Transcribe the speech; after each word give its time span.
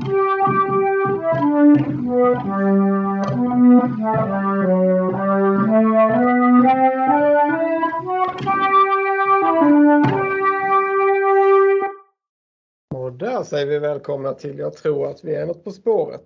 Och 0.00 0.06
där 13.12 13.42
säger 13.42 13.66
vi 13.66 13.78
välkomna 13.78 14.32
till 14.34 14.58
Jag 14.58 14.72
tror 14.72 15.06
att 15.06 15.24
vi 15.24 15.34
är 15.34 15.46
något 15.46 15.64
på 15.64 15.70
spåret. 15.70 16.24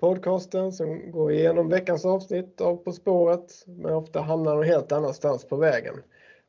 Podcasten 0.00 0.72
som 0.72 1.10
går 1.10 1.32
igenom 1.32 1.68
veckans 1.68 2.04
avsnitt 2.04 2.60
av 2.60 2.76
På 2.76 2.92
spåret 2.92 3.64
men 3.66 3.94
ofta 3.94 4.20
hamnar 4.20 4.54
någon 4.54 4.64
helt 4.64 4.92
annanstans 4.92 5.44
på 5.44 5.56
vägen. 5.56 5.94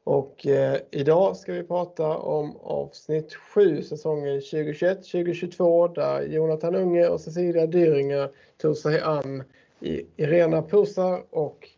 Och 0.04 0.48
eh, 0.48 0.78
idag 0.92 1.38
ska 1.38 1.54
vi 1.54 1.64
prata 1.64 2.18
om 2.18 2.58
avsnitt 2.58 3.34
7 3.34 3.84
säsongen 3.84 4.40
2021-2022 4.40 5.94
där 5.96 6.22
Jonathan 6.22 6.76
Unge 6.76 7.08
och 7.08 7.22
Cecilia 7.22 7.66
Dyringer 7.66 8.30
tog 8.58 8.78
sig 8.78 9.02
an 9.02 9.44
i 9.80 10.06
Irena 10.16 10.62
Pusa 10.62 11.22
och 11.30 11.70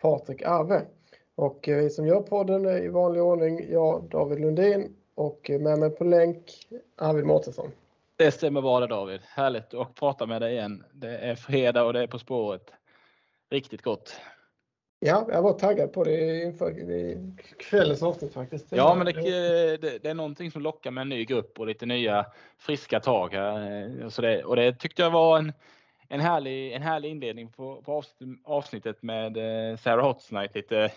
Patrik 0.00 0.42
Arve. 0.42 0.82
Och 1.34 1.68
eh, 1.68 1.76
vi 1.76 1.90
som 1.90 2.06
gör 2.06 2.20
podden 2.20 2.66
är 2.66 2.84
i 2.84 2.88
vanlig 2.88 3.22
ordning 3.22 3.72
jag, 3.72 4.02
David 4.10 4.40
Lundin 4.40 4.96
och 5.14 5.50
eh, 5.50 5.60
med 5.60 5.78
mig 5.78 5.90
på 5.90 6.04
länk 6.04 6.68
Arvid 6.96 7.24
Mårtensson. 7.24 7.70
Det 8.16 8.30
stämmer 8.30 8.62
bra 8.62 8.80
det 8.80 8.86
David. 8.86 9.20
Härligt 9.24 9.74
att 9.74 9.94
prata 9.94 10.26
med 10.26 10.42
dig 10.42 10.52
igen. 10.52 10.84
Det 10.92 11.18
är 11.18 11.34
fredag 11.34 11.84
och 11.84 11.92
det 11.92 12.02
är 12.02 12.06
På 12.06 12.18
spåret. 12.18 12.70
Riktigt 13.50 13.82
gott. 13.82 14.20
Ja, 15.00 15.26
jag 15.28 15.42
var 15.42 15.52
taggad 15.52 15.92
på 15.92 16.04
det 16.04 16.42
inför 16.42 16.74
kvällens 17.58 18.02
avsnitt 18.02 18.32
faktiskt. 18.32 18.66
Ja, 18.70 18.94
men 18.94 19.06
det, 19.06 19.12
det, 19.76 19.98
det, 19.98 20.10
är 20.10 20.14
någonting 20.14 20.50
som 20.50 20.62
lockar 20.62 20.90
med 20.90 21.02
en 21.02 21.08
ny 21.08 21.24
grupp 21.24 21.58
och 21.58 21.66
lite 21.66 21.86
nya 21.86 22.26
friska 22.58 23.00
tag 23.00 23.34
här. 23.34 23.82
Eh, 24.02 24.08
så 24.08 24.22
det, 24.22 24.44
och 24.44 24.56
det 24.56 24.72
tyckte 24.72 25.02
jag 25.02 25.10
var 25.10 25.38
en, 25.38 25.52
en, 26.08 26.20
härlig, 26.20 26.72
en 26.72 26.82
härlig 26.82 27.10
inledning 27.10 27.52
på, 27.52 27.82
på 27.82 28.02
avsnittet 28.44 29.02
med 29.02 29.36
eh, 29.36 29.76
Sarah 29.76 30.06
Hotsnight. 30.06 30.54
Lite 30.54 30.90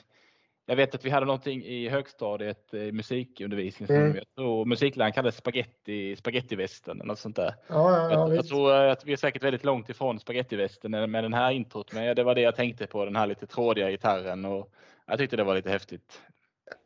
jag 0.65 0.75
vet 0.75 0.95
att 0.95 1.05
vi 1.05 1.09
hade 1.09 1.25
någonting 1.25 1.63
i 1.63 1.89
högstadiet 1.89 2.73
i 2.73 2.91
musikundervisning 2.91 3.87
som 3.87 3.95
mm. 3.95 4.15
jag 4.15 4.25
tror 4.35 4.65
musikläraren 4.65 5.13
kallade 5.13 5.31
spaghetti, 5.31 6.15
spagettivästen 6.15 6.97
eller 6.97 7.07
något 7.07 7.19
sånt 7.19 7.35
där. 7.35 7.55
Ja, 7.67 7.91
ja, 7.91 8.11
ja, 8.11 8.11
jag, 8.11 8.35
jag, 8.35 8.47
tror 8.47 8.73
att 8.73 9.05
vi 9.05 9.13
är 9.13 9.17
säkert 9.17 9.43
väldigt 9.43 9.63
långt 9.63 9.89
ifrån 9.89 10.19
spagettivästen 10.19 10.91
med 10.91 11.23
den 11.23 11.33
här 11.33 11.51
introt, 11.51 11.93
men 11.93 12.15
det 12.15 12.23
var 12.23 12.35
det 12.35 12.41
jag 12.41 12.55
tänkte 12.55 12.87
på, 12.87 13.05
den 13.05 13.15
här 13.15 13.27
lite 13.27 13.47
trådiga 13.47 13.91
gitarren 13.91 14.45
och 14.45 14.73
jag 15.05 15.17
tyckte 15.17 15.35
det 15.35 15.43
var 15.43 15.55
lite 15.55 15.69
häftigt. 15.69 16.21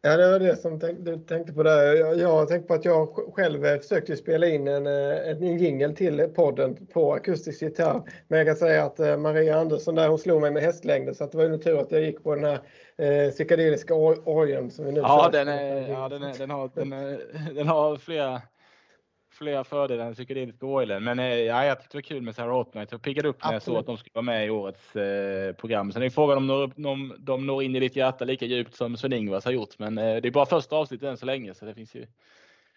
Ja, 0.01 0.17
det 0.17 0.31
var 0.31 0.39
det 0.39 0.55
som 0.55 0.79
du 0.79 1.17
tänkte 1.17 1.53
på 1.53 1.63
där. 1.63 1.95
Jag, 1.95 2.19
jag 2.19 2.47
tänkte 2.47 2.67
på 2.67 2.73
att 2.73 2.85
jag 2.85 3.09
själv 3.35 3.79
försökte 3.79 4.17
spela 4.17 4.47
in 4.47 4.67
en, 4.67 4.87
eh, 4.87 5.29
en 5.29 5.57
jingel 5.57 5.95
till 5.95 6.29
podden 6.35 6.87
på 6.93 7.13
akustisk 7.13 7.61
gitarr. 7.61 8.01
Men 8.27 8.37
jag 8.39 8.47
kan 8.47 8.55
säga 8.55 8.85
att 8.85 8.99
eh, 8.99 9.17
Maria 9.17 9.57
Andersson 9.59 9.95
där, 9.95 10.07
hon 10.07 10.17
slog 10.17 10.41
mig 10.41 10.51
med 10.51 10.63
hästlängder 10.63 11.13
så 11.13 11.23
att 11.23 11.31
det 11.31 11.37
var 11.37 11.45
ju 11.45 11.57
tur 11.57 11.79
att 11.79 11.91
jag 11.91 12.01
gick 12.01 12.23
på 12.23 12.35
den 12.35 12.43
här 12.43 12.59
eh, 12.97 13.31
psykedeliska 13.31 13.93
orgeln 13.95 14.71
som 14.71 14.85
vi 14.85 14.91
nu 14.91 14.99
Ja, 14.99 15.29
den, 15.31 15.47
är, 15.47 15.89
ja 15.89 16.09
den, 16.09 16.23
är, 16.23 16.37
den, 16.37 16.49
har, 16.49 16.69
den, 16.75 16.93
är, 16.93 17.21
den 17.55 17.67
har 17.67 17.97
flera 17.97 18.41
flera 19.35 19.63
fördelar 19.63 20.05
än 20.05 20.13
psykedeliska 20.13 20.65
oilen. 20.65 21.03
Men 21.03 21.19
eh, 21.19 21.25
ja, 21.25 21.65
jag 21.65 21.79
tyckte 21.79 21.97
det 21.97 21.97
var 21.97 22.01
kul 22.01 22.21
med 22.21 22.35
Sarah 22.35 22.55
Hotnight. 22.57 22.91
Jag 22.91 23.01
piggade 23.01 23.27
upp 23.29 23.43
när 23.43 23.53
jag 23.53 23.61
såg 23.61 23.77
att 23.77 23.85
de 23.85 23.97
skulle 23.97 24.11
vara 24.13 24.23
med 24.23 24.47
i 24.47 24.49
årets 24.49 24.95
eh, 24.95 25.53
program. 25.53 25.91
Sen 25.91 26.03
är 26.03 26.09
frågan 26.09 26.37
om 26.37 26.47
de, 26.47 26.87
om 26.87 27.15
de 27.19 27.47
når 27.47 27.63
in 27.63 27.75
i 27.75 27.79
ditt 27.79 27.95
hjärta 27.95 28.25
lika 28.25 28.45
djupt 28.45 28.75
som 28.75 28.97
Sven-Ingvars 28.97 29.45
har 29.45 29.51
gjort. 29.51 29.79
Men 29.79 29.97
eh, 29.97 30.15
det 30.15 30.27
är 30.27 30.31
bara 30.31 30.45
första 30.45 30.75
avsnittet 30.75 31.09
än 31.09 31.17
så 31.17 31.25
länge 31.25 31.53
så 31.53 31.65
det 31.65 31.73
finns 31.73 31.95
ju, 31.95 32.07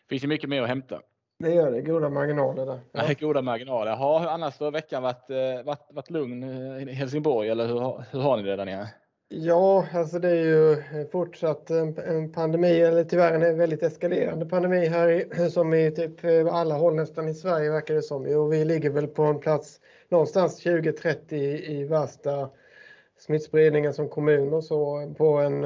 finns 0.09 0.25
ju 0.25 0.29
mycket 0.29 0.51
mer 0.51 0.63
att 0.63 0.69
hämta. 0.69 1.01
Det 1.39 1.55
gör 1.55 1.71
det, 1.71 1.83
goda 1.83 2.09
marginaler 2.09 2.67
där. 2.67 2.81
Ja. 2.93 3.05
Ja, 3.09 3.15
goda 3.21 3.43
marginaler. 3.43 3.97
Har 3.97 4.27
annars 4.27 4.59
då 4.59 4.71
veckan 4.71 5.03
varit, 5.03 5.31
eh, 5.31 5.65
varit, 5.65 5.87
varit 5.91 6.11
lugn 6.11 6.43
i 6.89 6.93
Helsingborg 6.93 7.49
eller 7.49 7.67
hur, 7.67 8.05
hur 8.11 8.21
har 8.21 8.37
ni 8.37 8.43
det 8.43 8.57
där 8.57 8.65
nere? 8.65 8.89
Ja, 9.31 9.87
alltså 9.93 10.19
det 10.19 10.29
är 10.29 10.45
ju 10.45 10.77
fortsatt 11.13 11.71
en, 11.71 12.33
pandemi, 12.33 12.81
eller 12.81 13.05
tyvärr 13.05 13.33
en 13.33 13.59
väldigt 13.59 13.83
eskalerande 13.83 14.47
pandemi 14.47 14.87
här 14.87 15.09
i, 15.09 15.51
som 15.51 15.75
i 15.75 15.91
typ 15.91 16.25
alla 16.51 16.75
håll 16.75 16.95
nästan 16.95 17.29
i 17.29 17.35
Sverige 17.35 17.71
verkar 17.71 17.95
det 17.95 18.03
som. 18.03 18.27
Och 18.27 18.53
vi 18.53 18.65
ligger 18.65 18.91
väl 18.91 19.07
på 19.07 19.23
en 19.23 19.41
plats 19.41 19.81
någonstans 20.09 20.57
2030 20.57 21.37
i 21.71 21.85
värsta 21.85 22.51
smittspridningen 23.19 23.95
som 23.95 24.09
kommun 24.09 24.55
och 24.55 24.65
så 24.65 25.13
på 25.19 25.29
en 25.29 25.65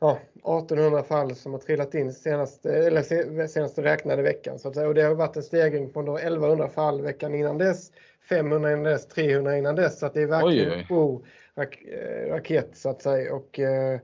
ja, 0.00 0.18
1800 0.34 1.02
fall 1.02 1.34
som 1.34 1.52
har 1.52 1.60
trillat 1.60 1.94
in 1.94 2.12
senaste, 2.12 2.72
eller 2.72 3.46
senaste 3.46 3.82
räknade 3.82 4.22
veckan. 4.22 4.58
Så 4.58 4.68
att 4.68 4.74
säga. 4.74 4.88
Och 4.88 4.94
det 4.94 5.02
har 5.02 5.14
varit 5.14 5.36
en 5.36 5.42
stegring 5.42 5.92
från 5.92 6.04
då 6.04 6.16
1100 6.16 6.68
fall 6.68 7.02
veckan 7.02 7.34
innan 7.34 7.58
dess, 7.58 7.92
500 8.28 8.72
innan 8.72 8.84
dess, 8.84 9.08
300 9.08 9.56
innan 9.56 9.74
dess. 9.74 9.98
Så 9.98 10.06
att 10.06 10.14
det 10.14 10.22
är 10.22 10.26
verkligen 10.26 10.72
oj, 10.72 10.86
oj 10.90 11.22
rak 11.56 11.82
eh, 11.82 12.32
raket 12.32 12.76
så 12.76 12.88
att 12.90 13.02
säga. 13.02 13.34
Och, 13.34 13.58
eh, 13.58 14.00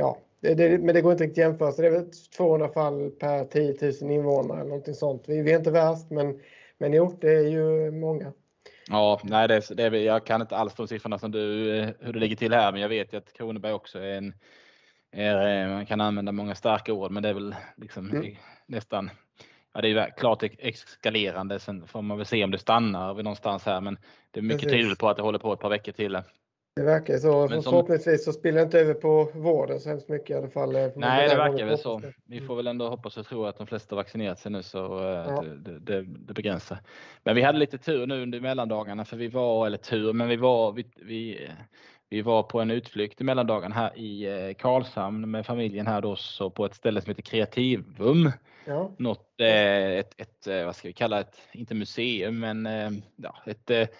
ja, 0.00 0.18
det, 0.40 0.80
men 0.80 0.94
det 0.94 1.00
går 1.00 1.12
inte 1.12 1.24
riktigt 1.24 1.44
att 1.44 1.50
jämföra. 1.50 1.72
Så 1.72 1.82
det 1.82 1.88
är 1.88 1.92
väl 1.92 2.10
200 2.36 2.68
fall 2.68 3.10
per 3.10 3.44
10 3.44 3.76
000 4.02 4.12
invånare 4.12 4.60
eller 4.60 4.68
någonting 4.68 4.94
sånt. 4.94 5.24
Vi, 5.26 5.42
vi 5.42 5.52
är 5.52 5.58
inte 5.58 5.70
värst 5.70 6.10
men, 6.10 6.40
men 6.78 6.92
jo, 6.92 7.18
det 7.20 7.30
är 7.30 7.48
ju 7.48 7.90
många. 7.90 8.32
Ja, 8.88 9.20
nej, 9.24 9.48
det, 9.48 9.74
det, 9.74 9.98
jag 9.98 10.26
kan 10.26 10.40
inte 10.40 10.56
alls 10.56 10.74
de 10.74 10.88
siffrorna 10.88 11.18
som 11.18 11.30
du, 11.30 11.74
eh, 11.78 11.88
hur 12.00 12.12
det 12.12 12.18
ligger 12.18 12.36
till 12.36 12.52
här, 12.52 12.72
men 12.72 12.80
jag 12.80 12.88
vet 12.88 13.12
ju 13.12 13.16
att 13.16 13.32
Kronoberg 13.32 13.72
också 13.72 13.98
är 13.98 14.14
en, 14.16 14.34
är, 15.12 15.68
man 15.68 15.86
kan 15.86 16.00
använda 16.00 16.32
många 16.32 16.54
starka 16.54 16.92
ord, 16.92 17.10
men 17.10 17.22
det 17.22 17.28
är 17.28 17.34
väl 17.34 17.54
liksom 17.76 18.10
mm. 18.10 18.36
nästan, 18.66 19.10
ja 19.74 19.80
det 19.80 19.88
är 19.88 20.10
klart 20.16 20.42
eskalerande. 20.58 21.58
Sen 21.58 21.86
får 21.86 22.02
man 22.02 22.16
väl 22.16 22.26
se 22.26 22.44
om 22.44 22.50
det 22.50 22.58
stannar 22.58 23.14
vid 23.14 23.24
någonstans 23.24 23.66
här, 23.66 23.80
men 23.80 23.98
det 24.30 24.40
är 24.40 24.44
mycket 24.44 24.70
tydligt 24.70 24.98
på 24.98 25.08
att 25.08 25.16
det 25.16 25.22
håller 25.22 25.38
på 25.38 25.52
ett 25.52 25.60
par 25.60 25.70
veckor 25.70 25.92
till. 25.92 26.18
Det 26.76 26.82
verkar 26.82 27.18
så. 27.18 27.48
Men 27.48 27.62
som... 27.62 27.70
Förhoppningsvis 27.70 28.24
så 28.24 28.32
spiller 28.32 28.58
det 28.58 28.64
inte 28.64 28.80
över 28.80 28.94
på 28.94 29.30
vården 29.34 29.80
så 29.80 29.88
hemskt 29.88 30.08
mycket 30.08 30.30
i 30.30 30.34
alla 30.34 30.48
fall. 30.48 30.76
Eh, 30.76 30.88
Nej, 30.96 31.28
det 31.28 31.36
verkar 31.36 31.66
väl 31.66 31.78
så. 31.78 32.02
Vi 32.26 32.40
får 32.40 32.56
väl 32.56 32.66
ändå 32.66 32.88
hoppas 32.88 33.16
och 33.16 33.26
tro 33.26 33.46
att 33.46 33.58
de 33.58 33.66
flesta 33.66 33.96
vaccinerat 33.96 34.38
sig 34.38 34.52
nu 34.52 34.62
så 34.62 34.98
eh, 34.98 35.04
ja. 35.04 35.44
det, 35.56 35.78
det, 35.78 36.02
det, 36.02 36.34
begränsar. 36.34 36.78
Men 37.24 37.34
vi 37.34 37.42
hade 37.42 37.58
lite 37.58 37.78
tur 37.78 38.06
nu 38.06 38.22
under 38.22 38.40
mellandagarna 38.40 39.04
för 39.04 39.16
vi 39.16 39.28
var, 39.28 39.66
eller 39.66 39.78
tur, 39.78 40.12
men 40.12 40.28
vi 40.28 40.36
var, 40.36 40.72
vi, 40.72 40.86
vi, 40.96 41.48
vi 42.08 42.22
var 42.22 42.42
på 42.42 42.60
en 42.60 42.70
utflykt 42.70 43.20
i 43.20 43.24
mellandagarna 43.24 43.74
här 43.74 43.98
i 43.98 44.26
eh, 44.26 44.54
Karlshamn 44.54 45.30
med 45.30 45.46
familjen 45.46 45.86
här 45.86 46.00
då 46.00 46.16
så 46.16 46.50
på 46.50 46.64
ett 46.64 46.74
ställe 46.74 47.00
som 47.00 47.10
heter 47.10 47.22
Kreativum. 47.22 48.32
Ja. 48.64 48.90
Något, 48.98 49.40
ett, 49.40 50.20
ett, 50.20 50.46
vad 50.64 50.76
ska 50.76 50.88
vi 50.88 50.94
kalla 50.94 51.20
ett, 51.20 51.36
inte 51.52 51.74
museum 51.74 52.40
men 52.40 52.68
ja, 53.16 53.36
ett 53.46 53.90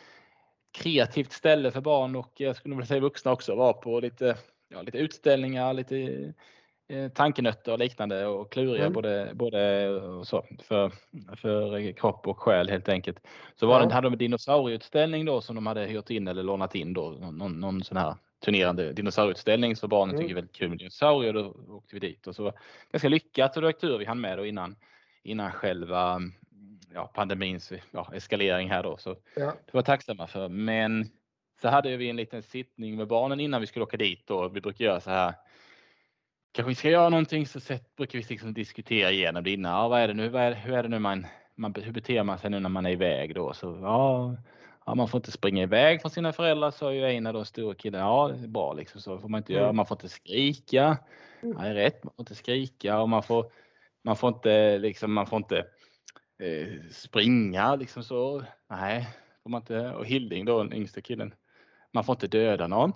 kreativt 0.72 1.32
ställe 1.32 1.70
för 1.70 1.80
barn 1.80 2.16
och 2.16 2.32
jag 2.36 2.56
skulle 2.56 2.74
vilja 2.74 2.86
säga 2.86 3.00
vuxna 3.00 3.32
också. 3.32 3.54
Var 3.54 3.72
på 3.72 4.00
lite, 4.00 4.36
ja, 4.68 4.82
lite 4.82 4.98
utställningar, 4.98 5.74
lite 5.74 6.32
eh, 6.88 7.08
tankenötter 7.08 7.72
och 7.72 7.78
liknande 7.78 8.26
och 8.26 8.52
kluriga 8.52 8.82
mm. 8.82 8.92
både, 8.92 9.30
både 9.34 9.90
så, 10.24 10.44
för, 10.62 10.92
för 11.36 11.92
kropp 11.92 12.26
och 12.26 12.38
själ 12.38 12.68
helt 12.68 12.88
enkelt. 12.88 13.18
Så 13.54 13.66
var 13.66 13.80
ja. 13.80 13.86
det, 13.86 13.94
hade 13.94 14.06
de 14.06 14.12
en 14.12 14.18
dinosaurieutställning 14.18 15.24
då 15.24 15.40
som 15.40 15.54
de 15.54 15.66
hade 15.66 15.86
hyrt 15.86 16.10
in 16.10 16.28
eller 16.28 16.42
lånat 16.42 16.74
in 16.74 16.92
då, 16.92 17.10
någon, 17.10 17.60
någon 17.60 17.84
sån 17.84 17.96
här 17.96 18.14
turnerande 18.44 18.92
dinosaurieutställning 18.92 19.76
så 19.76 19.88
barnen 19.88 20.14
mm. 20.14 20.22
tycker 20.22 20.34
väldigt 20.34 20.56
kul 20.56 20.68
med 20.68 20.78
dinosaurier. 20.78 21.32
Då 21.32 21.56
åkte 21.68 21.94
vi 21.94 22.00
dit 22.00 22.26
och 22.26 22.36
så 22.36 22.52
ganska 22.92 23.08
lyckat 23.08 23.56
och 23.56 23.62
det 23.62 23.68
var 23.68 23.72
tur 23.72 23.98
vi 23.98 24.04
hann 24.04 24.20
med 24.20 24.38
då 24.38 24.46
innan, 24.46 24.76
innan 25.22 25.52
själva 25.52 26.20
ja, 26.94 27.06
pandemins 27.06 27.72
ja, 27.90 28.10
eskalering 28.14 28.70
här 28.70 28.82
då. 28.82 28.96
Så 28.96 29.16
ja. 29.36 29.54
det 29.66 29.74
var 29.74 29.82
tacksamma 29.82 30.26
för. 30.26 30.48
Men 30.48 31.10
så 31.62 31.68
hade 31.68 31.96
vi 31.96 32.10
en 32.10 32.16
liten 32.16 32.42
sittning 32.42 32.96
med 32.96 33.08
barnen 33.08 33.40
innan 33.40 33.60
vi 33.60 33.66
skulle 33.66 33.82
åka 33.82 33.96
dit 33.96 34.30
och 34.30 34.56
vi 34.56 34.60
brukar 34.60 34.84
göra 34.84 35.00
så 35.00 35.10
här. 35.10 35.34
Kanske 36.52 36.68
vi 36.68 36.74
ska 36.74 36.90
göra 36.90 37.08
någonting 37.08 37.46
så 37.46 37.60
sätt, 37.60 37.96
brukar 37.96 38.18
vi 38.18 38.24
liksom 38.28 38.54
diskutera 38.54 39.10
igenom 39.10 39.44
det 39.44 39.50
innan. 39.50 39.72
Ja, 39.72 39.88
vad 39.88 40.00
är 40.00 40.08
det 40.08 40.14
nu? 40.14 40.28
Vad 40.28 40.42
är, 40.42 40.52
hur 40.52 40.74
är 40.74 40.82
det 40.82 40.88
nu 40.88 40.98
man, 40.98 41.26
man, 41.54 41.74
hur 41.74 41.92
beter 41.92 42.22
man 42.22 42.38
sig 42.38 42.50
nu 42.50 42.60
när 42.60 42.68
man 42.68 42.86
är 42.86 42.90
iväg 42.90 43.34
då? 43.34 43.52
Så 43.52 43.78
ja, 43.82 44.36
ja, 44.86 44.94
man 44.94 45.08
får 45.08 45.18
inte 45.18 45.32
springa 45.32 45.62
iväg 45.62 46.00
från 46.00 46.10
sina 46.10 46.32
föräldrar 46.32 46.70
sa 46.70 46.92
ju 46.92 47.04
Einar 47.04 47.32
då, 47.32 47.44
stora 47.44 47.74
killen. 47.74 48.00
Ja, 48.00 48.28
det 48.28 48.44
är 48.44 48.48
bra 48.48 48.72
liksom. 48.72 49.00
Så 49.00 49.18
får 49.18 49.28
man 49.28 49.38
inte 49.38 49.52
mm. 49.52 49.62
göra. 49.62 49.72
Man 49.72 49.86
får 49.86 49.94
inte 49.94 50.08
skrika. 50.08 50.98
Mm. 51.42 51.56
Ja, 51.58 51.64
det 51.64 51.68
är 51.68 51.74
rätt. 51.74 52.04
Man 52.04 52.12
får 52.16 52.22
inte 52.22 52.34
skrika 52.34 53.00
och 53.00 53.08
man 53.08 53.22
får, 53.22 53.52
man 54.04 54.16
får 54.16 54.28
inte 54.28 54.78
liksom, 54.78 55.12
man 55.12 55.26
får 55.26 55.36
inte 55.36 55.64
eh, 56.40 56.68
springa 56.90 57.76
liksom 57.76 58.04
så. 58.04 58.44
Nej, 58.70 59.08
får 59.42 59.50
man 59.50 59.60
inte. 59.60 59.90
Och 59.90 60.06
Hilding 60.06 60.44
då, 60.44 60.62
den 60.62 60.72
yngsta 60.72 61.00
killen. 61.00 61.34
Man 61.92 62.04
får 62.04 62.12
inte 62.12 62.26
döda 62.26 62.66
någon. 62.66 62.92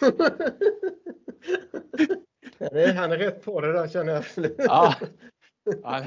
han 2.96 3.12
är 3.12 3.18
rätt 3.18 3.44
på 3.44 3.60
det 3.60 3.72
där 3.72 3.88
känner 3.88 4.12
jag. 4.12 4.24
ja. 4.58 4.94
ja. 5.82 6.04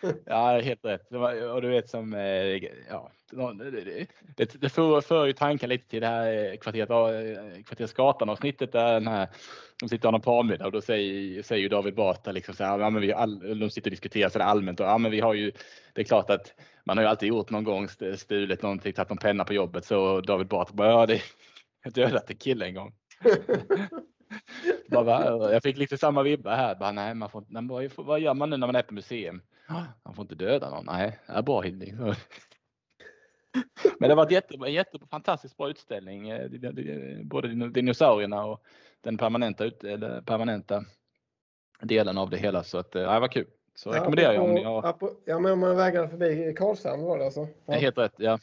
Ja, 0.26 0.60
helt 0.60 0.84
rätt. 0.84 1.12
Och 1.52 1.62
du 1.62 1.68
vet 1.68 1.88
som, 1.88 2.14
eh, 2.14 2.64
ja, 2.88 3.10
det, 4.36 4.60
det 4.60 4.68
för, 4.68 5.00
för 5.00 5.26
ju 5.26 5.32
tanken 5.32 5.68
lite 5.68 5.88
till 5.88 6.00
det 6.00 6.06
här 6.06 6.52
eh, 6.52 6.56
kvarteret, 6.56 6.90
eh, 6.90 8.28
avsnittet 8.28 8.72
där 8.72 8.92
den 8.92 9.06
här, 9.06 9.28
de 9.80 9.88
sitter 9.88 10.08
och 10.08 10.12
har 10.12 10.18
en 10.18 10.22
parmiddag 10.22 10.66
och 10.66 10.72
då 10.72 10.80
säger, 10.80 11.42
säger 11.42 11.62
ju 11.62 11.68
David 11.68 11.94
Batra 11.94 12.32
liksom 12.32 12.54
så 12.54 12.64
här, 12.64 12.78
ja, 12.78 12.90
men 12.90 13.02
vi 13.02 13.12
all, 13.12 13.58
de 13.60 13.70
sitter 13.70 13.90
och 13.90 13.90
diskuterar 13.90 14.28
så 14.28 14.42
allmänt 14.42 14.80
och 14.80 14.86
ja, 14.86 14.98
men 14.98 15.10
vi 15.10 15.20
har 15.20 15.34
ju, 15.34 15.52
det 15.92 16.00
är 16.00 16.04
klart 16.04 16.30
att 16.30 16.54
man 16.84 16.96
har 16.96 17.04
ju 17.04 17.10
alltid 17.10 17.28
gjort 17.28 17.50
någon 17.50 17.64
gång 17.64 17.88
stulit 18.16 18.62
någonting, 18.62 18.92
tagit 18.92 19.08
någon 19.08 19.18
penna 19.18 19.44
på 19.44 19.54
jobbet 19.54 19.84
så 19.84 20.20
David 20.20 20.46
Batra 20.46 20.74
bara, 20.74 20.90
ja 20.90 21.06
det, 21.06 21.22
jag 21.84 21.92
dödat 21.92 22.30
en 22.30 22.36
kille 22.36 22.66
en 22.66 22.74
gång. 22.74 22.92
bara, 24.90 25.52
jag 25.52 25.62
fick 25.62 25.76
lite 25.76 25.98
samma 25.98 26.22
vibbar 26.22 26.56
här. 26.56 26.74
Bara, 26.74 26.92
nej, 26.92 27.14
man 27.14 27.30
får, 27.30 27.44
nej, 27.48 27.90
vad 27.96 28.20
gör 28.20 28.34
man 28.34 28.50
nu 28.50 28.56
när 28.56 28.66
man 28.66 28.76
är 28.76 28.82
på 28.82 28.94
museum? 28.94 29.42
Man 30.04 30.14
får 30.14 30.22
inte 30.22 30.34
döda 30.34 30.70
någon. 30.70 30.86
Nej, 30.86 31.18
det 31.26 31.32
är 31.32 31.42
bra 31.42 31.60
Hilding. 31.60 31.96
Men 33.98 34.08
det 34.08 34.14
var 34.14 34.26
en 34.26 34.32
jätte, 34.32 34.54
jätte, 34.54 34.98
fantastiskt 35.10 35.56
bra 35.56 35.70
utställning. 35.70 36.28
Eh, 36.28 36.50
både 37.24 37.68
dinosaurierna 37.68 38.44
och 38.44 38.62
den 39.00 39.18
permanenta, 39.18 39.64
eller 39.64 40.20
permanenta 40.20 40.84
delen 41.80 42.18
av 42.18 42.30
det 42.30 42.36
hela. 42.36 42.62
Så 42.62 42.78
att, 42.78 42.96
eh, 42.96 43.02
ja, 43.02 43.14
det 43.14 43.20
var 43.20 43.28
kul. 43.28 43.46
Så 43.74 43.88
ja, 43.88 43.94
rekommenderar 43.94 44.32
jag 44.32 44.44
om 44.44 44.54
ni 44.54 44.64
har... 44.64 44.96
Ja, 45.24 45.38
men 45.38 45.52
om 45.52 45.60
man 45.60 45.76
vägar 45.76 46.08
förbi 46.08 46.54
Karlshamn 46.56 47.02
var 47.02 47.18
det 47.18 47.24
alltså? 47.24 47.46
Ja. 47.66 47.74
Helt 47.74 47.98
rätt, 47.98 48.14
ja. 48.16 48.38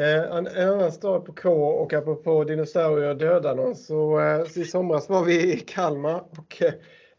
Eh, 0.00 0.36
en, 0.36 0.46
en 0.46 0.68
annan 0.68 0.92
stad 0.92 1.24
på 1.24 1.32
K 1.32 1.50
och 1.50 1.92
apropå 1.92 2.44
dinosaurier 2.44 3.10
och 3.10 3.16
dödarna 3.16 3.74
så, 3.74 4.20
så 4.48 4.60
i 4.60 4.64
somras 4.64 5.08
var 5.08 5.24
vi 5.24 5.52
i 5.52 5.58
Kalmar 5.58 6.24
och 6.38 6.62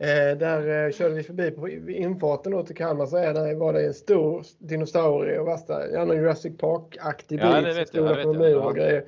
Eh, 0.04 0.38
där 0.38 0.86
eh, 0.86 0.92
körde 0.92 1.16
vi 1.16 1.24
förbi 1.24 1.52
på 1.52 1.70
infarten 1.90 2.52
då 2.52 2.64
till 2.64 2.76
Kalmar 2.76 3.06
så 3.06 3.18
är 3.18 3.34
det, 3.34 3.56
var 3.56 3.74
det 3.74 3.86
en 3.86 3.94
stor 3.94 4.46
dinosaurie 4.60 5.40
och 5.40 5.48
värsta, 5.48 5.90
ja, 5.90 6.06
någon 6.06 6.18
Jurassic 6.18 6.58
Park-aktig. 6.58 7.40
Ja, 7.42 7.62
det 7.62 7.74
vet 7.74 7.94
jag. 7.94 8.18
Det. 8.40 8.56
Och 8.56 8.76
grejer. 8.76 9.04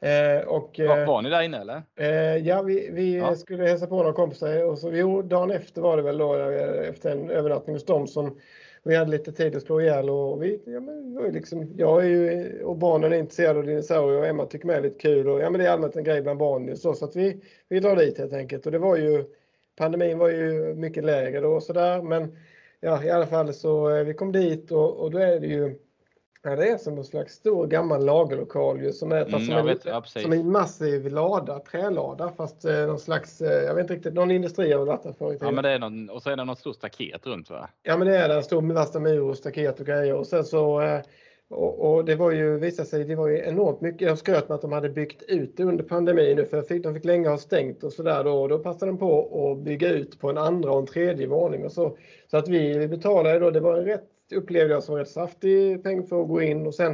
Eh, 0.00 0.48
och, 0.48 0.74
var, 0.78 1.06
var 1.06 1.22
ni 1.22 1.30
där 1.30 1.42
inne 1.42 1.58
eller? 1.60 1.82
Eh, 1.96 2.36
ja, 2.36 2.62
vi, 2.62 2.90
vi 2.92 3.16
ja. 3.16 3.34
skulle 3.34 3.64
hälsa 3.64 3.86
på 3.86 3.96
några 3.96 4.12
kompisar 4.12 4.64
och 4.64 4.78
så, 4.78 4.90
jo, 4.92 5.22
dagen 5.22 5.50
efter 5.50 5.82
var 5.82 5.96
det 5.96 6.02
väl 6.02 6.18
då 6.18 6.36
eh, 6.36 6.88
efter 6.88 7.10
en 7.10 7.30
övernattning 7.30 7.76
hos 7.76 7.86
dem 7.86 8.06
som 8.06 8.38
vi 8.82 8.96
hade 8.96 9.10
lite 9.10 9.32
tid 9.32 9.56
att 9.56 9.62
slå 9.62 9.80
ihjäl 9.80 10.10
och 10.10 10.42
vi, 10.42 10.60
ja, 10.64 10.80
men, 10.80 11.32
liksom, 11.32 11.72
jag 11.76 12.04
är 12.04 12.08
ju, 12.08 12.62
och 12.62 12.76
barnen 12.76 13.12
är 13.12 13.16
intresserade 13.16 13.58
av 13.58 13.66
dinosaurier 13.66 14.18
och 14.18 14.26
Emma 14.26 14.46
tycker 14.46 14.66
med 14.66 14.76
är 14.76 14.82
lite 14.82 14.98
kul 14.98 15.28
och 15.28 15.40
ja, 15.40 15.50
men 15.50 15.60
det 15.60 15.66
är 15.66 15.72
allmänt 15.72 15.96
en 15.96 16.04
grej 16.04 16.22
bland 16.22 16.38
barn 16.38 16.76
så, 16.76 16.94
så 16.94 17.04
att 17.04 17.16
vi, 17.16 17.40
vi 17.68 17.80
drar 17.80 17.96
dit 17.96 18.18
helt 18.18 18.32
enkelt 18.32 18.66
och 18.66 18.72
det 18.72 18.78
var 18.78 18.96
ju 18.96 19.24
pandemin 19.78 20.18
var 20.18 20.28
ju 20.28 20.74
mycket 20.74 21.04
lägre 21.04 21.40
då 21.40 21.48
och 21.48 21.62
sådär. 21.62 22.02
Men 22.02 22.36
ja, 22.80 23.04
i 23.04 23.10
alla 23.10 23.26
fall 23.26 23.54
så 23.54 23.90
eh, 23.90 24.04
vi 24.04 24.14
kom 24.14 24.32
dit 24.32 24.72
och, 24.72 24.96
och 24.96 25.10
då 25.10 25.18
är 25.18 25.40
det 25.40 25.46
ju 25.46 25.78
Ja, 26.42 26.56
det 26.56 26.68
är 26.68 26.78
som 26.78 26.98
en 26.98 27.04
slags 27.04 27.34
stor 27.34 27.66
gammal 27.66 28.04
lagerlokal 28.04 28.82
ju, 28.82 28.92
som 28.92 29.12
är, 29.12 29.26
mm, 29.26 29.40
som, 29.40 29.66
vet, 29.66 29.84
ja, 29.84 30.02
som 30.02 30.32
en 30.32 30.52
massiv 30.52 31.06
lada, 31.06 31.58
trälada 31.58 32.32
fast 32.36 32.64
eh, 32.64 32.86
någon 32.86 32.98
slags, 32.98 33.40
eh, 33.40 33.64
jag 33.64 33.74
vet 33.74 33.82
inte 33.82 33.94
riktigt, 33.94 34.14
någon 34.14 34.30
industri 34.30 34.72
har 34.72 34.84
varit 34.84 35.02
där 35.02 35.12
förut. 35.12 35.38
Ja 35.40 35.50
men 35.50 35.64
det 35.64 35.70
är 35.70 35.78
någon, 35.78 36.10
och 36.10 36.22
så 36.22 36.30
är 36.30 36.36
det 36.36 36.44
något 36.44 36.58
stort 36.58 36.76
staket 36.76 37.26
runt 37.26 37.50
va? 37.50 37.68
Ja 37.82 37.96
men 37.96 38.08
det 38.08 38.16
är 38.16 38.28
det, 38.28 38.34
en 38.34 38.42
stor 38.42 38.74
värsta 38.74 39.00
mur 39.00 39.22
och 39.22 39.36
staket 39.36 39.80
och 39.80 39.86
grejer 39.86 40.14
och 40.14 40.26
sen 40.26 40.44
så 40.44 40.80
eh, 40.80 41.00
och, 41.50 41.94
och, 41.94 42.04
det 42.04 42.14
var 42.14 42.30
ju, 42.30 42.58
visade 42.58 42.88
sig, 42.88 43.04
det 43.04 43.16
var 43.16 43.28
ju 43.28 43.38
enormt 43.38 43.80
mycket. 43.80 44.08
Jag 44.08 44.18
skröt 44.18 44.48
med 44.48 44.54
att 44.54 44.62
de 44.62 44.72
hade 44.72 44.88
byggt 44.88 45.22
ut 45.22 45.56
det 45.56 45.64
under 45.64 45.84
pandemin 45.84 46.36
nu 46.36 46.44
för 46.44 46.62
fick, 46.62 46.82
de 46.82 46.94
fick 46.94 47.04
länge 47.04 47.28
ha 47.28 47.38
stängt 47.38 47.84
och 47.84 47.92
sådär 47.92 48.24
då. 48.24 48.42
Och 48.42 48.48
då 48.48 48.58
passade 48.58 48.92
de 48.92 48.98
på 48.98 49.50
att 49.52 49.64
bygga 49.64 49.88
ut 49.88 50.20
på 50.20 50.30
en 50.30 50.38
andra 50.38 50.70
och 50.70 50.78
en 50.78 50.86
tredje 50.86 51.26
våning 51.26 51.64
och 51.64 51.72
så. 51.72 51.96
Så 52.30 52.36
att 52.36 52.48
vi, 52.48 52.78
vi 52.78 52.88
betalade 52.88 53.38
då, 53.38 53.50
det 53.50 53.60
var 53.60 53.78
en 53.78 53.84
rätt, 53.84 54.04
upplevde 54.32 54.74
jag 54.74 54.82
som 54.82 54.94
rätt 54.94 55.08
saftig 55.08 55.82
peng 55.82 56.06
för 56.06 56.22
att 56.22 56.28
gå 56.28 56.42
in. 56.42 56.66
Och 56.66 56.74
sen 56.74 56.92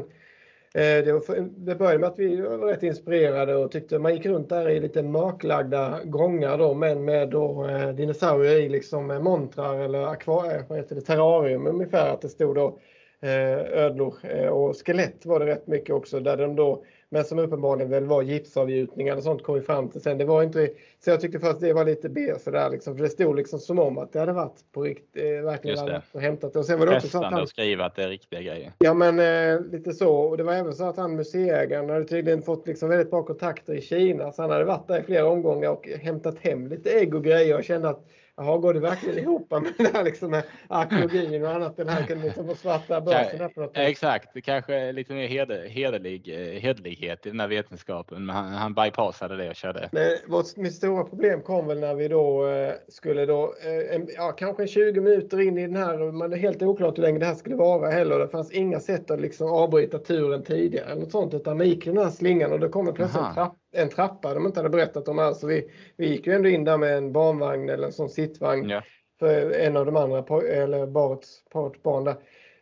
eh, 0.75 1.05
det, 1.05 1.13
var, 1.13 1.49
det 1.57 1.75
började 1.75 1.99
med 1.99 2.09
att 2.09 2.19
vi 2.19 2.41
var 2.41 2.59
rätt 2.59 2.83
inspirerade 2.83 3.57
och 3.57 3.73
tyckte 3.73 3.99
man 3.99 4.15
gick 4.15 4.27
runt 4.27 4.49
där 4.49 4.69
i 4.69 4.81
lite 4.81 5.03
mörklagda 5.03 6.01
gångar 6.05 6.59
då 6.59 6.75
men 6.75 7.05
med 7.05 7.31
då 7.31 7.67
eh, 7.69 7.89
dinosaurier 7.89 8.61
i 8.61 8.69
liksom 8.69 9.11
eh, 9.11 9.21
montrar 9.21 9.79
eller 9.79 10.07
akvarier, 10.07 10.59
eh, 10.59 10.65
vad 10.69 10.79
heter 10.79 10.95
det, 10.95 11.01
terrarium 11.01 11.67
ungefär 11.67 12.11
att 12.11 12.21
det 12.21 12.29
stod 12.29 12.55
då 12.55 12.79
Eh, 13.25 13.59
ödlor 13.85 14.15
eh, 14.23 14.49
och 14.49 14.77
skelett 14.87 15.27
var 15.27 15.41
det 15.41 15.47
rätt 15.47 15.67
mycket 15.67 15.95
också 15.95 16.21
där 16.21 16.37
de 16.37 16.57
då, 16.57 16.85
men 17.15 17.25
som 17.25 17.39
uppenbarligen 17.39 17.91
väl 17.91 18.05
var 18.05 18.23
gipsavgjutningar 18.23 19.17
och 19.17 19.23
sånt 19.23 19.43
kom 19.43 19.55
vi 19.55 19.61
fram 19.61 19.89
till 19.89 20.01
sen. 20.01 20.19
Det 20.19 20.25
var 20.25 20.43
inte, 20.43 20.71
så 21.05 21.11
jag 21.11 21.21
tyckte 21.21 21.41
först 21.41 21.61
det 21.61 21.73
var 21.73 21.85
lite 21.85 22.09
B 22.09 22.35
sådär 22.39 22.71
liksom, 22.71 22.97
för 22.97 23.05
det 23.05 23.11
stod 23.11 23.37
liksom 23.37 23.59
som 23.59 23.79
om 23.79 23.99
att 23.99 24.13
det 24.13 24.21
hade 24.21 24.33
varit 24.33 24.73
på 24.73 24.83
riktigt, 24.83 25.25
eh, 25.25 25.45
verkligen 25.45 25.79
hade 25.79 26.03
och 26.13 26.21
hämtat 26.21 26.53
det. 26.53 26.59
Och 26.59 26.65
sen 26.65 26.79
var 26.79 26.87
det 26.87 26.97
också 26.97 27.09
så 27.09 27.25
att 27.25 27.33
han... 27.33 27.47
skriva 27.47 27.85
att 27.85 27.97
det 27.97 28.03
är 28.03 28.09
riktiga 28.09 28.41
grejer. 28.41 28.73
Ja 28.79 28.95
men 28.95 29.19
eh, 29.19 29.61
lite 29.73 29.93
så 29.93 30.15
och 30.15 30.37
det 30.37 30.43
var 30.43 30.53
även 30.55 30.75
så 30.75 30.85
att 30.85 30.97
han 30.97 31.17
museiägaren 31.17 31.91
hade 31.91 32.05
tydligen 32.05 32.43
fått 32.43 32.67
liksom 32.67 32.89
väldigt 32.89 33.11
bra 33.11 33.23
kontakter 33.23 33.75
i 33.75 33.81
Kina 33.81 34.33
så 34.33 34.43
han 34.43 34.51
hade 34.51 34.65
varit 34.65 34.89
där 34.89 35.01
i 35.01 35.03
flera 35.03 35.29
omgångar 35.29 35.69
och 35.69 35.89
hämtat 35.89 36.39
hem 36.39 36.67
lite 36.67 36.91
ägg 36.91 37.15
och 37.15 37.25
grejer 37.25 37.59
och 37.59 37.65
kände 37.65 37.89
att 37.89 38.07
Jaha, 38.37 38.59
går 38.59 38.75
det 38.75 38.81
verkligen 38.81 39.19
ihop 39.19 39.51
med 39.51 39.73
det 39.79 39.97
här 39.97 40.05
liksom 40.05 40.31
med 40.31 40.45
arkeologin 40.69 41.45
och 41.45 41.51
annat? 41.51 41.77
Den 41.77 41.89
här 41.89 42.07
kunde 42.07 42.25
liksom 42.25 42.47
få 42.47 42.55
svarta 42.55 43.01
börsen 43.01 43.51
på 43.55 43.61
något 43.61 43.71
Exakt, 43.75 44.45
kanske 44.45 44.93
lite 44.93 45.13
mer 45.13 45.27
heder, 45.27 45.69
hederlig, 45.69 46.29
eh, 46.29 46.61
hederlighet 46.61 47.27
i 47.27 47.31
den 47.31 47.41
här 47.41 47.49
vetenskapen. 47.49 48.27
Men 48.27 48.37
han, 48.37 48.53
han 48.53 48.75
bypassade 48.75 49.37
det 49.37 49.49
och 49.49 49.55
körde. 49.55 49.89
Men 49.93 50.17
vårt, 50.27 50.57
mitt 50.57 50.75
stora 50.75 51.05
problem 51.05 51.43
kom 51.43 51.67
väl 51.67 51.81
när 51.81 51.95
vi 51.95 52.09
då 52.09 52.47
eh, 52.47 52.73
skulle 52.89 53.27
då, 53.27 53.55
eh, 53.65 53.95
en, 53.95 54.09
ja, 54.17 54.33
kanske 54.33 54.67
20 54.67 55.01
minuter 55.01 55.41
in 55.41 55.59
i 55.59 55.67
den 55.67 55.77
här, 55.77 56.13
men 56.13 56.31
det 56.31 56.37
är 56.37 56.41
helt 56.41 56.63
oklart 56.63 56.99
hur 56.99 57.03
länge 57.03 57.19
det 57.19 57.27
här 57.27 57.35
skulle 57.35 57.57
vara 57.57 57.91
heller. 57.91 58.19
Det 58.19 58.29
fanns 58.29 58.53
inga 58.53 58.81
sätt 58.81 59.11
att 59.11 59.21
liksom 59.21 59.51
avbryta 59.51 59.99
turen 59.99 60.43
tidigare 60.43 60.87
eller 60.87 61.01
något 61.03 61.13
sånt, 61.13 61.35
utan 61.35 61.59
man 61.59 61.69
gick 61.69 61.85
den 61.85 61.99
här 61.99 62.11
slingan 62.11 62.53
och 62.53 62.61
då 62.61 62.69
kommer 62.69 62.93
plötsligt 62.93 63.25
en 63.25 63.35
trappa 63.35 63.64
en 63.75 63.89
trappa 63.89 64.35
de 64.35 64.47
inte 64.47 64.59
hade 64.59 64.71
berättat 64.71 65.09
om 65.09 65.19
alls. 65.19 65.45
Vi, 65.45 65.71
vi 65.97 66.09
gick 66.09 66.27
ju 66.27 66.33
ändå 66.33 66.49
in 66.49 66.65
där 66.65 66.77
med 66.77 66.97
en 66.97 67.13
barnvagn 67.13 67.69
eller 67.69 67.87
en 67.87 67.93
sån 67.93 68.09
sittvagn 68.09 68.69
ja. 68.69 68.83
för 69.19 69.51
en 69.51 69.77
av 69.77 69.87
de 69.87 69.97
andra, 69.97 70.19
eller 70.43 70.87
parets, 70.87 71.45
parets 71.53 71.83
barn 71.83 72.05
där 72.05 72.17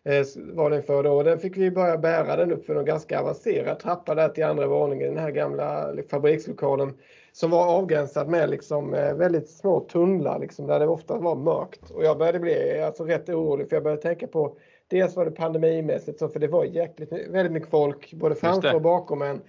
eh, 0.04 0.24
var 0.36 0.70
den 0.70 0.82
för 0.82 1.02
då. 1.02 1.12
Och 1.12 1.24
den 1.24 1.38
fick 1.38 1.56
vi 1.56 1.70
börja 1.70 1.98
bära 1.98 2.36
den 2.36 2.52
upp 2.52 2.66
för 2.66 2.74
en 2.74 2.84
ganska 2.84 3.20
avancerad 3.20 3.78
trappa 3.78 4.14
där 4.14 4.28
till 4.28 4.44
andra 4.44 4.66
våningen, 4.66 5.14
den 5.14 5.24
här 5.24 5.30
gamla 5.30 5.94
fabrikslokalen 6.10 6.92
som 7.32 7.50
var 7.50 7.66
avgränsad 7.66 8.28
med 8.28 8.50
liksom 8.50 8.94
eh, 8.94 9.14
väldigt 9.14 9.50
små 9.50 9.80
tunnlar 9.80 10.38
liksom, 10.38 10.66
där 10.66 10.80
det 10.80 10.86
ofta 10.86 11.18
var 11.18 11.36
mörkt. 11.36 11.90
Och 11.90 12.04
jag 12.04 12.18
började 12.18 12.38
bli 12.38 12.80
alltså, 12.80 13.04
rätt 13.04 13.28
orolig 13.28 13.68
för 13.68 13.76
jag 13.76 13.82
började 13.82 14.02
tänka 14.02 14.26
på 14.26 14.56
Dels 14.92 15.16
var 15.16 15.24
det 15.24 15.30
pandemimässigt, 15.30 16.18
så 16.18 16.28
för 16.28 16.40
det 16.40 16.48
var 16.48 16.64
jäkligt, 16.64 17.12
väldigt 17.12 17.52
mycket 17.52 17.70
folk 17.70 18.12
både 18.12 18.34
framför 18.34 18.74
och 18.74 18.82
bakom 18.82 19.22
en. 19.22 19.40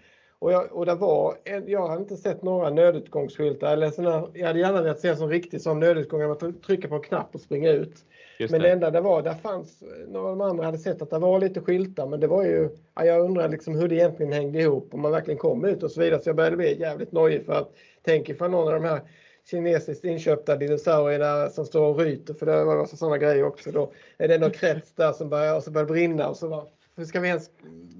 Och, 0.43 0.51
jag, 0.51 0.73
och 0.73 0.85
det 0.85 0.95
var, 0.95 1.35
jag 1.65 1.87
hade 1.87 2.01
inte 2.01 2.17
sett 2.17 2.41
några 2.43 2.69
nödutgångsskyltar. 2.69 3.73
Eller 3.73 3.89
såna, 3.89 4.27
jag 4.33 4.47
hade 4.47 4.59
gärna 4.59 4.81
velat 4.81 4.99
se 4.99 5.07
en 5.07 5.17
sån 5.17 5.29
riktig 5.29 5.61
sån 5.61 5.79
nödutgång 5.79 6.19
där 6.19 6.27
man 6.27 6.61
trycker 6.61 6.87
på 6.87 6.95
en 6.95 7.01
knapp 7.01 7.35
och 7.35 7.41
springer 7.41 7.73
ut. 7.73 7.93
Just 8.39 8.51
men 8.51 8.61
det. 8.61 8.67
det 8.67 8.73
enda 8.73 8.91
det 8.91 9.01
var, 9.01 9.21
där 9.21 9.33
fanns, 9.33 9.83
några 10.07 10.29
av 10.29 10.37
de 10.37 10.41
andra 10.41 10.65
hade 10.65 10.77
sett 10.77 11.01
att 11.01 11.09
det 11.09 11.19
var 11.19 11.39
lite 11.39 11.61
skyltar 11.61 12.07
men 12.07 12.19
det 12.19 12.27
var 12.27 12.43
ju, 12.43 12.69
ja, 12.95 13.05
jag 13.05 13.25
undrar 13.25 13.49
liksom 13.49 13.75
hur 13.75 13.87
det 13.87 13.95
egentligen 13.95 14.33
hängde 14.33 14.59
ihop, 14.59 14.93
om 14.93 15.01
man 15.01 15.11
verkligen 15.11 15.37
kom 15.37 15.65
ut 15.65 15.83
och 15.83 15.91
så 15.91 16.01
vidare. 16.01 16.21
Så 16.21 16.29
jag 16.29 16.35
började 16.35 16.57
bli 16.57 16.79
jävligt 16.79 17.11
nojig 17.11 17.45
för 17.45 17.53
att 17.53 17.71
tänk 18.01 18.29
ifall 18.29 18.51
någon 18.51 18.67
av 18.67 18.81
de 18.81 18.87
här 18.87 19.01
kinesiskt 19.49 20.05
inköpta 20.05 20.55
dinosaurierna 20.55 21.49
som 21.49 21.65
står 21.65 21.87
och 21.87 21.99
ryter, 21.99 22.33
för 22.33 22.45
det 22.45 22.63
var 22.63 22.85
sådana 22.85 23.17
grejer 23.17 23.43
också. 23.43 23.71
Då 23.71 23.91
är 24.17 24.27
det 24.27 24.37
någon 24.37 24.51
krets 24.51 24.93
där 24.95 25.11
som 25.11 25.29
börjar, 25.29 25.55
och 25.55 25.63
så 25.63 25.71
börjar 25.71 25.87
brinna 25.87 26.29
och 26.29 26.37
så 26.37 26.49
bara, 26.49 26.65
hur 26.95 27.05
ska 27.05 27.19
vi 27.19 27.27
ens 27.27 27.49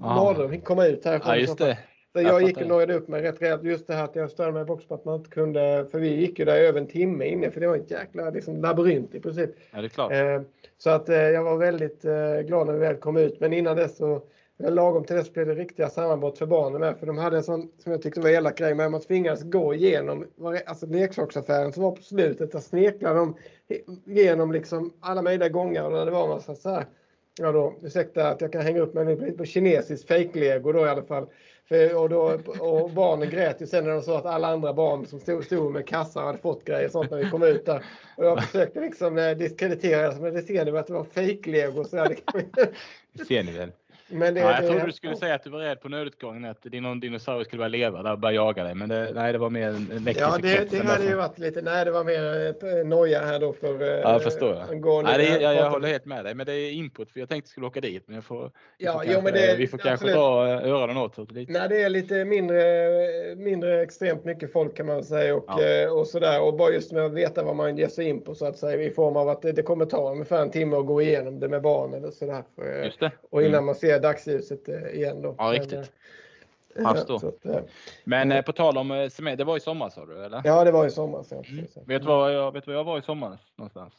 ah. 0.02 0.34
komma 0.64 0.86
ut 0.86 1.04
här? 1.04 1.22
Ja, 1.24 1.36
just 1.36 1.58
det. 1.58 1.78
Så 2.14 2.20
jag, 2.22 2.42
gick 2.42 2.56
och 2.56 2.66
nojade 2.66 2.94
upp 2.94 3.08
mig 3.08 3.22
rätt 3.22 3.42
rejält. 3.42 3.62
Just 3.62 3.86
det 3.86 3.94
här 3.94 4.04
att 4.04 4.16
jag 4.16 4.30
störde 4.30 4.52
mig 4.52 4.62
också 4.62 4.88
på 4.88 4.94
att 4.94 5.04
man 5.04 5.14
inte 5.14 5.30
kunde, 5.30 5.86
för 5.90 5.98
vi 5.98 6.08
gick 6.08 6.38
ju 6.38 6.44
där 6.44 6.56
över 6.56 6.80
en 6.80 6.86
timme 6.86 7.26
inne 7.26 7.50
för 7.50 7.60
det 7.60 7.66
var 7.66 7.76
en 7.76 7.86
jäkla 7.86 8.30
liksom, 8.30 8.56
labyrint 8.56 9.14
i 9.14 9.20
princip. 9.20 9.50
Ja, 9.70 9.80
det 9.80 9.86
är 9.86 9.88
klart. 9.88 10.12
Eh, 10.12 10.40
så 10.78 10.90
att 10.90 11.08
eh, 11.08 11.16
jag 11.16 11.44
var 11.44 11.56
väldigt 11.56 12.04
eh, 12.04 12.40
glad 12.46 12.66
när 12.66 12.72
vi 12.72 12.78
väl 12.78 12.96
kom 12.96 13.16
ut. 13.16 13.40
Men 13.40 13.52
innan 13.52 13.76
dess 13.76 13.96
så, 13.96 14.22
lagom 14.58 15.04
till 15.04 15.16
dess 15.16 15.32
blev 15.32 15.46
det 15.46 15.54
riktiga 15.54 15.88
sammanbrott 15.88 16.38
för 16.38 16.46
barnen 16.46 16.80
med. 16.80 16.98
För 16.98 17.06
de 17.06 17.18
hade 17.18 17.36
en 17.36 17.44
sån, 17.44 17.68
som 17.78 17.92
jag 17.92 18.02
tyckte 18.02 18.20
var 18.20 18.30
elak 18.30 18.58
grej, 18.58 18.74
med 18.74 18.86
att 18.86 18.92
man 18.92 19.00
tvingades 19.00 19.42
gå 19.42 19.74
igenom 19.74 20.26
alltså 20.66 20.86
leksaksaffären 20.86 21.72
som 21.72 21.82
var 21.82 21.92
på 21.92 22.02
slutet. 22.02 22.52
Där 22.52 22.58
sneklade 22.58 23.18
de 23.18 23.36
genom 24.04 24.52
liksom 24.52 24.92
alla 25.00 25.22
möjliga 25.22 25.48
gångar 25.48 25.84
och 25.84 26.04
det 26.06 26.10
var 26.10 26.24
en 26.24 26.30
massa 26.30 26.54
så 26.54 26.70
här 26.70 26.86
Ja 27.40 27.52
då, 27.52 27.74
ursäkta 27.82 28.28
att 28.28 28.40
jag 28.40 28.52
kan 28.52 28.62
hänga 28.62 28.80
upp 28.80 28.94
mig 28.94 29.36
på 29.36 29.44
kinesiskt 29.44 30.08
fejklego 30.08 30.72
då 30.72 30.86
i 30.86 30.88
alla 30.88 31.02
fall. 31.02 31.26
För, 31.68 31.96
och, 31.96 32.08
då, 32.08 32.38
och 32.60 32.90
barnen 32.90 33.30
grät 33.30 33.62
ju 33.62 33.66
sen 33.66 33.84
när 33.84 33.90
de 33.90 34.02
sa 34.02 34.18
att 34.18 34.26
alla 34.26 34.48
andra 34.48 34.72
barn 34.72 35.06
som 35.06 35.20
stod, 35.20 35.44
stod 35.44 35.72
med 35.72 35.86
kassar 35.86 36.22
hade 36.22 36.38
fått 36.38 36.64
grejer 36.64 36.86
och 36.86 36.92
sånt 36.92 37.10
när 37.10 37.18
vi 37.18 37.30
kom 37.30 37.42
ut 37.42 37.66
där. 37.66 37.84
Och 38.16 38.24
jag 38.24 38.44
försökte 38.44 38.80
liksom 38.80 39.18
eh, 39.18 39.30
diskreditera 39.30 40.12
det 40.12 40.20
men 40.20 40.34
det 40.34 40.42
ser 40.42 40.64
ni 40.64 40.70
väl 40.70 40.80
att 40.80 40.86
det 40.86 40.92
var 40.92 41.04
fejklego. 41.04 41.84
det 43.12 43.24
ser 43.24 43.42
ni 43.42 43.52
väl. 43.52 43.72
Men 44.08 44.34
det, 44.34 44.40
ja, 44.40 44.50
jag 44.50 44.62
det, 44.62 44.68
trodde 44.68 44.86
du 44.86 44.92
skulle 44.92 45.16
säga 45.16 45.34
att 45.34 45.44
du 45.44 45.50
var 45.50 45.58
rädd 45.58 45.80
på 45.80 45.88
nödutgången, 45.88 46.44
att 46.44 46.62
din 46.62 47.00
dinosaurie 47.00 47.44
skulle 47.44 47.58
börja 47.58 47.68
leva 47.68 48.02
där 48.02 48.12
och 48.12 48.18
börja 48.18 48.34
jaga 48.34 48.64
dig. 48.64 48.74
Men 48.74 48.88
det, 48.88 49.10
nej, 49.14 49.32
det 49.32 49.38
var 49.38 49.50
mer 49.50 49.68
en 49.68 50.08
Ja, 50.16 50.38
det, 50.42 50.70
det 50.70 50.84
hade 50.84 51.04
ju 51.04 51.14
varit 51.14 51.38
lite, 51.38 51.62
nej 51.62 51.84
det 51.84 51.90
var 51.90 52.04
mer 52.04 52.46
eh, 52.46 52.86
noja 52.86 53.20
här 53.20 53.40
då 53.40 53.52
för 53.52 53.80
Ja, 53.80 54.12
jag 54.12 54.22
förstår 54.22 54.54
jag. 54.54 55.04
Nej, 55.04 55.18
det, 55.18 55.42
jag, 55.42 55.54
jag 55.54 55.70
håller 55.70 55.88
helt 55.88 56.04
med 56.04 56.24
dig, 56.24 56.34
men 56.34 56.46
det 56.46 56.52
är 56.52 56.72
input 56.72 57.10
för 57.10 57.20
jag 57.20 57.28
tänkte 57.28 57.50
skulle 57.50 57.66
åka 57.66 57.80
dit, 57.80 58.02
men 58.06 58.14
jag 58.14 58.24
får, 58.24 58.50
ja, 58.78 58.92
får 58.92 59.04
jo, 59.04 59.12
kanske, 59.12 59.22
men 59.22 59.32
det, 59.32 59.56
vi 59.58 59.66
får 59.66 59.78
kanske 59.78 60.12
dra 60.12 60.48
eh, 60.48 60.72
öronen 60.72 60.96
åt 60.96 61.32
lite. 61.32 61.52
Nej, 61.52 61.68
det 61.68 61.82
är 61.82 61.88
lite 61.88 62.24
mindre, 62.24 62.64
mindre 63.36 63.82
extremt 63.82 64.24
mycket 64.24 64.52
folk 64.52 64.76
kan 64.76 64.86
man 64.86 65.04
säga 65.04 65.34
och, 65.34 65.44
ja. 65.46 65.90
och 65.90 66.06
sådär 66.06 66.42
och 66.42 66.54
bara 66.54 66.70
just 66.70 66.92
med 66.92 67.04
att 67.04 67.12
veta 67.12 67.42
vad 67.42 67.56
man 67.56 67.76
ger 67.76 67.88
sig 67.88 68.08
in 68.08 68.20
på 68.20 68.34
så 68.34 68.46
att 68.46 68.58
säga 68.58 68.82
i 68.82 68.90
form 68.90 69.16
av 69.16 69.28
att 69.28 69.42
det, 69.42 69.52
det 69.52 69.62
kommer 69.62 69.86
ta 69.86 70.10
ungefär 70.10 70.42
en 70.42 70.50
timme 70.50 70.76
att 70.76 70.86
gå 70.86 71.02
igenom 71.02 71.40
det 71.40 71.48
med 71.48 71.62
barnen 71.62 72.04
och 72.04 72.12
sådär. 72.12 72.42
Just 72.84 73.00
det. 73.00 73.12
Och 73.30 73.42
innan 73.42 73.54
mm. 73.54 73.64
man 73.64 73.74
ser 73.74 73.93
dagsljuset 73.98 74.68
igen 74.68 75.22
då. 75.22 75.34
Ja, 75.38 75.44
riktigt. 75.44 75.92
Jag 76.74 76.96
förstår. 76.96 77.28
Att, 77.28 77.44
eh, 77.44 77.60
Men 78.04 78.32
eh, 78.32 78.42
på 78.42 78.52
tal 78.52 78.78
om 78.78 78.90
eh, 78.90 79.08
semester, 79.08 79.36
det 79.36 79.44
var 79.44 79.56
i 79.56 79.60
sommar 79.60 79.90
sa 79.90 80.06
du 80.06 80.24
eller? 80.24 80.42
Ja, 80.44 80.64
det 80.64 80.70
var 80.70 80.86
i 80.86 80.90
sommar. 80.90 81.24
Mm. 81.32 81.66
Vet 81.86 82.02
du 82.02 82.08
var 82.08 82.30
jag, 82.30 82.52
vet 82.52 82.66
var 82.66 82.74
jag 82.74 82.84
var 82.84 82.98
i 82.98 83.02
sommar 83.02 83.38
någonstans? 83.56 83.94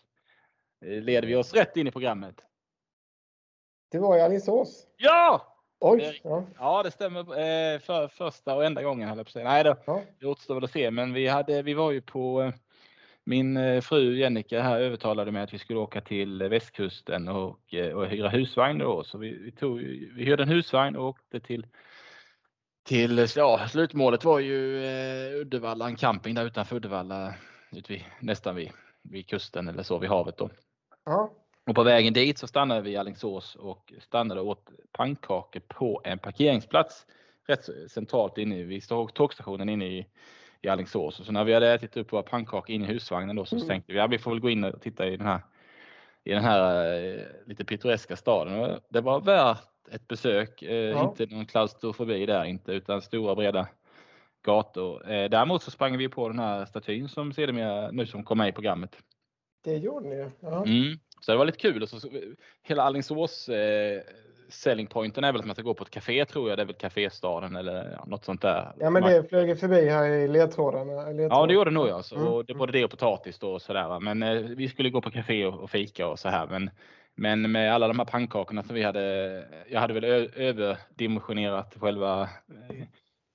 Leder 0.81 1.27
vi 1.27 1.35
oss 1.35 1.53
rätt 1.53 1.77
in 1.77 1.87
i 1.87 1.91
programmet? 1.91 2.35
Det 3.91 3.99
var 3.99 4.17
i 4.17 4.21
Alingsås. 4.21 4.87
Ja! 4.97 5.51
Oj! 5.79 6.21
Ja. 6.23 6.43
ja, 6.59 6.83
det 6.83 6.91
stämmer. 6.91 7.23
För 7.79 8.07
första 8.07 8.55
och 8.55 8.65
enda 8.65 8.83
gången 8.83 9.09
höll 9.09 9.17
jag 9.17 9.25
på 9.25 9.29
att 9.29 9.33
säga. 9.33 9.45
Nej, 9.45 9.63
det, 9.63 9.77
ja. 9.85 10.01
det 10.19 10.25
återstår 10.25 10.55
väl 10.55 10.63
att 10.63 10.71
se. 10.71 10.91
Men 10.91 11.13
vi, 11.13 11.27
hade, 11.27 11.61
vi 11.61 11.73
var 11.73 11.91
ju 11.91 12.01
på 12.01 12.51
min 13.25 13.81
fru 13.81 14.17
Jennica 14.17 14.61
här 14.61 14.79
övertalade 14.79 15.31
mig 15.31 15.43
att 15.43 15.53
vi 15.53 15.59
skulle 15.59 15.79
åka 15.79 16.01
till 16.01 16.43
västkusten 16.43 17.27
och, 17.27 17.59
och 17.93 18.07
hyra 18.07 18.29
husvagn 18.29 18.77
då. 18.77 19.03
Så 19.03 19.17
vi, 19.17 19.37
vi, 19.43 19.51
tog, 19.51 19.79
vi 20.15 20.25
hyrde 20.25 20.43
en 20.43 20.49
husvagn 20.49 20.95
och 20.95 21.07
åkte 21.07 21.39
till 21.39 21.67
till, 22.85 23.27
ja, 23.35 23.67
slutmålet 23.67 24.23
var 24.23 24.39
ju 24.39 24.85
eh, 24.85 25.35
Uddevalla, 25.35 25.87
en 25.87 25.95
camping 25.95 26.35
där 26.35 26.45
utanför 26.45 26.75
Uddevalla, 26.75 27.33
ut 27.71 27.89
vid, 27.89 28.03
nästan 28.19 28.55
vid, 28.55 28.71
vid 29.01 29.27
kusten 29.27 29.67
eller 29.67 29.83
så, 29.83 29.99
vid 29.99 30.09
havet 30.09 30.37
då. 30.37 30.49
Ja. 31.05 31.31
Och 31.67 31.75
på 31.75 31.83
vägen 31.83 32.13
dit 32.13 32.37
så 32.37 32.47
stannade 32.47 32.81
vi 32.81 32.91
i 32.91 32.97
Alingsås 32.97 33.55
och 33.55 33.93
stannade 33.99 34.41
åt 34.41 34.69
pannkakor 34.91 35.59
på 35.59 36.01
en 36.03 36.19
parkeringsplats 36.19 37.05
rätt 37.47 37.91
centralt 37.91 38.37
inne 38.37 38.63
vid 38.63 38.83
tågstationen 39.13 39.69
inne 39.69 39.85
i, 39.85 40.05
i 40.61 40.67
Alingsås. 40.67 41.25
Så 41.25 41.31
när 41.31 41.43
vi 41.43 41.53
hade 41.53 41.73
ätit 41.73 41.97
upp 41.97 42.13
våra 42.13 42.23
pannkakor 42.23 42.75
inne 42.75 42.85
i 42.85 42.87
husvagnen 42.87 43.35
då 43.35 43.45
så 43.45 43.55
mm. 43.55 43.67
tänkte 43.67 43.93
vi, 43.93 43.99
ja 43.99 44.07
vi 44.07 44.17
får 44.17 44.31
väl 44.31 44.39
gå 44.39 44.49
in 44.49 44.63
och 44.63 44.81
titta 44.81 45.07
i 45.07 45.17
den 45.17 45.27
här, 45.27 45.41
i 46.23 46.31
den 46.31 46.43
här 46.43 46.93
eh, 46.93 47.21
lite 47.45 47.65
pittoreska 47.65 48.15
staden. 48.15 48.79
Det 48.89 49.01
var 49.01 49.21
värt 49.21 49.67
ett 49.91 50.07
besök. 50.07 50.61
Eh, 50.61 50.75
ja. 50.75 51.03
Inte 51.03 51.35
någon 51.35 51.45
klaustrofobi 51.45 52.25
där 52.25 52.43
inte, 52.43 52.71
utan 52.71 53.01
stora 53.01 53.35
breda 53.35 53.67
gator. 54.45 55.11
Eh, 55.11 55.29
däremot 55.29 55.63
så 55.63 55.71
sprang 55.71 55.97
vi 55.97 56.09
på 56.09 56.29
den 56.29 56.39
här 56.39 56.65
statyn 56.65 57.09
som 57.09 57.33
sedermera 57.33 57.91
nu 57.91 58.05
som 58.05 58.23
kom 58.23 58.37
med 58.37 58.49
i 58.49 58.51
programmet. 58.51 58.97
Det 59.63 59.77
gjorde 59.77 60.09
ni 60.09 60.31
ja. 60.39 60.65
Mm. 60.65 60.99
Så 61.21 61.31
det 61.31 61.37
var 61.37 61.45
lite 61.45 61.57
kul. 61.57 61.83
Och 61.83 61.89
så, 61.89 62.09
hela 62.61 62.83
Alingsås 62.83 63.49
eh, 63.49 64.01
selling 64.49 64.87
pointen 64.87 65.23
är 65.23 65.31
väl 65.31 65.39
att 65.41 65.45
man 65.45 65.55
ska 65.55 65.63
gå 65.63 65.73
på 65.73 65.83
ett 65.83 65.89
café 65.89 66.25
tror 66.25 66.49
jag. 66.49 66.57
Det 66.57 66.61
är 66.61 66.65
väl 66.65 66.75
Caféstaden 66.75 67.55
eller 67.55 67.99
något 68.05 68.25
sånt 68.25 68.41
där. 68.41 68.73
Ja 68.79 68.89
men 68.89 69.03
det 69.03 69.29
flög 69.29 69.59
förbi 69.59 69.89
här 69.89 70.09
i 70.09 70.27
ledtrådarna. 70.27 70.93
ledtrådarna. 70.93 71.35
Ja 71.35 71.47
det 71.47 71.53
gjorde 71.53 71.69
det 71.69 71.73
nog 71.73 71.87
ja. 71.87 72.03
Så, 72.03 72.15
mm. 72.15 72.45
det, 72.47 72.53
både 72.53 72.71
det 72.71 72.83
och 72.83 72.91
potatis 72.91 73.39
då 73.39 73.51
och 73.51 73.61
sådär. 73.61 73.99
Men 73.99 74.23
eh, 74.23 74.33
vi 74.33 74.69
skulle 74.69 74.89
gå 74.89 75.01
på 75.01 75.11
café 75.11 75.45
och, 75.45 75.59
och 75.59 75.69
fika 75.69 76.07
och 76.07 76.19
så 76.19 76.29
här. 76.29 76.47
Men 76.47 76.69
men 77.17 77.51
med 77.51 77.73
alla 77.73 77.87
de 77.87 77.99
här 77.99 78.05
pannkakorna 78.05 78.63
som 78.63 78.75
vi 78.75 78.83
hade, 78.83 79.45
jag 79.69 79.79
hade 79.79 79.93
väl 79.93 80.03
överdimensionerat 80.35 81.75
själva 81.79 82.21
eh, 82.21 82.85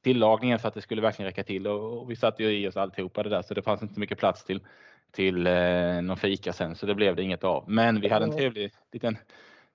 tillagningen 0.05 0.59
för 0.59 0.69
att 0.69 0.75
det 0.75 0.83
skulle 0.83 1.03
verkligen 1.03 1.27
räcka 1.27 1.45
till 1.45 1.67
och, 1.67 2.11
vi 2.11 2.17
satte 2.17 2.43
ju 2.43 2.51
i 2.51 2.69
oss 2.69 2.77
alltihopa 2.77 3.23
det 3.23 3.29
där 3.29 3.43
så 3.43 3.55
det 3.55 3.63
fanns 3.63 3.83
inte 3.83 3.95
så 3.95 4.01
mycket 4.01 4.19
plats 4.19 4.45
till, 4.45 4.61
till 5.13 5.47
eh, 5.47 6.03
någon 6.03 6.17
fika 6.17 6.53
sen 6.53 6.75
så 6.75 6.87
det 6.87 6.95
blev 6.95 7.17
det 7.17 7.23
inget 7.23 7.45
av. 7.45 7.65
Men 7.71 8.01
vi 8.01 8.09
hade 8.09 8.25
en 8.25 8.33
trevlig 8.33 8.73
liten 8.93 9.19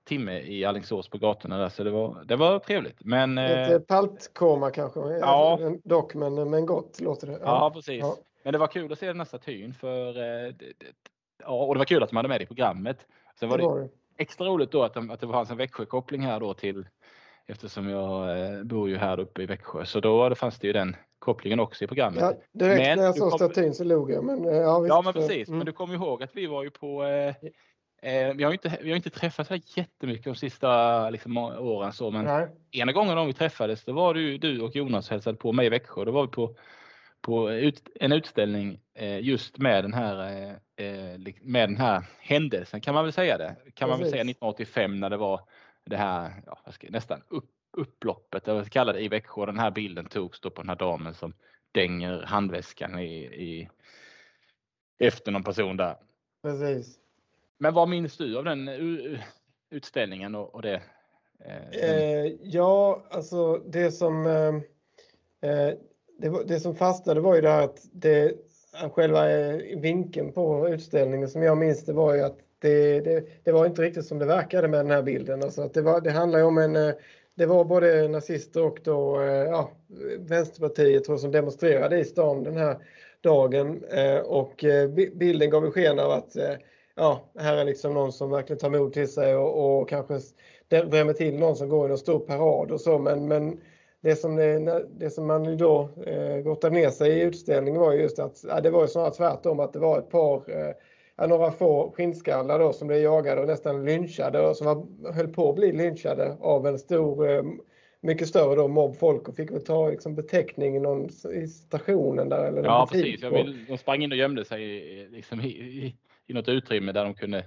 timme 0.06 0.40
i 0.40 0.64
Alingsås 0.64 1.08
på 1.08 1.18
gatorna 1.18 1.58
där 1.58 1.68
så 1.68 1.84
det 1.84 1.90
var, 1.90 2.24
det 2.24 2.36
var 2.36 2.58
trevligt. 2.58 3.04
Men, 3.04 3.34
Lite 3.34 3.74
eh, 3.74 3.78
paltkoma 3.78 4.70
kanske? 4.70 5.00
Ja. 5.00 5.58
Dock 5.84 6.14
men, 6.14 6.50
men 6.50 6.66
gott 6.66 7.00
låter 7.00 7.26
det. 7.26 7.32
Ja, 7.32 7.38
ja 7.44 7.70
precis. 7.74 8.00
Ja. 8.00 8.16
Men 8.42 8.52
det 8.52 8.58
var 8.58 8.66
kul 8.66 8.92
att 8.92 8.98
se 8.98 9.06
den 9.06 9.20
här 9.20 9.24
statyn 9.24 9.74
för 9.74 10.08
eh, 10.08 10.52
det, 10.52 10.52
det, 10.58 10.86
ja, 11.42 11.64
och 11.66 11.74
det 11.74 11.78
var 11.78 11.84
kul 11.84 12.02
att 12.02 12.08
de 12.08 12.16
hade 12.16 12.28
med 12.28 12.40
det 12.40 12.44
i 12.44 12.46
programmet. 12.46 13.06
Sen 13.40 13.48
var 13.48 13.58
det, 13.58 13.64
var 13.64 13.80
det 13.80 13.88
extra 14.16 14.46
roligt 14.46 14.70
då 14.70 14.82
att, 14.82 14.94
de, 14.94 15.10
att 15.10 15.20
det 15.20 15.28
fanns 15.28 15.50
en 15.50 15.56
Växjökoppling 15.56 16.22
här 16.22 16.40
då 16.40 16.54
till 16.54 16.86
eftersom 17.46 17.88
jag 17.88 18.40
eh, 18.40 18.62
bor 18.62 18.88
ju 18.88 18.96
här 18.96 19.20
uppe 19.20 19.42
i 19.42 19.46
Växjö. 19.46 19.84
Så 19.84 20.00
då 20.00 20.34
fanns 20.34 20.58
det 20.58 20.66
ju 20.66 20.72
den 20.72 20.96
kopplingen 21.18 21.60
också 21.60 21.84
i 21.84 21.86
programmet. 21.86 22.20
Ja, 22.20 22.34
direkt 22.52 22.80
men 22.80 22.98
när 22.98 23.04
jag 23.04 23.16
såg 23.16 23.30
kom... 23.30 23.38
statyn 23.38 23.74
så 23.74 23.84
log 23.84 24.10
jag. 24.10 24.24
Men, 24.24 24.44
eh, 24.44 24.56
ja, 24.56 24.78
visst, 24.78 24.88
ja 24.88 25.02
men 25.02 25.12
precis. 25.12 25.48
Mm. 25.48 25.58
Men 25.58 25.66
du 25.66 25.72
kommer 25.72 25.94
ihåg 25.94 26.22
att 26.22 26.36
vi 26.36 26.46
var 26.46 26.62
ju 26.62 26.70
på 26.70 27.04
eh, 27.04 27.34
vi, 28.36 28.44
har 28.44 28.52
inte, 28.52 28.78
vi 28.82 28.90
har 28.90 28.96
inte 28.96 29.10
träffats 29.10 29.48
så 29.48 29.58
jättemycket 29.66 30.24
de 30.24 30.34
sista 30.34 31.10
liksom, 31.10 31.36
åren 31.36 31.92
så 31.92 32.10
men 32.10 32.24
Nej. 32.24 32.48
ena 32.70 32.92
gången 32.92 33.26
vi 33.26 33.32
träffades 33.32 33.84
då 33.84 33.92
var 33.92 34.14
ju 34.14 34.38
du 34.38 34.60
och 34.60 34.76
Jonas 34.76 35.10
hälsade 35.10 35.36
på 35.36 35.52
mig 35.52 35.66
i 35.66 35.68
Växjö. 35.68 36.04
Då 36.04 36.10
var 36.12 36.22
vi 36.22 36.28
på 36.28 36.56
på 37.26 37.52
ut, 37.52 37.88
en 37.94 38.12
utställning 38.12 38.80
eh, 38.94 39.20
just 39.20 39.58
med 39.58 39.84
den 39.84 39.94
här 39.94 40.18
eh, 40.76 40.86
eh 40.86 41.18
med 41.42 41.68
den 41.68 41.76
här 41.76 42.04
händelsen 42.18 42.80
kan 42.80 42.94
man 42.94 43.04
väl 43.04 43.12
säga 43.12 43.38
det. 43.38 43.56
Kan 43.74 43.88
man 43.88 43.98
väl 43.98 44.10
säga 44.10 44.22
1985 44.22 45.00
när 45.00 45.10
det 45.10 45.16
var 45.16 45.40
det 45.84 45.96
här 45.96 46.42
ja, 46.46 46.58
nästan 46.88 47.22
upp, 47.28 47.50
upploppet, 47.76 48.44
eller 48.44 48.54
vad 48.54 48.66
ska 48.66 48.72
kalla 48.72 48.92
det, 48.92 49.00
i 49.00 49.08
Växjö. 49.08 49.46
Den 49.46 49.58
här 49.58 49.70
bilden 49.70 50.06
togs 50.06 50.40
då 50.40 50.50
på 50.50 50.62
den 50.62 50.68
här 50.68 50.76
damen 50.76 51.14
som 51.14 51.32
dänger 51.72 52.22
handväskan 52.22 52.98
i, 52.98 53.16
i 53.24 53.68
efter 54.98 55.32
någon 55.32 55.44
person 55.44 55.76
där. 55.76 55.96
Precis. 56.42 56.98
Men 57.58 57.74
vad 57.74 57.88
minns 57.88 58.16
du 58.16 58.38
av 58.38 58.44
den 58.44 58.70
utställningen 59.70 60.34
och, 60.34 60.54
och 60.54 60.62
det? 60.62 60.82
Eh, 61.82 62.26
ja, 62.42 63.06
alltså 63.10 63.56
det 63.56 63.92
som 63.92 64.26
eh, 64.26 65.70
det, 66.18 66.44
det 66.46 66.60
som 66.60 66.74
fastnade 66.74 67.20
var 67.20 67.34
ju 67.34 67.40
det 67.40 67.48
här 67.48 67.62
att 67.62 67.78
det, 67.92 68.32
själva 68.92 69.30
eh, 69.30 69.78
vinkeln 69.78 70.32
på 70.32 70.68
utställningen 70.68 71.28
som 71.28 71.42
jag 71.42 71.58
minns 71.58 71.84
det 71.84 71.92
var 71.92 72.14
ju 72.14 72.22
att 72.22 72.38
det, 72.58 73.00
det, 73.00 73.24
det, 73.44 73.52
var 73.52 73.66
inte 73.66 73.82
riktigt 73.82 74.06
som 74.06 74.18
det 74.18 74.26
verkade 74.26 74.68
med 74.68 74.80
den 74.80 74.90
här 74.90 75.02
bilden. 75.02 75.42
Alltså 75.42 75.62
att 75.62 75.74
det, 75.74 75.82
var, 75.82 76.00
det 76.00 76.10
handlar 76.10 76.44
om 76.44 76.58
en, 76.58 76.76
eh, 76.76 76.94
det 77.34 77.46
var 77.46 77.64
både 77.64 78.08
nazister 78.08 78.62
och 78.62 78.78
då, 78.84 79.20
eh, 79.20 79.26
ja, 79.26 79.70
Vänsterpartiet 80.18 81.04
tror 81.04 81.16
som 81.16 81.32
demonstrerade 81.32 81.98
i 81.98 82.04
stan 82.04 82.42
den 82.42 82.56
här 82.56 82.76
dagen 83.20 83.84
och 84.24 84.64
bilden 85.14 85.50
gav 85.50 85.70
sken 85.70 85.98
av 85.98 86.10
att 86.10 86.36
ja, 86.96 87.24
här 87.38 87.56
är 87.56 87.64
liksom 87.64 87.94
någon 87.94 88.12
som 88.12 88.30
verkligen 88.30 88.58
tar 88.58 88.70
mod 88.70 88.92
till 88.92 89.08
sig 89.08 89.36
och, 89.36 89.80
och 89.80 89.88
kanske 89.88 90.20
drämmer 90.68 91.12
till 91.12 91.38
någon 91.38 91.56
som 91.56 91.68
går 91.68 91.88
i 91.88 91.92
en 91.92 91.98
stor 91.98 92.18
parad 92.18 92.70
och 92.70 92.80
så 92.80 92.98
men, 92.98 93.28
men 93.28 93.60
det 94.00 94.16
som, 94.16 94.36
det, 94.36 94.86
det 94.98 95.10
som 95.10 95.26
man 95.26 95.56
då 95.56 95.88
eh, 96.06 96.36
gottade 96.36 96.74
ner 96.74 96.90
sig 96.90 97.12
i 97.12 97.22
utställningen 97.22 97.80
var 97.80 97.92
just 97.92 98.18
att 98.18 98.44
ja, 98.48 98.60
det 98.60 98.70
var 98.70 98.82
ju 98.82 98.88
snarare 98.88 99.14
tvärtom 99.14 99.60
att 99.60 99.72
det 99.72 99.78
var 99.78 99.98
ett 99.98 100.10
par, 100.10 100.42
eh, 101.18 101.28
några 101.28 101.50
få 101.50 101.92
skinnskallar 101.96 102.58
då 102.58 102.72
som 102.72 102.88
blev 102.88 103.02
jagade 103.02 103.40
och 103.40 103.46
nästan 103.46 103.84
lynchade 103.84 104.40
och 104.40 104.56
som 104.56 104.66
var, 104.66 105.12
höll 105.12 105.28
på 105.28 105.48
att 105.48 105.56
bli 105.56 105.72
lynchade 105.72 106.36
av 106.40 106.66
en 106.66 106.78
stor, 106.78 107.30
eh, 107.30 107.42
mycket 108.00 108.28
större 108.28 108.54
då 108.54 108.68
mobb 108.68 108.96
folk 108.96 109.28
och 109.28 109.36
fick 109.36 109.50
väl 109.50 109.64
ta 109.64 109.90
liksom, 109.90 110.14
beteckning 110.14 110.82
någon, 110.82 111.08
i 111.34 111.46
stationen 111.46 112.28
där. 112.28 112.44
Eller 112.44 112.64
ja 112.64 112.88
precis, 112.92 113.22
jag 113.22 113.30
vill, 113.30 113.64
de 113.68 113.78
sprang 113.78 114.02
in 114.02 114.12
och 114.12 114.18
gömde 114.18 114.44
sig 114.44 115.08
liksom, 115.10 115.40
i, 115.40 115.48
i, 115.48 115.96
i 116.26 116.32
något 116.32 116.48
utrymme 116.48 116.92
där 116.92 117.04
de 117.04 117.14
kunde 117.14 117.44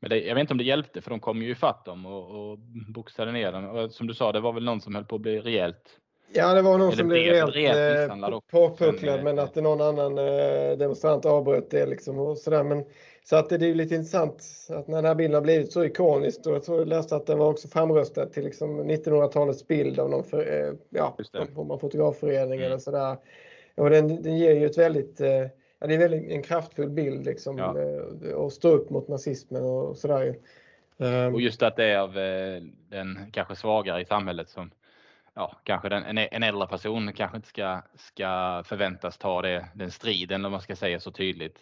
men 0.00 0.10
det, 0.10 0.20
jag 0.20 0.34
vet 0.34 0.40
inte 0.40 0.54
om 0.54 0.58
det 0.58 0.64
hjälpte 0.64 1.00
för 1.00 1.10
de 1.10 1.20
kom 1.20 1.42
ju 1.42 1.50
ifatt 1.50 1.84
dem 1.84 2.06
och, 2.06 2.50
och 2.50 2.58
boxade 2.94 3.32
ner 3.32 3.52
dem. 3.52 3.64
Och 3.64 3.92
som 3.92 4.06
du 4.06 4.14
sa, 4.14 4.32
det 4.32 4.40
var 4.40 4.52
väl 4.52 4.64
någon 4.64 4.80
som 4.80 4.94
höll 4.94 5.04
på 5.04 5.14
att 5.14 5.20
bli 5.20 5.40
rejält 5.40 5.98
Ja, 6.32 6.54
det 6.54 6.62
var 6.62 6.78
någon 6.78 6.92
som 6.92 7.08
blev 7.08 7.22
rejält, 7.22 7.54
rejält 7.54 8.10
eh, 8.10 8.40
påpucklad 8.50 9.24
men 9.24 9.38
att 9.38 9.54
någon 9.54 9.80
annan 9.80 10.18
eh, 10.18 10.78
demonstrant 10.78 11.26
avbröt 11.26 11.70
det 11.70 11.86
liksom 11.86 12.18
och 12.18 12.38
sådär. 12.38 12.62
Men, 12.62 12.84
så 13.24 13.36
att 13.36 13.48
det, 13.48 13.54
är 13.54 13.60
ju 13.60 13.74
lite 13.74 13.94
intressant 13.94 14.44
att 14.68 14.88
när 14.88 14.96
den 14.96 15.04
här 15.04 15.14
bilden 15.14 15.34
har 15.34 15.42
blivit 15.42 15.72
så 15.72 15.84
ikonisk 15.84 16.46
och 16.46 16.54
jag 16.54 16.64
tror 16.64 16.78
jag 16.78 16.88
läste 16.88 17.16
att 17.16 17.26
den 17.26 17.38
var 17.38 17.50
också 17.50 17.68
framröstad 17.68 18.26
till 18.26 18.44
liksom 18.44 18.90
1900-talets 18.90 19.66
bild 19.66 20.00
av 20.00 20.10
någon 20.10 20.24
för, 20.24 20.38
eh, 20.38 20.72
ja, 20.90 21.16
någon 21.54 21.80
fotografförening 21.80 22.58
mm. 22.58 22.66
eller 22.66 22.78
sådär. 22.78 23.16
Och 23.76 23.90
den, 23.90 24.22
den 24.22 24.38
ger 24.38 24.54
ju 24.54 24.66
ett 24.66 24.78
väldigt 24.78 25.20
ja, 25.78 25.86
det 25.86 25.94
är 25.94 25.98
väldigt 25.98 26.30
en 26.30 26.42
kraftfull 26.42 26.90
bild 26.90 27.24
liksom 27.24 27.58
ja. 27.58 27.74
och 28.34 28.52
stå 28.52 28.68
upp 28.68 28.90
mot 28.90 29.08
nazismen 29.08 29.62
och 29.62 29.96
sådär. 29.96 30.36
Um, 30.96 31.34
och 31.34 31.40
just 31.40 31.62
att 31.62 31.76
det 31.76 31.84
är 31.84 31.98
av 31.98 32.18
eh, 32.18 32.62
den 32.88 33.30
kanske 33.32 33.56
svagare 33.56 34.00
i 34.00 34.04
samhället 34.04 34.48
som 34.48 34.70
ja, 35.34 35.56
kanske 35.62 35.88
den, 35.88 36.04
en, 36.04 36.18
en 36.18 36.42
äldre 36.42 36.66
person 36.66 37.12
kanske 37.12 37.36
inte 37.36 37.48
ska, 37.48 37.82
ska 37.94 38.62
förväntas 38.66 39.18
ta 39.18 39.42
det, 39.42 39.68
den 39.74 39.90
striden 39.90 40.44
om 40.44 40.52
man 40.52 40.60
ska 40.60 40.76
säga 40.76 41.00
så 41.00 41.10
tydligt. 41.10 41.58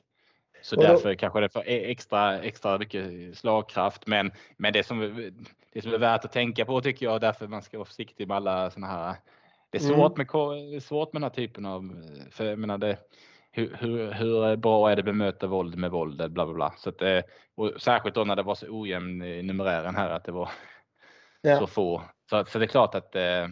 Så 0.62 0.76
då, 0.76 0.82
därför 0.82 1.14
kanske 1.14 1.40
det 1.40 1.49
får 1.49 1.62
e-, 1.66 1.90
extra, 1.90 2.40
extra 2.40 2.78
mycket 2.78 3.38
slagkraft. 3.38 4.06
Men, 4.06 4.32
men 4.56 4.73
det, 4.73 4.82
som, 4.82 5.30
det 5.73 5.82
som 5.82 5.94
är 5.94 5.99
värt 5.99 6.25
att 6.25 6.32
tänka 6.32 6.64
på 6.64 6.80
tycker 6.80 7.06
jag, 7.06 7.20
därför 7.20 7.46
man 7.46 7.62
ska 7.62 7.78
vara 7.78 7.87
försiktig 7.87 8.28
med 8.28 8.37
alla 8.37 8.70
sådana 8.70 8.92
här 8.92 9.16
det 9.70 9.78
är 9.78 9.82
svårt, 9.82 10.18
mm. 10.18 10.70
med, 10.73 10.82
svårt 10.82 11.12
med 11.12 11.23
den 11.23 11.30
här 11.30 11.35
typen 11.35 11.66
av, 11.66 12.02
för 12.30 12.44
jag 12.44 12.58
menar 12.58 12.78
det, 12.78 12.99
hur, 13.56 13.76
hur, 13.80 14.12
hur 14.12 14.56
bra 14.56 14.90
är 14.90 14.96
det 14.96 15.00
att 15.00 15.06
bemöta 15.06 15.46
våld 15.46 15.78
med 15.78 15.90
våld, 15.90 16.16
bla 16.16 16.46
bla 16.46 16.54
bla. 16.54 16.75
Så 16.78 16.88
att, 16.88 17.02
och 17.54 17.72
särskilt 17.82 18.14
då 18.14 18.25
när 18.25 18.36
det 18.36 18.42
var 18.42 18.54
så 18.54 18.66
ojämn 18.68 19.22
i 19.22 19.42
numerären 19.42 19.96
här, 19.96 20.10
att 20.10 20.25
det 20.25 20.32
var 20.32 20.50
ja. 21.40 21.58
så 21.58 21.66
få. 21.66 22.02
Så, 22.30 22.44
så 22.44 22.58
det 22.58 22.64
är 22.64 22.68
klart 22.68 22.94
att 22.94 23.16
eh, 23.16 23.42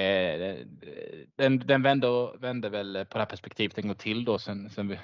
eh 0.00 0.56
den, 1.36 1.58
den 1.58 1.82
vände, 1.82 2.08
vände 2.38 2.68
väl 2.68 3.06
på 3.10 3.18
det 3.18 3.18
här 3.18 3.26
perspektivet 3.26 3.78
en 3.78 3.86
gång 3.86 3.96
till 3.96 4.24
då. 4.24 4.38
Sen, 4.38 4.70
sen 4.70 4.98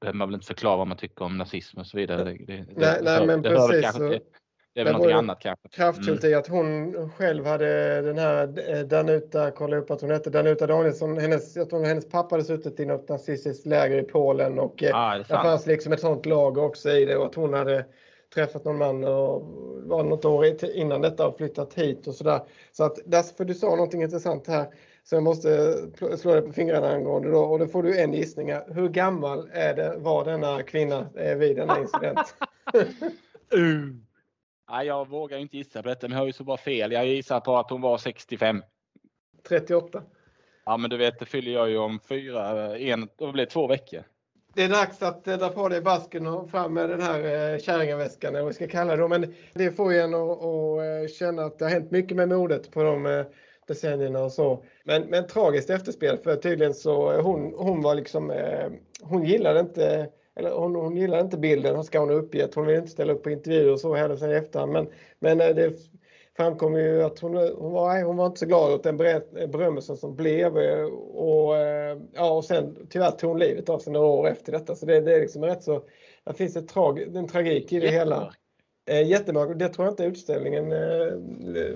behöver 0.00 0.16
man 0.16 0.28
väl 0.28 0.34
inte 0.34 0.46
förklara 0.46 0.76
vad 0.76 0.86
man 0.86 0.96
tycker 0.96 1.24
om 1.24 1.38
nazism 1.38 1.78
och 1.78 1.86
så 1.86 1.96
vidare. 1.96 2.24
Det, 2.24 2.44
det, 2.44 2.56
nej, 2.56 2.66
det, 2.76 3.00
nej, 3.02 3.26
men 3.26 3.42
precis. 3.42 4.22
Det 4.84 4.90
är 4.90 4.92
väl 4.92 4.92
någonting 4.92 5.18
annat 5.18 5.40
kanske. 5.40 5.68
Kraftfullt 5.68 6.24
mm. 6.24 6.32
i 6.32 6.34
att 6.34 6.46
hon 6.46 7.10
själv 7.10 7.46
hade 7.46 8.02
den 8.02 8.18
här 8.18 8.70
eh, 8.74 8.80
Danuta, 8.80 9.50
kolla 9.50 9.76
upp 9.76 9.90
att 9.90 10.00
hon 10.00 10.10
hette 10.10 10.30
Danuta 10.30 10.66
Danielsson. 10.66 11.18
Hennes, 11.18 11.56
jag 11.56 11.70
tror 11.70 11.84
hennes 11.84 12.08
pappa 12.08 12.34
hade 12.34 12.44
suttit 12.44 12.80
i 12.80 12.86
något 12.86 13.08
nazistiskt 13.08 13.66
läger 13.66 13.98
i 13.98 14.02
Polen 14.02 14.58
och 14.58 14.84
ah, 14.92 15.14
det, 15.14 15.18
det 15.18 15.34
fanns 15.34 15.66
liksom 15.66 15.92
ett 15.92 16.00
sånt 16.00 16.26
lager 16.26 16.64
också 16.64 16.90
i 16.90 17.04
det 17.04 17.16
och 17.16 17.26
att 17.26 17.34
hon 17.34 17.54
hade 17.54 17.84
träffat 18.34 18.64
någon 18.64 18.78
man 18.78 19.04
och 19.04 19.42
var 19.84 20.04
något 20.04 20.24
år 20.24 20.46
innan 20.74 21.00
detta 21.00 21.26
och 21.26 21.36
flyttat 21.36 21.74
hit 21.74 22.06
och 22.06 22.14
sådär. 22.14 22.40
Så 22.72 22.84
att 22.84 22.98
därför 23.04 23.44
du 23.44 23.54
sa 23.54 23.70
någonting 23.70 24.02
intressant 24.02 24.46
här 24.46 24.66
så 25.04 25.16
jag 25.16 25.22
måste 25.22 25.76
slå 26.18 26.34
dig 26.34 26.42
på 26.42 26.52
fingrarna 26.52 26.88
angående 26.88 27.30
då 27.30 27.38
och 27.38 27.58
då 27.58 27.66
får 27.66 27.82
du 27.82 27.98
en 27.98 28.12
gissning. 28.12 28.52
Hur 28.66 28.88
gammal 28.88 29.50
är 29.52 29.74
det, 29.74 29.94
var 29.98 30.24
denna 30.24 30.62
kvinna 30.62 31.06
eh, 31.16 31.36
vid 31.36 31.56
denna 31.56 31.78
incident? 31.78 32.34
Nej, 34.70 34.86
jag 34.86 35.08
vågar 35.08 35.38
inte 35.38 35.56
gissa 35.56 35.82
på 35.82 35.88
detta, 35.88 36.08
men 36.08 36.12
jag 36.16 36.22
har 36.22 36.26
ju 36.26 36.32
så 36.32 36.44
bra 36.44 36.56
fel. 36.56 36.92
Jag 36.92 37.06
gissar 37.06 37.40
på 37.40 37.56
att 37.56 37.70
hon 37.70 37.80
var 37.80 37.98
65. 37.98 38.62
38. 39.48 40.02
Ja, 40.64 40.76
men 40.76 40.90
du 40.90 40.96
vet, 40.96 41.18
det 41.18 41.24
fyller 41.24 41.52
jag 41.52 41.70
ju 41.70 41.78
om 41.78 42.00
fyra, 42.08 42.76
en, 42.78 43.08
det 43.18 43.32
blir 43.32 43.46
två 43.46 43.66
veckor. 43.66 44.02
Det 44.54 44.62
är 44.62 44.68
dags 44.68 45.02
att 45.02 45.24
dra 45.24 45.48
på 45.48 45.68
dig 45.68 45.80
basken 45.80 46.26
och 46.26 46.50
fram 46.50 46.74
med 46.74 46.90
den 46.90 47.00
här 47.00 47.52
eh, 47.52 47.58
kärringaväskan 47.58 48.34
eller 48.34 48.42
vad 48.42 48.48
vi 48.48 48.54
ska 48.54 48.68
kalla 48.68 48.96
det. 48.96 49.08
Men 49.08 49.34
det 49.54 49.70
får 49.70 49.92
ju 49.92 49.98
en 49.98 50.14
att, 50.14 50.42
eh, 50.42 51.14
känna 51.18 51.42
att 51.42 51.58
det 51.58 51.64
har 51.64 51.72
hänt 51.72 51.90
mycket 51.90 52.16
med 52.16 52.28
modet 52.28 52.70
på 52.70 52.82
de 52.82 53.06
eh, 53.06 53.24
decennierna 53.66 54.20
och 54.20 54.32
så. 54.32 54.64
Men, 54.84 55.02
men 55.02 55.26
tragiskt 55.26 55.70
efterspel 55.70 56.16
för 56.16 56.36
tydligen 56.36 56.74
så 56.74 57.20
hon, 57.20 57.54
hon 57.56 57.82
var 57.82 57.94
liksom, 57.94 58.32
hon 59.02 59.24
gillade 59.24 59.60
inte 59.60 60.10
eller 60.36 60.50
hon, 60.50 60.74
hon 60.74 60.96
gillar 60.96 61.20
inte 61.20 61.38
bilden, 61.38 61.84
ska 61.84 62.00
hon 62.00 62.08
ha 62.08 62.16
uppgett. 62.16 62.54
Hon 62.54 62.66
vill 62.66 62.76
inte 62.76 62.90
ställa 62.90 63.12
upp 63.12 63.22
på 63.22 63.30
intervjuer 63.30 63.72
och 63.72 63.80
så 63.80 63.94
heller 63.94 64.16
sen 64.16 64.30
i 64.30 64.34
efterhand. 64.34 64.72
Men, 64.72 64.88
men 65.18 65.40
eh, 65.40 65.54
det 65.54 65.72
framkom 66.36 66.76
ju 66.76 67.02
att 67.02 67.18
hon, 67.18 67.36
hon, 67.36 67.72
var, 67.72 68.02
hon 68.02 68.16
var 68.16 68.26
inte 68.26 68.38
så 68.38 68.46
glad 68.46 68.72
åt 68.72 68.82
den 68.82 68.96
berömmelsen 68.96 69.96
som 69.96 70.16
blev. 70.16 70.58
Eh, 70.58 70.84
och, 71.14 71.56
eh, 71.56 71.98
ja, 72.12 72.30
och 72.30 72.44
sen 72.44 72.86
tyvärr 72.90 73.10
tog 73.10 73.30
hon 73.30 73.38
livet 73.38 73.68
av 73.68 73.78
sig 73.78 73.92
några 73.92 74.06
år 74.06 74.28
efter 74.28 74.52
detta. 74.52 74.74
Så 74.74 74.86
det, 74.86 75.00
det 75.00 75.14
är 75.14 75.20
liksom 75.20 75.44
rätt 75.44 75.62
så, 75.62 75.82
det 76.24 76.34
finns 76.34 76.56
ett 76.56 76.68
trag, 76.68 77.00
en 77.00 77.28
tragik 77.28 77.72
i 77.72 77.80
det 77.80 77.88
hela. 77.88 78.32
Jättemörkt. 79.04 79.58
Det 79.58 79.68
tror 79.68 79.86
jag 79.86 79.92
inte 79.92 80.04
utställningen 80.04 80.72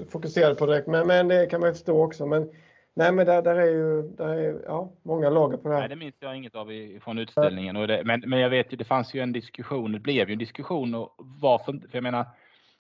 fokuserade 0.08 0.54
på 0.54 0.66
direkt, 0.66 0.86
men, 0.86 1.06
men 1.06 1.28
det 1.28 1.46
kan 1.46 1.60
man 1.60 1.72
förstå 1.72 2.04
också. 2.04 2.26
Men 2.26 2.50
Nej, 2.96 3.12
men 3.12 3.26
där, 3.26 3.42
där 3.42 3.54
är 3.54 3.66
ju 3.66 4.02
där 4.02 4.28
är, 4.28 4.62
ja, 4.66 4.92
många 5.02 5.30
lager 5.30 5.56
på 5.56 5.68
det 5.68 5.74
här. 5.74 5.80
Nej, 5.80 5.88
det 5.88 5.96
minns 5.96 6.14
jag 6.20 6.36
inget 6.36 6.54
av 6.54 6.68
från 7.00 7.18
utställningen. 7.18 7.76
Och 7.76 7.88
det, 7.88 8.02
men, 8.04 8.22
men 8.26 8.38
jag 8.38 8.50
vet 8.50 8.72
ju, 8.72 8.76
det 8.76 8.84
fanns 8.84 9.14
ju 9.14 9.20
en 9.20 9.32
diskussion, 9.32 9.92
det 9.92 9.98
blev 9.98 10.28
ju 10.28 10.32
en 10.32 10.38
diskussion 10.38 10.94
och 10.94 11.14
varför, 11.18 11.72
för 11.72 11.96
jag 11.96 12.02
menar, 12.02 12.26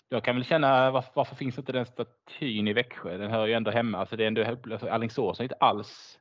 jag 0.08 0.24
kan 0.24 0.34
väl 0.36 0.44
känna 0.44 0.90
varför, 0.90 1.10
varför 1.14 1.36
finns 1.36 1.58
inte 1.58 1.72
den 1.72 1.86
statyn 1.86 2.68
i 2.68 2.72
Växjö? 2.72 3.18
Den 3.18 3.30
hör 3.30 3.46
ju 3.46 3.52
ändå 3.52 3.70
hemma, 3.70 3.98
alltså 3.98 4.16
det 4.16 4.24
är 4.24 4.28
ändå, 4.28 4.44
alltså 4.44 4.88
Alingsås 4.88 5.40
är 5.40 5.44
inte 5.44 5.56
alls, 5.60 6.18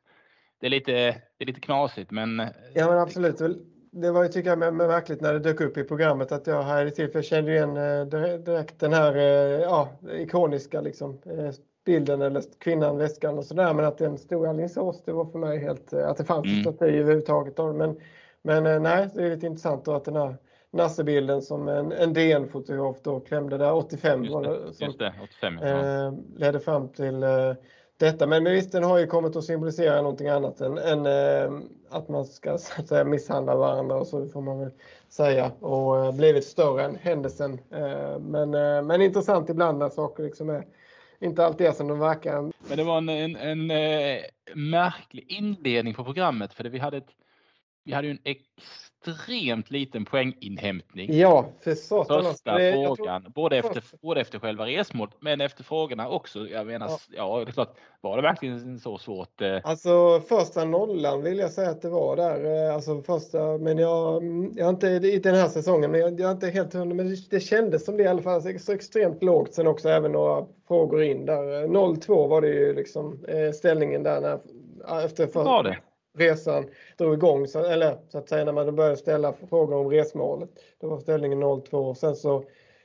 det 0.60 0.66
är 0.66 0.72
lite, 0.72 0.92
det 0.92 1.44
är 1.44 1.46
lite 1.46 1.62
knasigt 1.62 2.12
men. 2.12 2.40
Ja 2.74 2.88
men 2.90 3.00
absolut. 3.00 3.42
Det 3.92 4.12
var 4.12 4.24
ju 4.24 4.30
tycker 4.30 4.50
jag 4.50 4.74
märkligt 4.74 5.22
när 5.22 5.34
det 5.34 5.40
dök 5.40 5.62
upp 5.62 5.78
i 5.78 5.84
programmet 5.84 6.32
att 6.32 6.48
jag 6.48 6.64
hade 6.64 6.92
till 6.92 7.12
för 7.12 7.18
jag 7.18 7.26
kände 7.26 7.52
igen 7.52 7.78
eh, 7.78 8.06
direkt 8.38 8.80
den 8.80 8.94
här 8.94 9.16
eh, 9.16 9.62
ja, 9.62 9.90
ikoniska 10.12 10.82
liksom 10.82 11.22
eh, 11.26 11.52
bilden 11.86 12.22
eller 12.22 12.44
kvinnan, 12.60 12.98
väskan 12.98 13.38
och 13.38 13.46
sådär. 13.46 13.74
Men 13.74 13.86
att 13.86 13.98
den 13.98 14.18
stod 14.18 14.46
i 14.46 14.48
Alingsås, 14.48 15.04
det 15.06 15.12
var 15.12 15.26
för 15.26 15.40
mig 15.40 15.60
helt, 15.60 15.94
eh, 15.94 16.08
att 16.08 16.18
det 16.18 16.26
fanns 16.26 16.46
mm. 16.46 16.62
staty 16.62 16.86
överhuvudtaget. 16.86 17.58
Men, 17.58 18.00
men 18.42 18.66
eh, 18.66 18.80
nej, 18.80 19.10
det 19.14 19.24
är 19.24 19.30
lite 19.30 19.46
intressant 19.46 19.86
då 19.86 19.94
att 19.94 20.06
den 20.06 20.16
här 20.16 20.36
Nassebilden 20.74 21.42
som 21.42 21.68
en, 21.68 21.92
en 21.92 22.14
DN-fotograf 22.14 22.98
då 23.04 23.20
klämde 23.20 23.58
där 23.58 23.74
85 23.74 24.24
just 24.24 24.44
det, 24.44 24.74
som, 24.74 24.88
just 24.88 25.00
det, 25.00 25.14
85, 25.24 25.60
ja. 25.62 25.68
eh, 25.68 26.14
ledde 26.36 26.60
fram 26.60 26.90
till 26.90 27.24
eh, 27.24 27.54
detta. 27.98 28.28
Men 28.28 28.44
visst, 28.44 28.72
den 28.72 28.84
har 28.84 28.98
ju 28.98 29.08
kommit 29.08 29.36
att 29.36 29.44
symbolisera 29.44 30.02
någonting 30.02 30.28
annat 30.28 30.62
än, 30.62 30.78
än 30.78 31.06
eh, 31.06 31.60
att 31.90 32.10
man 32.10 32.26
ska 32.26 32.58
så 32.58 32.82
att 32.82 32.88
säga, 32.88 33.04
misshandla 33.04 33.56
varandra 33.56 33.96
och 33.96 34.08
så 34.08 34.28
får 34.28 34.42
man 34.42 34.60
väl 34.60 34.72
säga 35.10 35.52
och 35.60 36.06
eh, 36.06 36.12
blivit 36.12 36.46
större 36.46 36.84
än 36.84 36.96
händelsen. 36.96 37.60
men, 38.20 38.52
men 38.88 39.02
intressant 39.02 39.50
ibland 39.50 39.78
när 39.78 39.90
saker 39.90 40.24
liksom 40.24 40.50
är 40.50 40.66
inte 41.24 41.46
alltid 41.46 41.68
är 41.68 41.72
som 41.72 41.88
de 41.88 42.00
verkar. 42.00 42.52
Men 42.68 42.78
det 42.78 42.84
var 42.84 42.98
en, 42.98 43.10
en, 43.10 43.36
en 43.36 43.72
eh, 43.72 44.22
märklig 44.56 45.32
inledning 45.32 45.94
på 45.94 46.04
programmet 46.04 46.54
för 46.54 46.64
det, 46.64 46.70
vi 46.70 46.80
hade 46.80 46.98
ett, 46.98 47.10
vi 47.84 47.94
hade 47.94 48.08
ju 48.08 48.12
en 48.12 48.20
extremt 49.08 49.72
liten 49.72 50.06
poänginhämtning. 50.06 51.18
Ja, 51.18 51.46
för 51.62 51.76
så. 51.76 52.06
Första 52.06 52.58
det, 52.58 52.72
frågan, 52.72 53.22
tror... 53.22 53.32
både, 53.32 53.58
efter, 53.58 53.84
både 54.02 54.22
efter 54.22 54.40
själva 54.40 54.66
resmålet 54.66 55.16
men 55.20 55.42
efter 55.42 55.64
frågorna 55.64 56.10
också. 56.10 56.48
Jag 56.48 56.68
menar, 56.68 56.88
ja. 56.88 57.00
ja, 57.12 57.40
det 57.46 57.52
är 57.52 57.54
klart, 57.54 57.76
var 58.02 58.16
det 58.16 58.22
verkligen 58.22 58.80
så 58.80 58.98
svårt? 58.98 59.42
Eh? 59.42 59.60
Alltså 59.64 60.20
första 60.20 60.66
nollan 60.66 61.22
vill 61.22 61.38
jag 61.38 61.52
säga 61.52 61.70
att 61.70 61.82
det 61.82 61.90
var 61.90 62.16
där. 62.16 62.68
Eh, 62.68 62.76
alltså 62.76 63.02
första, 63.02 63.58
men 63.58 63.78
jag, 63.78 64.24
jag 64.56 64.66
har 64.66 64.70
inte 64.70 64.88
i 64.88 65.20
den 65.20 65.36
här 65.36 65.48
säsongen, 65.48 65.92
men 65.92 66.00
jag, 66.00 66.20
jag 66.20 66.28
har 66.28 66.34
inte 66.34 66.50
helt 66.50 66.74
hundra, 66.74 66.96
men 66.96 67.10
det, 67.10 67.30
det 67.30 67.40
kändes 67.40 67.86
som 67.86 67.98
det 67.98 68.04
i 68.04 68.08
alla 68.08 68.22
fall. 68.22 68.60
Så 68.60 68.72
extremt 68.72 69.24
lågt. 69.24 69.54
Sen 69.54 69.68
också 69.68 69.90
även 69.90 70.12
några 70.12 70.46
frågor 70.68 71.04
in 71.04 71.26
där. 71.26 71.68
0-2 71.68 72.28
var 72.28 72.42
det 72.42 72.48
ju 72.48 72.74
liksom 72.74 73.26
eh, 73.28 73.52
ställningen 73.52 74.04
där 74.04 74.22
när, 74.22 74.40
efter 75.06 75.28
för, 75.28 75.44
var 75.44 75.64
det? 75.64 75.78
Resan 76.18 76.66
drog 76.98 77.14
igång, 77.14 77.48
så, 77.48 77.66
eller 77.66 77.98
så 78.10 78.18
att 78.18 78.30
säga 78.30 78.46
när 78.46 78.52
man 78.52 78.76
började 78.76 78.98
ställa 78.98 79.34
frågor 79.34 79.76
om 79.76 79.90
resmålet. 79.90 80.50
Då 80.82 80.90
var 80.90 81.00
ställningen 81.00 81.44
0-2. 81.44 81.94
Sen 81.94 82.16
så, 82.16 82.44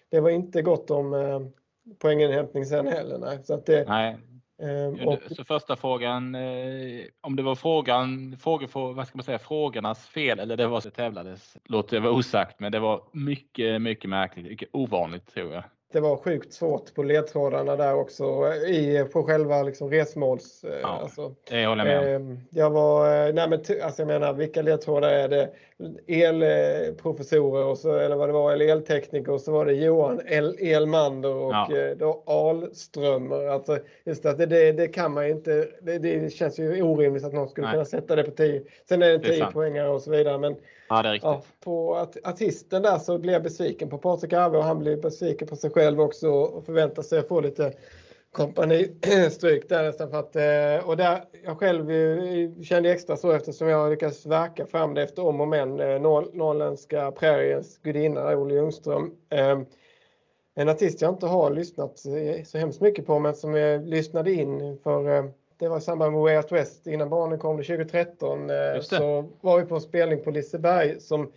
det 0.09 0.21
var 0.21 0.31
inte 0.31 0.63
gott 0.63 0.91
om 0.91 1.15
eh, 1.15 1.41
poänginhämtning 1.99 2.67
sen 2.67 2.87
heller. 2.87 3.19
Nej. 3.19 3.39
Så 3.45 3.55
att 3.55 3.67
det. 3.67 3.81
Eh, 4.63 5.09
och, 5.09 5.19
så 5.31 5.45
första 5.45 5.77
frågan, 5.77 6.35
eh, 6.35 7.05
om 7.21 7.37
det 7.37 7.43
var 7.43 7.55
frågan, 7.55 8.37
frågor, 8.41 8.95
vad 8.95 9.07
ska 9.07 9.19
man 9.19 9.25
säga, 9.25 9.39
frågornas 9.39 10.07
fel 10.07 10.39
eller 10.39 10.57
det 10.57 10.67
var 10.67 10.81
så 10.81 10.91
tävlades, 10.91 11.57
låter 11.65 11.97
jag 11.97 12.03
vara 12.03 12.13
osagt, 12.13 12.61
men 12.61 12.73
det 12.73 12.79
var 12.79 13.03
mycket, 13.13 13.83
mycket 13.83 14.11
märkligt, 14.11 14.47
mycket 14.47 14.69
ovanligt 14.73 15.35
tror 15.35 15.53
jag 15.53 15.65
det 15.93 16.01
var 16.01 16.17
sjukt 16.17 16.53
svårt 16.53 16.95
på 16.95 17.03
ledtrådarna 17.03 17.77
där 17.77 17.95
också 17.95 18.55
i, 18.55 19.05
på 19.13 19.23
själva 19.23 19.63
liksom 19.63 19.91
resmåls... 19.91 20.65
Eh, 20.65 20.79
ja, 20.83 20.89
alltså, 21.03 21.35
det 21.51 21.67
håller 21.67 21.87
jag 21.87 22.05
med. 22.05 22.15
Eh, 22.15 22.39
jag 22.51 22.71
var, 22.71 23.27
eh, 23.27 23.35
nej 23.35 23.49
men 23.49 23.59
alltså 23.83 24.03
jag 24.03 24.07
menar 24.07 24.33
vilka 24.33 24.63
ledtrådar 24.63 25.09
är 25.09 25.29
det? 25.29 25.51
Elprofessorer 26.07 27.65
och 27.65 27.79
så, 27.79 27.97
eller 27.97 28.17
vad 28.17 28.29
det 28.29 28.33
var, 28.33 28.53
eller 28.53 28.69
eltekniker 28.69 29.33
och 29.33 29.41
så 29.41 29.53
var 29.53 29.67
det 29.67 29.73
Johan 29.73 30.21
El, 30.27 30.57
Elmander 30.61 31.35
och 31.35 31.53
ja. 31.53 31.95
då 31.97 32.23
Alströmer. 32.27 33.47
Alltså 33.47 33.79
just 34.05 34.27
att 34.27 34.39
det, 34.39 34.47
det, 34.47 34.73
det 34.73 34.89
kan 34.89 35.13
man 35.13 35.27
inte, 35.27 35.69
det, 35.83 35.99
det, 35.99 36.33
känns 36.33 36.59
ju 36.59 36.83
orimligt 36.83 37.25
att 37.25 37.33
någon 37.33 37.49
skulle 37.49 37.67
nej. 37.67 37.75
kunna 37.75 37.85
sätta 37.85 38.17
det 38.17 38.23
på 38.23 38.31
10. 38.31 38.63
Sen 38.89 39.03
är 39.03 39.19
det 39.19 39.19
10 39.19 39.47
poängare 39.47 39.89
och 39.89 40.03
så 40.03 40.11
vidare 40.11 40.39
men 40.39 40.57
Ja, 40.89 41.03
det 41.03 41.09
är 41.09 41.13
riktigt. 41.13 41.29
Ja, 41.31 41.43
på 41.61 42.07
artisten 42.25 42.83
där 42.83 42.99
så 42.99 43.19
blev 43.19 43.33
jag 43.33 43.43
besviken 43.43 43.89
på 43.89 43.99
Patrik 43.99 44.33
Arve 44.33 44.59
och 44.59 44.65
han 44.65 44.79
blev 44.79 45.01
besviken 45.01 45.49
på 45.49 45.57
sig 45.57 45.71
själv 45.71 46.01
också 46.01 46.29
och 46.29 46.65
förväntar 46.65 47.03
sig 47.03 47.19
att 47.19 47.29
få 47.29 47.41
lite 47.41 47.73
kompanistryk 48.33 49.69
där 49.69 49.83
nästan. 49.83 50.11
För 50.11 50.19
att, 50.19 50.37
eh, 50.37 50.89
och 50.89 50.97
där 50.97 51.25
jag 51.45 51.59
själv 51.59 51.91
kände 52.63 52.93
extra 52.93 53.17
så 53.17 53.31
eftersom 53.31 53.69
jag 53.69 53.91
lyckats 53.91 54.27
verka 54.27 54.67
fram 54.67 54.95
det 54.95 55.03
efter 55.03 55.27
om 55.27 55.41
och 55.41 55.49
men. 55.49 55.81
Eh, 55.81 56.01
Norrländska 56.01 57.13
präriens 57.13 57.79
gudinna 57.79 58.37
Olle 58.37 58.55
Ljungström. 58.55 59.15
Ehm, 59.31 59.67
en 60.55 60.69
artist 60.69 61.01
jag 61.03 61.13
inte 61.13 61.27
har 61.27 61.51
lyssnat 61.51 62.07
eh, 62.07 62.45
så 62.45 62.59
hemskt 62.59 62.81
mycket 62.81 63.07
på 63.07 63.19
men 63.19 63.35
som 63.35 63.55
jag 63.55 63.89
lyssnade 63.89 64.33
in 64.33 64.79
för 64.83 65.33
det 65.59 65.69
var 65.69 65.79
i 65.79 65.81
samband 65.81 66.13
med 66.13 66.21
Way 66.21 66.37
Out 66.37 66.53
West 66.53 66.87
innan 66.87 67.09
barnen 67.09 67.39
kom 67.39 67.57
2013. 67.57 68.51
Eh, 68.51 68.81
så 68.81 69.31
var 69.41 69.61
vi 69.61 69.67
på 69.67 69.75
en 69.75 69.81
spelning 69.81 70.25
på 70.25 70.31
Liseberg 70.31 71.01
som 71.01 71.33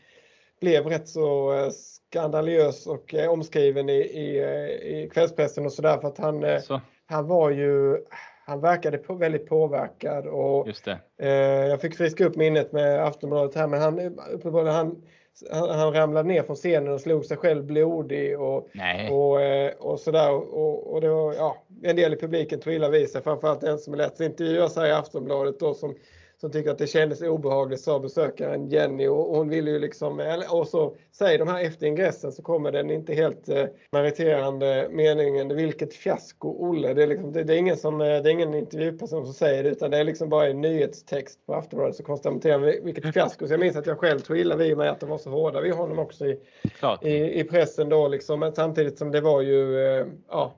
blev 0.62 0.88
rätt 0.88 1.08
så 1.08 1.54
eh, 1.54 1.70
skandalös 1.70 2.88
och 2.88 3.14
eh, 3.14 3.32
omskriven 3.32 3.90
i, 3.90 4.02
i, 4.02 4.40
i 4.84 5.10
kvällspressen 5.14 5.66
och 5.66 5.74
sådär 5.74 5.98
för 5.98 6.08
att 6.08 6.18
han, 6.18 6.62
så. 6.62 6.82
han 7.06 7.28
var 7.28 7.50
ju 7.50 7.98
han 8.46 8.62
verkade 8.62 8.98
på, 8.98 9.14
väldigt 9.14 9.50
påverkad 9.50 10.28
och. 10.28 10.68
Eh, 11.20 11.30
jag 11.68 11.82
fick 11.82 11.96
friska 11.96 12.26
upp 12.26 12.36
minnet 12.36 12.72
med 12.72 13.06
Aftonbladet 13.06 13.56
här 13.56 13.68
men 13.68 13.82
han, 13.82 14.20
han 14.68 15.02
han, 15.52 15.70
han 15.70 15.94
ramlade 15.94 16.28
ner 16.28 16.44
från 16.44 16.56
scenen 16.56 16.94
och 16.94 17.02
slog 17.02 17.26
sig 17.26 17.38
själv 17.38 17.64
blodig 17.64 18.40
och, 18.40 18.70
och, 19.12 19.42
eh, 19.42 19.72
och 19.80 20.00
sådär. 20.00 20.32
Och, 20.32 20.94
och 20.94 21.02
det 21.02 21.10
var 21.10 21.34
ja, 21.34 21.58
en 21.84 21.96
del 21.96 22.14
i 22.14 22.18
publiken 22.18 22.60
tog 22.60 22.74
illa 22.74 22.90
vid 22.90 23.10
sig, 23.10 23.22
framförallt 23.22 23.64
en 23.64 23.78
som 23.78 23.96
lät 23.96 24.20
intervjuas 24.20 24.76
här 24.76 24.86
i 24.86 24.92
Aftonbladet 24.92 25.60
då 25.60 25.74
som 25.74 25.96
som 26.42 26.52
tycker 26.52 26.72
att 26.72 26.78
det 26.78 26.88
kändes 26.88 27.22
obehagligt 27.22 27.82
sa 27.82 28.00
besökaren 28.00 28.70
Jenny 28.70 29.08
och 29.08 29.36
hon 29.38 29.50
ville 29.50 29.72
ju 29.72 29.80
liksom, 29.80 30.44
och 30.50 30.68
så 30.68 30.96
säger 31.12 31.40
de 31.40 31.48
här 31.48 31.64
efter 31.64 31.88
ingressen 31.88 32.32
så 32.32 32.42
kommer 32.42 32.72
den 32.72 32.92
inte 32.92 33.14
helt 33.14 33.50
eh, 33.50 33.66
meriterande 33.92 34.88
meningen 34.92 35.56
vilket 35.56 35.94
fiasko 35.94 36.56
Olle. 36.60 36.94
Det 36.94 37.04
är, 37.04 37.08
liksom, 37.08 37.32
det, 37.32 37.44
det 37.44 37.54
är 37.54 37.58
ingen 37.58 37.78
som, 37.78 38.02
eh, 38.02 38.08
det 38.08 38.30
är 38.30 38.30
ingen 38.30 38.54
intervjuperson 38.54 39.26
som 39.26 39.34
säger 39.34 39.64
det 39.64 39.70
utan 39.70 39.92
det 39.92 39.98
är 39.98 40.04
liksom 40.04 40.30
bara 40.30 40.48
en 40.48 40.62
nyhetstext 40.62 41.46
på 41.46 41.54
Aftonbladet 41.54 41.96
så 41.96 42.04
konstaterar 42.04 42.84
vilket 42.84 43.14
fiasko. 43.14 43.48
Så 43.48 43.54
jag 43.54 43.60
minns 43.60 43.76
att 43.76 43.88
jag 43.88 44.00
själv 44.00 44.20
tog 44.20 44.38
illa 44.38 44.56
vid 44.56 44.78
mig 44.78 44.90
att 44.90 45.00
de 45.00 45.10
var 45.10 45.18
så 45.18 45.30
hårda 45.30 45.62
vid 45.62 45.74
honom 45.74 46.00
också 46.00 46.26
i, 46.26 46.40
i, 47.02 47.40
i, 47.40 47.44
pressen 47.44 47.90
då 47.90 48.08
liksom. 48.08 48.40
Men 48.40 48.54
samtidigt 48.54 48.98
som 48.98 49.12
det 49.12 49.22
var 49.22 49.42
ju, 49.42 49.86
eh, 49.86 50.06
ja, 50.30 50.54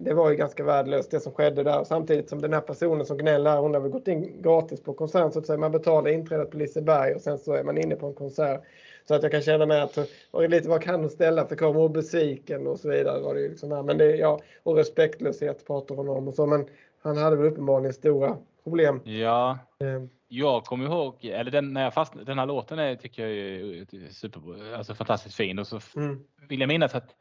det 0.00 0.14
var 0.14 0.30
ju 0.30 0.36
ganska 0.36 0.64
värdelöst 0.64 1.10
det 1.10 1.20
som 1.20 1.32
skedde 1.32 1.62
där. 1.62 1.84
Samtidigt 1.84 2.28
som 2.28 2.42
den 2.42 2.52
här 2.52 2.60
personen 2.60 3.06
som 3.06 3.18
gnäller, 3.18 3.56
hon 3.56 3.74
har 3.74 3.80
väl 3.80 3.90
gått 3.90 4.08
in 4.08 4.42
gratis 4.42 4.82
på 4.82 4.94
konsert 5.06 5.32
så 5.32 5.38
att 5.38 5.46
säga. 5.46 5.58
Man 5.58 5.72
betalar 5.72 6.10
inträdet 6.10 6.50
på 6.50 6.56
Liseberg 6.56 7.14
och 7.14 7.20
sen 7.20 7.38
så 7.38 7.52
är 7.52 7.64
man 7.64 7.78
inne 7.78 7.96
på 7.96 8.06
en 8.06 8.14
konsert. 8.14 8.62
Så 9.08 9.14
att 9.14 9.22
jag 9.22 9.32
kan 9.32 9.42
känna 9.42 9.66
mig 9.66 9.80
att 9.80 9.98
och 10.30 10.48
lite 10.48 10.68
vad 10.68 10.82
kan 10.82 11.00
hon 11.00 11.10
ställa 11.10 11.46
för 11.46 11.56
krav 11.56 11.78
och 11.78 11.90
besviken 11.90 12.66
och 12.66 12.78
så 12.78 12.88
vidare. 12.88 13.20
Var 13.20 13.34
det 13.34 13.48
liksom 13.48 13.72
här. 13.72 13.82
Men 13.82 13.98
det, 13.98 14.16
ja, 14.16 14.40
och 14.62 14.76
respektlöshet 14.76 15.66
pratar 15.66 15.94
hon 15.94 16.08
om 16.08 16.28
och 16.28 16.34
så. 16.34 16.46
Men 16.46 16.66
han 17.02 17.16
hade 17.16 17.36
väl 17.36 17.46
uppenbarligen 17.46 17.92
stora 17.92 18.36
problem. 18.64 19.00
Ja, 19.04 19.58
mm. 19.78 20.08
jag 20.28 20.64
kommer 20.64 20.84
ihåg, 20.84 21.24
eller 21.24 21.50
den, 21.50 21.72
när 21.72 21.84
jag 21.84 21.94
fast, 21.94 22.12
den 22.26 22.38
här 22.38 22.46
låten 22.46 22.78
är, 22.78 22.96
tycker 22.96 23.26
jag 23.26 23.30
är 23.32 24.12
super, 24.12 24.74
alltså 24.74 24.94
fantastiskt 24.94 25.36
fin 25.36 25.58
och 25.58 25.66
så 25.66 25.80
mm. 25.96 26.24
vill 26.48 26.60
jag 26.60 26.68
minnas 26.68 26.94
att 26.94 27.14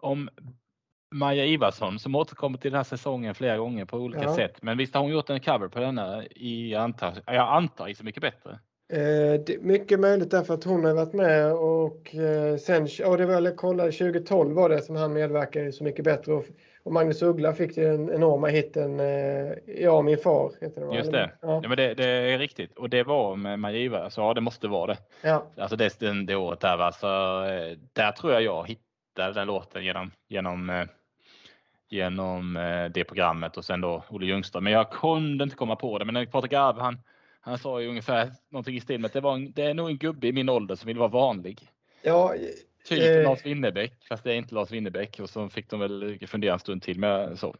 om 0.00 0.28
Maja 1.10 1.44
Ivarsson 1.44 1.98
som 1.98 2.14
återkommer 2.14 2.58
till 2.58 2.70
den 2.70 2.76
här 2.76 2.84
säsongen 2.84 3.34
flera 3.34 3.56
gånger 3.56 3.84
på 3.84 3.96
olika 3.96 4.22
ja. 4.22 4.34
sätt. 4.34 4.62
Men 4.62 4.78
visst 4.78 4.94
har 4.94 5.02
hon 5.02 5.10
gjort 5.10 5.30
en 5.30 5.40
cover 5.40 5.68
på 5.68 5.78
denna 5.78 6.24
i, 6.26 6.74
antar, 6.74 7.14
jag 7.26 7.48
antar 7.48 7.88
i 7.88 7.94
Så 7.94 8.04
mycket 8.04 8.22
bättre? 8.22 8.58
Eh, 8.92 9.40
mycket 9.60 10.00
möjligt 10.00 10.30
därför 10.30 10.54
att 10.54 10.64
hon 10.64 10.84
har 10.84 10.94
varit 10.94 11.12
med 11.12 11.52
och 11.52 12.14
eh, 12.14 12.56
sen, 12.56 12.88
och 13.06 13.18
det 13.18 13.26
var 13.26 13.40
jag 13.40 13.56
kollade 13.56 13.92
2012 13.92 14.54
var 14.54 14.68
det 14.68 14.82
som 14.82 14.96
han 14.96 15.12
medverkade 15.12 15.66
i 15.66 15.72
Så 15.72 15.84
mycket 15.84 16.04
bättre 16.04 16.32
och, 16.32 16.44
och 16.82 16.92
Magnus 16.92 17.22
Uggla 17.22 17.52
fick 17.52 17.74
den 17.74 18.10
enorma 18.10 18.46
hitten 18.46 19.00
eh, 19.00 19.52
Ja 19.66 20.02
min 20.02 20.18
far. 20.18 20.52
Heter 20.60 20.80
det, 20.80 20.96
Just 20.96 21.12
det. 21.12 21.30
Ja. 21.40 21.60
ja 21.62 21.68
men 21.68 21.76
det, 21.76 21.94
det, 21.94 22.04
är 22.04 22.38
riktigt 22.38 22.78
och 22.78 22.90
det 22.90 23.02
var 23.02 23.36
med 23.36 23.58
Maja 23.58 23.78
Ivarsson, 23.78 24.10
så 24.10 24.20
ja 24.20 24.34
det 24.34 24.40
måste 24.40 24.68
vara 24.68 24.86
det. 24.86 24.98
Ja. 25.22 25.46
Alltså 25.56 25.76
det, 25.76 26.00
det, 26.00 26.24
det 26.26 26.36
året 26.36 26.60
där 26.60 26.76
va, 26.76 26.92
så 26.92 27.06
eh, 27.44 27.78
där 27.92 28.12
tror 28.12 28.32
jag 28.32 28.42
jag 28.42 28.68
hittade 28.68 28.93
den 29.14 29.46
låten 29.46 29.84
genom, 29.84 30.10
genom 30.28 30.70
eh, 30.70 30.86
genom 31.88 32.56
eh, 32.56 32.84
det 32.84 33.04
programmet 33.04 33.56
och 33.56 33.64
sen 33.64 33.80
då 33.80 34.04
Olle 34.08 34.26
Ljungström. 34.26 34.64
Men 34.64 34.72
jag 34.72 34.90
kunde 34.90 35.44
inte 35.44 35.56
komma 35.56 35.76
på 35.76 35.98
det. 35.98 36.04
Men 36.04 36.26
Patrik 36.26 36.52
Arve 36.52 36.80
han, 36.80 37.00
han 37.40 37.58
sa 37.58 37.80
ju 37.80 37.88
ungefär 37.88 38.32
någonting 38.48 38.76
i 38.76 38.80
stil 38.80 39.00
med 39.00 39.06
att 39.08 39.12
det, 39.12 39.20
var 39.20 39.34
en, 39.34 39.52
det 39.52 39.62
är 39.62 39.74
nog 39.74 39.90
en 39.90 39.98
gubbe 39.98 40.26
i 40.26 40.32
min 40.32 40.48
ålder 40.48 40.74
som 40.74 40.86
vill 40.86 40.98
vara 40.98 41.08
vanlig. 41.08 41.70
Ja, 42.02 42.34
typ 42.84 43.16
eh, 43.16 43.22
Lars 43.22 43.46
Winnerbäck, 43.46 44.06
fast 44.08 44.24
det 44.24 44.32
är 44.32 44.36
inte 44.36 44.54
Lars 44.54 44.70
Winnerbäck. 44.70 45.20
Och 45.20 45.30
så 45.30 45.48
fick 45.48 45.70
de 45.70 45.80
väl 45.80 46.26
fundera 46.26 46.52
en 46.52 46.58
stund 46.58 46.82
till. 46.82 46.98
Men 46.98 47.36
så, 47.36 47.54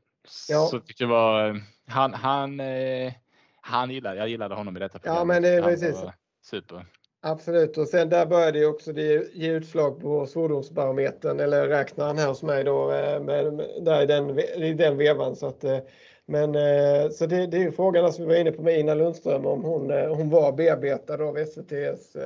ja. 0.48 0.66
så 0.66 0.80
tyckte 0.80 1.02
jag 1.02 1.08
var, 1.08 1.60
han, 1.86 2.14
han, 2.14 2.60
eh, 2.60 3.12
han 3.60 3.90
gillade, 3.90 4.16
jag 4.16 4.28
gillade 4.28 4.54
honom 4.54 4.76
i 4.76 4.80
detta 4.80 4.98
program. 4.98 5.16
Ja, 5.16 5.24
men 5.24 5.42
det 5.42 5.48
är 5.48 5.62
precis. 5.62 6.02
Super. 6.42 6.86
Absolut 7.26 7.78
och 7.78 7.88
sen 7.88 8.08
där 8.08 8.26
började 8.26 8.58
ju 8.58 8.66
också 8.66 8.92
det 8.92 9.34
ge 9.34 9.50
utslag 9.50 10.00
på 10.00 10.26
svordomsbarometern 10.26 11.40
eller 11.40 11.68
räknar 11.68 12.06
han 12.06 12.18
här 12.18 12.28
hos 12.28 12.42
mig 12.42 12.64
då 12.64 12.92
eh, 12.92 13.20
med, 13.20 13.68
där 13.80 14.02
i 14.02 14.06
den, 14.06 14.38
i 14.38 14.74
den 14.74 14.96
vevan. 14.96 15.37
Så, 15.37 15.46
att, 15.46 15.64
eh, 15.64 15.78
men, 16.26 16.54
eh, 16.54 17.10
så 17.10 17.26
det, 17.26 17.46
det 17.46 17.56
är 17.56 17.60
ju 17.60 17.72
frågan 17.72 18.12
som 18.12 18.24
vi 18.24 18.28
var 18.28 18.40
inne 18.40 18.52
på 18.52 18.62
med 18.62 18.78
Ina 18.78 18.94
Lundström 18.94 19.46
om 19.46 19.64
hon, 19.64 19.90
hon 19.90 20.30
var 20.30 20.52
bearbetad 20.52 21.24
av 21.24 21.38
SVTs 21.38 22.16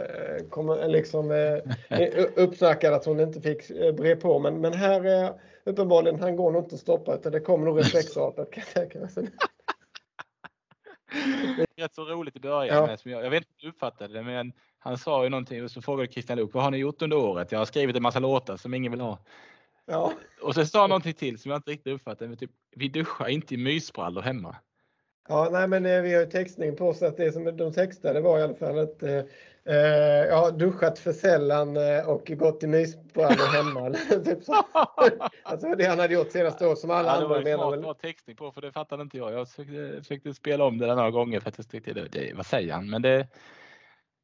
liksom, 0.87 1.56
uppsnackad 2.37 2.94
att 2.94 3.04
hon 3.04 3.20
inte 3.20 3.40
fick 3.40 3.68
brev 3.96 4.20
på. 4.20 4.38
Men, 4.38 4.61
men 4.61 4.72
här 4.72 5.32
uppenbarligen, 5.64 6.20
han 6.20 6.37
går 6.37 6.50
nog 6.50 6.64
inte 6.64 6.74
att 6.74 6.80
stoppa 6.80 7.14
utan 7.14 7.32
det 7.32 7.40
kommer 7.40 7.66
nog 7.66 7.78
reflexartat 7.78 8.50
kan 8.50 8.62
jag 8.74 8.90
tänka 8.90 8.98
mig. 8.98 9.08
Det 11.56 11.82
är 11.82 11.82
rätt 11.82 11.94
så 11.94 12.04
roligt 12.04 12.37
i 12.37 12.40
början. 12.40 12.76
Ja. 12.76 12.96
jag, 13.04 13.24
jag 13.24 13.30
vet 13.30 13.40
inte 13.40 13.50
om 13.50 13.58
du 13.61 13.68
uppfattade 13.68 14.14
det 14.14 14.22
men 14.22 14.52
han 14.78 14.98
sa 14.98 15.24
ju 15.24 15.30
någonting 15.30 15.64
och 15.64 15.70
så 15.70 15.82
frågade 15.82 16.12
Christian 16.12 16.38
Luuk, 16.38 16.54
vad 16.54 16.64
har 16.64 16.70
ni 16.70 16.78
gjort 16.78 17.02
under 17.02 17.16
året? 17.16 17.52
Jag 17.52 17.58
har 17.58 17.66
skrivit 17.66 17.96
en 17.96 18.02
massa 18.02 18.18
låtar 18.18 18.56
som 18.56 18.74
ingen 18.74 18.92
vill 18.92 19.00
ha. 19.00 19.18
Ja. 19.86 20.12
Och 20.42 20.54
så 20.54 20.66
sa 20.66 20.80
han 20.80 20.90
någonting 20.90 21.14
till 21.14 21.38
som 21.38 21.50
jag 21.50 21.58
inte 21.58 21.70
riktigt 21.70 21.94
uppfattade. 21.94 22.28
Men 22.28 22.38
typ, 22.38 22.50
vi 22.76 22.88
duschar 22.88 23.28
inte 23.28 23.54
i 23.54 23.56
mysbrallor 23.56 24.22
hemma. 24.22 24.56
Ja, 25.28 25.48
nej, 25.52 25.68
men 25.68 25.86
eh, 25.86 26.02
vi 26.02 26.14
har 26.14 26.20
ju 26.20 26.26
textning 26.26 26.76
på 26.76 26.88
oss 26.88 27.02
att 27.02 27.16
det 27.16 27.32
som 27.32 27.56
de 27.56 27.72
textade 27.72 28.20
var 28.20 28.38
i 28.38 28.42
alla 28.42 28.54
fall 28.54 28.78
att 28.78 29.02
eh, 29.02 29.22
eh 29.64 30.24
ja, 30.28 30.50
duschat 30.50 30.98
för 30.98 31.12
sällan 31.12 31.76
eh, 31.76 32.08
och 32.08 32.30
gått 32.30 32.62
i 32.62 32.66
mysbrallor 32.66 33.52
hemma. 33.56 33.90
typ 34.24 34.44
så. 34.44 34.52
alltså 35.42 35.74
det 35.74 35.84
han 35.84 35.98
hade 35.98 36.14
gjort 36.14 36.32
senaste 36.32 36.66
året 36.66 36.78
som 36.78 36.90
alla 36.90 37.08
ja, 37.08 37.14
andra 37.14 37.40
menar. 37.40 37.76
Det 37.76 37.82
var 37.82 37.94
textning 37.94 38.36
på 38.36 38.52
för 38.52 38.60
det 38.60 38.72
fattade 38.72 39.02
inte 39.02 39.16
jag. 39.16 39.32
Jag 39.32 39.48
försökte, 39.48 39.98
försökte 39.98 40.34
spela 40.34 40.64
om 40.64 40.78
det 40.78 40.86
några 40.86 41.10
gånger 41.10 41.40
för 41.40 41.48
att 41.48 41.58
jag 41.58 41.68
tyckte 41.68 41.92
det, 41.92 42.08
det, 42.08 42.32
vad 42.34 42.46
säger 42.46 42.72
han? 42.72 42.90
Men 42.90 43.02
det, 43.02 43.26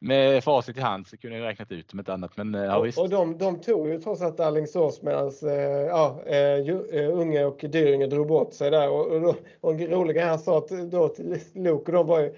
med 0.05 0.45
facit 0.45 0.77
i 0.77 0.81
hand 0.81 1.07
så 1.07 1.17
kunde 1.17 1.39
jag 1.39 1.47
räknat 1.47 1.73
ut 1.73 1.93
om 1.93 1.99
ett 1.99 2.09
annat. 2.09 2.37
Men, 2.37 2.55
ja, 2.55 2.77
och, 2.77 2.99
och 2.99 3.09
de, 3.11 3.39
de 3.39 3.61
tog 3.61 3.89
ju 3.89 3.99
trots 4.01 4.23
allt 4.23 4.41
Alingsås 4.41 5.03
medan 5.03 5.33
eh, 5.43 5.53
ja, 5.89 6.21
uh, 6.33 7.11
Unge 7.11 7.45
och 7.45 7.65
Dyringe 7.69 8.07
drog 8.07 8.27
bort 8.27 8.53
sig 8.53 8.71
där. 8.71 8.89
Och, 8.89 9.07
och, 9.07 9.21
då, 9.21 9.35
och 9.61 9.75
det 9.75 9.87
roliga 9.87 10.27
han 10.27 10.39
sa 10.39 10.61
till, 10.61 10.91
då 10.91 11.09
till 11.09 11.39
Luke, 11.55 11.87
och 11.87 11.93
de 11.93 12.07
var 12.07 12.21
ju 12.21 12.35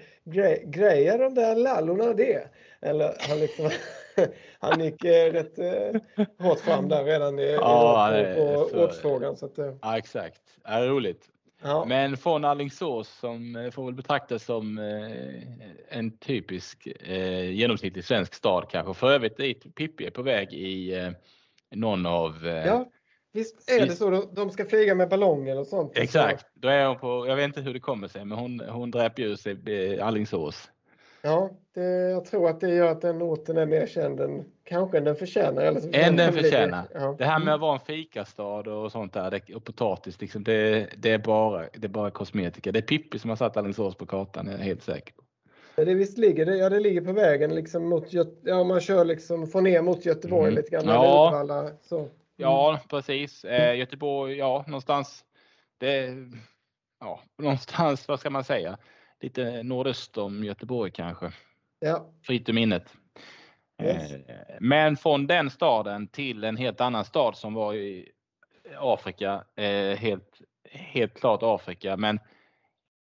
grejer 0.65 1.19
de 1.19 1.33
där 1.33 1.55
lallorna 1.55 2.13
det? 2.13 2.47
Eller 2.81 3.13
han 3.19 3.39
liksom 3.39 3.69
han 4.59 4.83
gick 4.83 5.03
eh, 5.03 5.31
rätt 5.31 5.59
eh, 5.59 6.01
hårt 6.39 6.59
fram 6.59 6.89
där 6.89 7.03
redan 7.03 7.39
i, 7.39 7.51
ja, 7.51 8.19
i, 8.19 8.35
på, 8.35 8.69
på 8.73 8.83
årsfrågan. 8.83 9.37
Så 9.37 9.45
att, 9.45 9.57
eh. 9.57 9.73
Ja 9.81 9.97
exakt, 9.97 10.41
ja, 10.63 10.85
roligt. 10.85 11.29
Ja. 11.61 11.85
Men 11.85 12.17
från 12.17 12.45
Allingsås 12.45 13.09
som 13.19 13.55
eh, 13.55 13.71
får 13.71 13.85
väl 13.85 13.93
betraktas 13.93 14.43
som 14.43 14.77
eh, 14.77 15.97
en 15.97 16.17
typisk 16.17 16.87
eh, 16.87 17.51
genomsnittlig 17.51 18.05
svensk 18.05 18.33
stad 18.33 18.65
kanske. 18.69 18.93
För 18.93 19.11
övrigt 19.11 19.37
dit 19.37 19.75
Pippi 19.75 20.05
är 20.05 20.11
på 20.11 20.21
väg 20.21 20.53
i 20.53 20.93
någon 21.75 22.05
av 22.05 22.45
Ja, 22.45 22.89
visst 23.33 23.71
är 23.71 23.85
det 23.85 23.91
så. 23.91 24.09
De 24.35 24.49
ska 24.49 24.65
flyga 24.65 24.95
med 24.95 25.09
ballonger 25.09 25.59
och 25.59 25.67
sånt. 25.67 25.97
Exakt. 25.97 26.45
Då 26.53 26.67
är 26.67 26.85
hon 26.85 26.99
på, 26.99 27.27
jag 27.27 27.35
vet 27.35 27.45
inte 27.45 27.61
hur 27.61 27.73
det 27.73 27.79
kommer 27.79 28.07
sig, 28.07 28.25
men 28.25 28.37
hon, 28.37 28.59
hon 28.59 28.91
dräper 28.91 29.23
ju 29.23 29.37
sig 29.37 29.99
Allingsås. 29.99 30.71
Ja, 31.27 31.49
det, 31.73 32.09
jag 32.09 32.25
tror 32.25 32.49
att 32.49 32.59
det 32.59 32.69
gör 32.69 32.91
att 32.91 33.01
den 33.01 33.21
orten 33.21 33.57
är 33.57 33.65
mer 33.65 33.87
känd 33.87 34.19
än 34.19 34.45
kanske 34.63 34.99
den 34.99 35.15
förtjänar. 35.15 35.61
Eller 35.61 35.95
än 35.95 36.15
den 36.15 36.33
förtjänar. 36.33 36.87
Ja. 36.93 37.15
Det 37.17 37.25
här 37.25 37.39
med 37.39 37.53
att 37.53 37.59
vara 37.59 37.73
en 37.73 37.85
fikastad 37.85 38.43
och 38.43 38.91
sånt 38.91 39.13
där 39.13 39.41
och 39.55 39.63
potatis, 39.63 40.21
liksom, 40.21 40.43
det, 40.43 40.89
det, 40.97 41.11
är 41.11 41.17
bara, 41.17 41.65
det 41.73 41.87
är 41.87 41.89
bara 41.89 42.11
kosmetika. 42.11 42.71
Det 42.71 42.79
är 42.79 42.81
Pippi 42.81 43.19
som 43.19 43.29
har 43.29 43.37
satt 43.37 43.57
Alingsås 43.57 43.95
på 43.95 44.05
kartan, 44.05 44.47
jag 44.47 44.59
är 44.59 44.63
helt 44.63 44.83
säker 44.83 45.13
på. 45.13 45.23
Det 45.75 45.93
visst 45.93 46.17
ligger 46.17 46.45
det, 46.45 46.57
ja 46.57 46.69
det 46.69 46.79
ligger 46.79 47.01
på 47.01 47.11
vägen 47.11 47.55
liksom 47.55 47.89
mot, 47.89 48.13
ja 48.43 48.63
man 48.63 48.79
kör 48.79 49.05
liksom 49.05 49.47
från 49.47 49.63
ner 49.63 49.81
mot 49.81 50.05
Göteborg 50.05 50.43
mm. 50.43 50.55
lite 50.55 50.69
grann. 50.69 50.85
Ja. 50.87 51.27
Utvalla, 51.27 51.71
så. 51.81 51.99
Mm. 51.99 52.09
ja, 52.35 52.79
precis. 52.89 53.45
Eh, 53.45 53.75
Göteborg, 53.75 54.37
ja 54.37 54.63
någonstans. 54.67 55.23
Det, 55.77 56.15
ja, 56.99 57.19
någonstans, 57.37 58.07
vad 58.07 58.19
ska 58.19 58.29
man 58.29 58.43
säga? 58.43 58.77
Lite 59.21 59.63
nordöst 59.63 60.17
om 60.17 60.43
Göteborg 60.43 60.91
kanske. 60.91 61.31
Ja. 61.79 62.05
Fritt 62.23 62.49
ur 62.49 62.53
minnet. 62.53 62.93
Yes. 63.83 64.11
Eh, 64.11 64.35
men 64.59 64.97
från 64.97 65.27
den 65.27 65.49
staden 65.49 66.07
till 66.07 66.43
en 66.43 66.57
helt 66.57 66.81
annan 66.81 67.05
stad 67.05 67.37
som 67.37 67.53
var 67.53 67.73
i 67.73 68.11
Afrika, 68.79 69.43
eh, 69.55 69.97
helt, 69.97 70.41
helt 70.71 71.19
klart 71.19 71.39
Afrika. 71.43 71.97
Men 71.97 72.19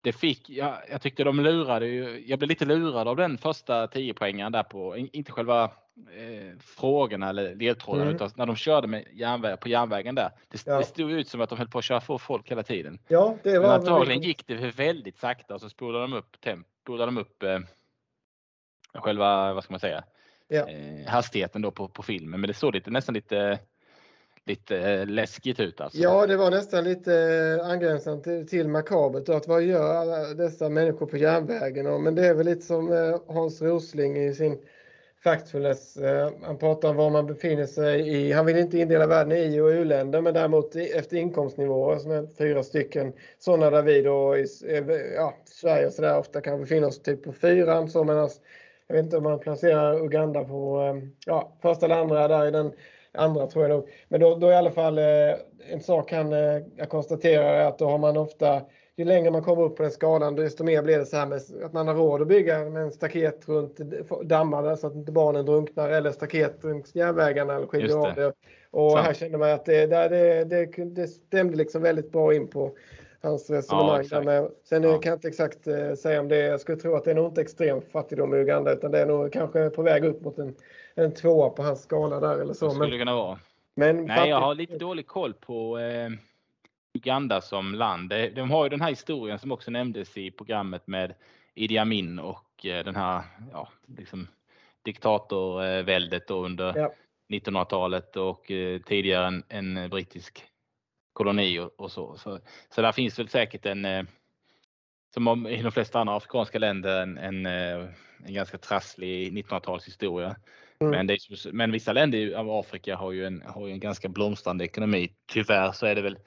det 0.03 0.13
fick, 0.13 0.51
jag, 0.51 0.77
jag 0.91 1.03
tyckte 1.03 1.25
de 1.25 1.41
lurade 1.41 1.87
ju, 1.87 2.25
jag 2.27 2.39
blev 2.39 2.49
lite 2.49 2.65
lurad 2.65 3.09
av 3.09 3.17
den 3.17 3.39
första 3.39 3.87
10 3.87 4.15
poängen 4.15 4.53
där 4.53 4.63
på, 4.63 4.97
inte 4.97 5.33
själva 5.33 5.71
eh, 5.97 6.59
frågorna 6.61 7.29
eller 7.29 7.55
ledtrådarna 7.55 8.03
mm. 8.03 8.17
utan 8.17 8.31
när 8.37 8.47
de 8.47 8.57
körde 8.57 8.89
med 8.89 9.05
järnväg, 9.13 9.61
på 9.61 9.69
järnvägen 9.69 10.15
där. 10.15 10.31
Det, 10.49 10.63
ja. 10.67 10.79
det 10.79 10.85
stod 10.85 11.11
ut 11.11 11.29
som 11.29 11.41
att 11.41 11.49
de 11.49 11.59
höll 11.59 11.69
på 11.69 11.79
att 11.79 11.85
köra 11.85 12.01
för 12.01 12.19
folk 12.19 12.51
hela 12.51 12.63
tiden. 12.63 12.99
Ja, 13.09 13.37
det 13.43 13.59
var 13.59 13.69
Men 13.69 13.71
antagligen 13.71 14.23
gick 14.23 14.47
det 14.47 14.55
väldigt 14.55 15.19
sakta 15.19 15.55
och 15.55 15.61
så 15.61 15.69
spolade 15.69 16.05
de 16.05 16.13
upp, 16.13 16.41
temp, 16.41 16.67
spolade 16.83 17.13
de 17.13 17.19
upp 17.19 17.43
eh, 17.43 17.59
själva, 18.95 19.53
vad 19.55 19.65
ska 19.65 19.73
man 19.73 19.81
säga, 19.81 20.05
ja. 20.49 20.69
eh, 20.69 21.07
hastigheten 21.07 21.63
då 21.63 21.71
på, 21.71 21.89
på 21.89 22.03
filmen. 22.03 22.41
Men 22.41 22.49
det 22.49 22.55
såg 22.55 22.75
lite, 22.75 22.91
nästan 22.91 23.15
lite 23.15 23.59
lite 24.45 24.79
eh, 24.79 25.07
läskigt 25.07 25.61
ut 25.61 25.81
alltså. 25.81 25.99
Ja, 25.99 26.27
det 26.27 26.37
var 26.37 26.51
nästan 26.51 26.85
lite 26.85 27.15
eh, 27.15 27.71
angränsande 27.71 28.25
till, 28.25 28.49
till 28.49 28.69
makabert. 28.69 29.29
Att 29.29 29.49
vad 29.49 29.63
gör 29.63 29.95
alla 29.95 30.35
dessa 30.35 30.69
människor 30.69 31.07
på 31.07 31.17
järnvägen? 31.17 32.03
Men 32.03 32.15
det 32.15 32.27
är 32.27 32.35
väl 32.35 32.47
lite 32.47 32.63
som 32.63 33.19
Hans 33.27 33.63
Rosling 33.63 34.17
i 34.17 34.35
sin 34.35 34.59
factfulness. 35.23 35.97
Eh, 35.97 36.31
han 36.43 36.59
pratar 36.59 36.89
om 36.89 36.97
var 36.97 37.11
man 37.11 37.27
befinner 37.27 37.67
sig 37.67 38.09
i. 38.09 38.33
Han 38.33 38.47
vill 38.47 38.57
inte 38.57 38.79
indela 38.79 39.07
världen 39.07 39.33
i 39.33 39.41
EU 39.41 39.65
och 39.65 39.71
u-länder 39.71 40.21
men 40.21 40.35
däremot 40.35 40.77
efter 40.77 41.17
inkomstnivåer 41.17 41.99
som 41.99 42.11
är 42.11 42.27
fyra 42.39 42.63
stycken. 42.63 43.13
Sådana 43.39 43.71
där 43.71 43.83
vi 43.83 44.03
då 44.03 44.37
i 44.37 44.47
eh, 44.69 44.97
ja, 45.17 45.35
Sverige 45.45 45.87
och 45.87 45.93
sådär 45.93 46.19
ofta 46.19 46.41
kan 46.41 46.61
befinna 46.61 46.87
oss 46.87 47.03
typ 47.03 47.25
på 47.25 47.33
fyran. 47.33 47.89
Så 47.89 48.05
medan, 48.05 48.31
jag 48.87 48.97
vet 48.97 49.05
inte 49.05 49.17
om 49.17 49.23
man 49.23 49.39
placerar 49.39 50.05
Uganda 50.05 50.45
på 50.45 50.81
eh, 50.81 51.09
ja, 51.27 51.53
första 51.63 51.87
eller 51.87 51.97
andra 51.97 52.29
där 52.29 52.47
i 52.47 52.51
den 52.51 52.73
andra 53.13 53.47
tror 53.47 53.65
jag 53.65 53.71
nog. 53.77 53.89
Men 54.09 54.21
då, 54.21 54.35
då 54.35 54.51
i 54.51 54.55
alla 54.55 54.71
fall 54.71 54.99
en 54.99 55.81
sak 55.81 56.13
han 56.13 56.33
jag 56.77 56.89
konstaterar 56.89 57.55
är 57.55 57.65
att 57.65 57.79
då 57.79 57.89
har 57.89 57.99
man 57.99 58.17
ofta 58.17 58.63
ju 58.97 59.05
längre 59.05 59.31
man 59.31 59.43
kommer 59.43 59.63
upp 59.63 59.77
på 59.77 59.83
den 59.83 59.93
skalan 59.93 60.37
desto 60.37 60.65
mer 60.65 60.83
blir 60.83 60.99
det 60.99 61.07
så 61.07 61.17
här 61.17 61.27
med 61.27 61.41
att 61.65 61.73
man 61.73 61.89
har 61.89 61.95
råd 61.95 62.23
att 62.23 62.29
bygga 62.29 62.57
en 62.57 62.93
staket 62.93 63.49
runt 63.49 63.77
dammar 64.25 64.77
så 64.77 64.87
att 64.87 64.95
inte 64.95 65.13
barnen 65.13 65.47
drunknar 65.47 65.89
eller 65.89 66.13
staket 66.13 66.65
runt 66.65 66.95
järnvägarna 66.95 67.55
eller 67.55 68.15
det. 68.15 68.33
Och 68.71 68.91
så. 68.91 68.97
här 68.97 69.15
känner 69.15 69.39
man 69.39 69.51
att 69.51 69.65
det, 69.65 69.87
det, 69.87 70.45
det, 70.45 70.85
det 70.85 71.07
stämde 71.07 71.57
liksom 71.57 71.83
väldigt 71.83 72.13
bra 72.13 72.35
in 72.35 72.49
på 72.49 72.73
hans 73.21 73.51
resonemang. 73.51 74.05
Ja, 74.11 74.23
med, 74.23 74.49
sen 74.65 74.83
ja. 74.83 74.99
kan 74.99 75.11
jag 75.11 75.17
inte 75.17 75.29
exakt 75.29 75.67
eh, 75.67 75.95
säga 75.95 76.21
om 76.21 76.29
det 76.29 76.39
Jag 76.39 76.61
skulle 76.61 76.79
tro 76.79 76.95
att 76.95 77.05
det 77.05 77.11
är 77.11 77.15
nog 77.15 77.27
inte 77.27 77.41
extrem 77.41 77.81
fattigdom 77.81 78.35
i 78.35 78.39
Uganda 78.39 78.73
utan 78.73 78.91
det 78.91 79.01
är 79.01 79.07
nog 79.07 79.33
kanske 79.33 79.71
på 79.71 79.83
väg 79.83 80.05
upp 80.05 80.21
mot 80.21 80.39
en, 80.39 80.55
en 80.95 81.15
tvåa 81.15 81.51
på 81.51 81.63
hans 81.63 81.83
skala 81.83 82.21
där 82.21 82.39
eller 82.39 82.55
så. 82.55 82.65
Det 82.65 82.71
skulle 82.71 82.91
men, 82.91 82.99
kunna 82.99 83.15
vara. 83.15 83.39
Men 83.75 84.05
Nej, 84.05 84.29
jag 84.29 84.41
har 84.41 84.55
lite 84.55 84.79
dålig 84.79 85.07
koll 85.07 85.35
på 85.35 85.79
eh 85.79 86.11
Uganda 86.95 87.41
som 87.41 87.75
land. 87.75 88.09
De 88.09 88.51
har 88.51 88.65
ju 88.65 88.69
den 88.69 88.81
här 88.81 88.91
historien 88.91 89.39
som 89.39 89.53
också 89.53 89.71
nämndes 89.71 90.17
i 90.17 90.31
programmet 90.31 90.87
med 90.87 91.15
Idi 91.55 91.79
Amin 91.79 92.19
och 92.19 92.67
eh, 92.67 92.85
den 92.85 92.97
här 92.97 93.23
ja, 93.53 93.69
liksom 93.87 94.29
diktatorväldet 94.83 96.31
under 96.31 96.79
ja. 96.79 96.93
1900-talet 97.29 98.17
och 98.17 98.51
eh, 98.51 98.81
tidigare 98.81 99.27
en, 99.27 99.45
en 99.49 99.91
brittisk 99.91 100.45
koloni 101.13 101.59
och, 101.59 101.81
och, 101.81 101.93
så. 101.93 102.17
så. 102.17 102.39
Så 102.75 102.83
där 102.83 102.93
finns 102.93 103.19
väl 103.19 103.29
säkert 103.29 103.67
en, 103.67 103.85
eh, 103.85 104.05
som 105.15 105.47
i 105.47 105.63
de 105.63 105.73
flesta 105.73 106.01
andra 106.01 106.17
afrikanska 106.17 106.59
länder, 106.59 107.03
en, 107.03 107.19
en, 107.19 107.47
en 107.47 108.35
ganska 108.35 108.59
trasslig 108.59 109.33
1900-talshistoria. 109.33 110.35
Mm. 110.83 110.91
Men, 110.91 111.11
är, 111.11 111.53
men 111.53 111.73
vissa 111.73 111.93
länder 111.93 112.35
av 112.35 112.51
Afrika 112.51 112.97
har 112.97 113.13
ju, 113.13 113.27
en, 113.27 113.43
har 113.47 113.67
ju 113.67 113.73
en 113.73 113.81
ganska 113.81 114.09
blomstrande 114.09 114.65
ekonomi. 114.65 115.13
Tyvärr 115.27 115.73
så 115.73 115.87
är 115.87 115.95
det 115.95 116.03
väl 116.03 116.19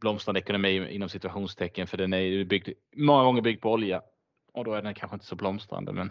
blomstrande 0.00 0.40
ekonomi 0.40 0.88
inom 0.90 1.08
situationstecken 1.08 1.86
för 1.86 1.96
den 1.96 2.12
är 2.12 2.18
ju 2.18 2.44
byggd, 2.44 2.68
många 2.96 3.24
gånger 3.24 3.42
byggd 3.42 3.60
på 3.60 3.72
olja 3.72 4.02
och 4.52 4.64
då 4.64 4.74
är 4.74 4.82
den 4.82 4.94
kanske 4.94 5.14
inte 5.14 5.26
så 5.26 5.36
blomstrande. 5.36 5.92
Men, 5.92 6.10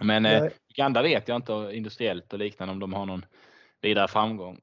men 0.00 0.26
eh, 0.26 0.44
Uganda 0.68 1.02
vet 1.02 1.28
jag 1.28 1.36
inte 1.36 1.70
industriellt 1.72 2.32
och 2.32 2.38
liknande 2.38 2.72
om 2.72 2.80
de 2.80 2.92
har 2.92 3.06
någon 3.06 3.24
vidare 3.80 4.08
framgång. 4.08 4.60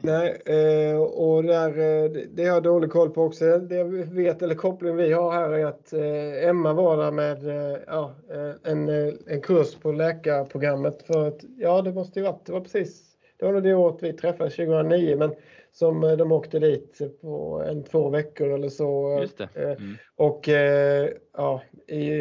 Nej, 0.00 0.42
eh, 0.46 1.00
och 1.00 1.44
där, 1.44 1.68
eh, 1.68 2.10
det 2.10 2.44
har 2.44 2.54
jag 2.54 2.62
dålig 2.62 2.90
koll 2.90 3.10
på 3.10 3.22
också. 3.22 3.58
Det 3.58 3.76
jag 3.76 3.84
vet, 3.84 4.42
eller 4.42 4.54
kopplingen 4.54 4.96
vi 4.96 5.12
har 5.12 5.32
här 5.32 5.50
är 5.50 5.66
att 5.66 5.92
Emma 6.48 6.72
var 6.72 6.96
där 6.96 7.10
med 7.10 7.38
ja, 7.86 8.14
en, 8.64 8.88
en 9.26 9.40
kurs 9.42 9.74
på 9.74 9.92
läkarprogrammet 9.92 11.02
för 11.02 11.28
att, 11.28 11.44
ja 11.58 11.82
det 11.82 11.92
måste 11.92 12.18
ju 12.18 12.24
varit, 12.24 12.46
det 12.46 12.52
var 12.52 12.60
precis, 12.60 13.02
det 13.38 13.44
var 13.44 13.52
nog 13.52 13.62
det 13.62 13.74
året 13.74 14.02
vi 14.02 14.12
träffades 14.12 14.56
2009 14.56 15.16
men 15.16 15.34
som 15.72 16.04
eh, 16.04 16.16
de 16.16 16.32
åkte 16.32 16.58
dit 16.58 17.20
på 17.20 17.64
en 17.68 17.84
två 17.84 18.10
veckor 18.10 18.50
eller 18.50 18.68
så. 18.68 19.22
Eh, 19.54 19.70
mm. 19.70 19.96
Och 20.16 20.48
eh, 20.48 21.08
ja, 21.36 21.62
i 21.86 22.20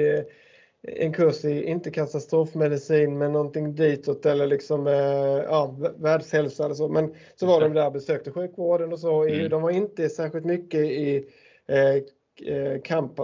en 0.88 1.14
kurs 1.14 1.46
i, 1.46 1.64
inte 1.64 1.92
katastrofmedicin, 1.92 3.18
men 3.18 3.32
någonting 3.32 3.76
ditåt 3.76 4.26
eller 4.26 4.48
liksom 4.48 4.88
ja, 5.48 5.76
världshälsa 5.98 6.66
eller 6.66 6.76
så. 6.76 6.88
Men 6.88 7.14
så 7.36 7.46
var 7.46 7.62
de 7.62 7.74
där 7.74 7.92
besökte 7.92 8.32
sjukvården 8.32 8.94
och 8.94 9.00
så. 9.00 9.24
Mm. 9.24 9.50
De 9.50 9.62
var 9.62 9.72
inte 9.72 10.10
särskilt 10.10 10.46
mycket 10.46 10.80
i 10.80 11.26
eh, 11.68 12.82
Kamp 12.84 13.20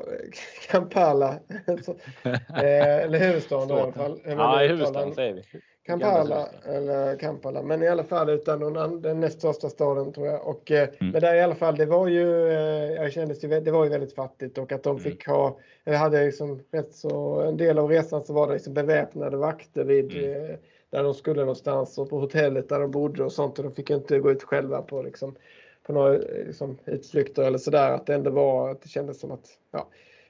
Kampala, 0.70 1.40
eller 2.54 3.20
huvudstaden 3.20 3.78
i 3.78 3.82
alla 3.82 3.92
fall. 3.92 4.22
Ja, 4.26 4.64
i 4.64 4.68
huvudstaden 4.68 5.14
säger 5.14 5.34
vi. 5.34 5.44
Kampala, 5.86 6.48
eller 6.66 7.16
Kampala, 7.16 7.62
men 7.62 7.84
i 7.84 7.88
alla 7.88 8.04
fall 8.04 8.30
utan 8.30 8.60
någon, 8.60 9.02
den 9.02 9.20
näst 9.20 9.40
största 9.40 9.70
staden 9.70 10.14
tror 10.14 10.28
jag. 10.28 10.48
Och, 10.48 10.72
eh, 10.72 10.90
mm. 11.00 11.12
Men 11.12 11.22
där 11.22 11.36
i 11.36 11.42
alla 11.42 11.56
fall, 11.56 11.76
det 11.76 11.86
var 11.86 12.08
ju, 12.08 12.48
eh, 12.48 12.92
jag 12.94 13.14
kände 13.14 13.60
det 13.60 13.72
var 13.72 13.84
ju 13.84 13.90
väldigt 13.90 14.16
fattigt 14.16 14.58
och 14.58 14.72
att 14.72 14.84
de 14.84 14.90
mm. 14.90 15.04
fick 15.04 15.28
ha, 15.28 15.58
jag 15.84 15.98
hade 15.98 16.26
liksom 16.26 16.64
rätt 16.72 16.94
så, 16.94 17.42
en 17.42 17.58
del 17.58 17.78
av 17.78 17.90
resan 17.90 18.24
så 18.24 18.34
var 18.34 18.48
det 18.48 18.54
liksom 18.54 18.74
beväpnade 18.74 19.38
vakter 19.38 19.84
vid 19.84 20.18
mm. 20.18 20.52
Eh, 20.52 20.58
där 20.90 21.04
de 21.04 21.14
skulle 21.14 21.40
någonstans 21.40 21.98
och 21.98 22.10
på 22.10 22.20
hotellet 22.20 22.70
där 22.70 22.80
de 22.80 22.92
bodde 22.92 23.24
och 23.24 23.32
sånt 23.32 23.58
och 23.58 23.64
de 23.64 23.74
fick 23.74 23.90
inte 23.90 24.20
gå 24.20 24.32
ut 24.32 24.44
själva 24.44 24.82
på 24.82 25.02
liksom, 25.02 25.36
på 25.84 25.94
några 25.94 26.12
liksom, 26.18 26.78
utflykter 26.86 27.44
eller 27.44 27.58
sådär. 27.58 27.92
Att 27.92 28.06
det 28.06 28.14
ändå 28.14 28.32
var, 28.32 28.70
att 28.70 28.82
det 28.82 28.90
kändes 28.90 29.20
som 29.20 29.32
att, 29.32 29.50
ja, 29.72 29.88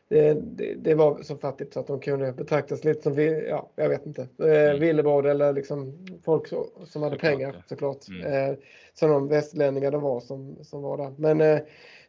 det, 0.08 0.34
det, 0.78 0.96
var 0.96 1.22
så 1.24 1.38
fattigt 1.38 1.74
så 1.74 1.80
att 1.80 1.88
de 1.88 2.00
kunde 2.00 2.32
betraktas 2.32 2.84
lite 2.84 3.02
som, 3.02 3.20
ja, 3.48 3.70
jag 3.76 3.90
vet 3.90 4.06
inte, 4.06 4.22
eh, 4.22 4.48
mm. 4.48 4.80
villebråd 4.80 5.26
eller 5.26 5.54
liksom 5.54 6.08
folk 6.26 6.48
som 6.48 6.58
hade 7.04 7.16
såklart, 7.16 7.20
pengar 7.20 7.64
såklart. 7.70 8.08
Mm. 8.08 8.52
Eh, 8.52 8.58
som 8.94 9.10
de 9.10 9.28
västlänningar 9.28 9.92
de 9.92 10.02
var 10.02 10.20
som, 10.20 10.58
som 10.64 10.82
var 10.82 10.98
där. 10.98 11.14
Men 11.18 11.42
eh, 11.42 11.60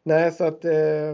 nej, 0.03 0.33
så 0.33 0.45
att, 0.45 0.65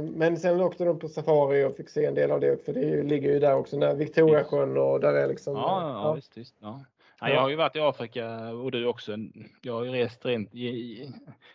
men 0.01 0.37
sen 0.37 0.61
åkte 0.61 0.85
de 0.85 0.99
på 0.99 1.09
safari 1.09 1.65
och 1.65 1.77
fick 1.77 1.89
se 1.89 2.05
en 2.05 2.15
del 2.15 2.31
av 2.31 2.41
det, 2.41 2.65
för 2.65 2.73
det 2.73 3.03
ligger 3.03 3.33
ju 3.33 3.39
där 3.39 3.55
också, 3.55 3.77
när 3.77 3.95
Victoriasjön 3.95 4.77
och 4.77 5.01
där 5.01 5.15
är 5.15 5.29
liksom. 5.29 5.55
Ja, 5.55 5.81
ja, 5.83 6.03
ja. 6.05 6.13
visst, 6.13 6.37
visst. 6.37 6.55
Ja. 6.61 6.85
Ja, 7.21 7.29
jag 7.29 7.41
har 7.41 7.49
ju 7.49 7.57
varit 7.57 7.77
i 7.77 7.81
Afrika 7.81 8.51
och 8.51 8.71
du 8.71 8.87
också. 8.87 9.17
Jag 9.63 9.73
har 9.73 9.85
ju 9.85 9.91
rest, 9.91 10.27
rent, 10.27 10.51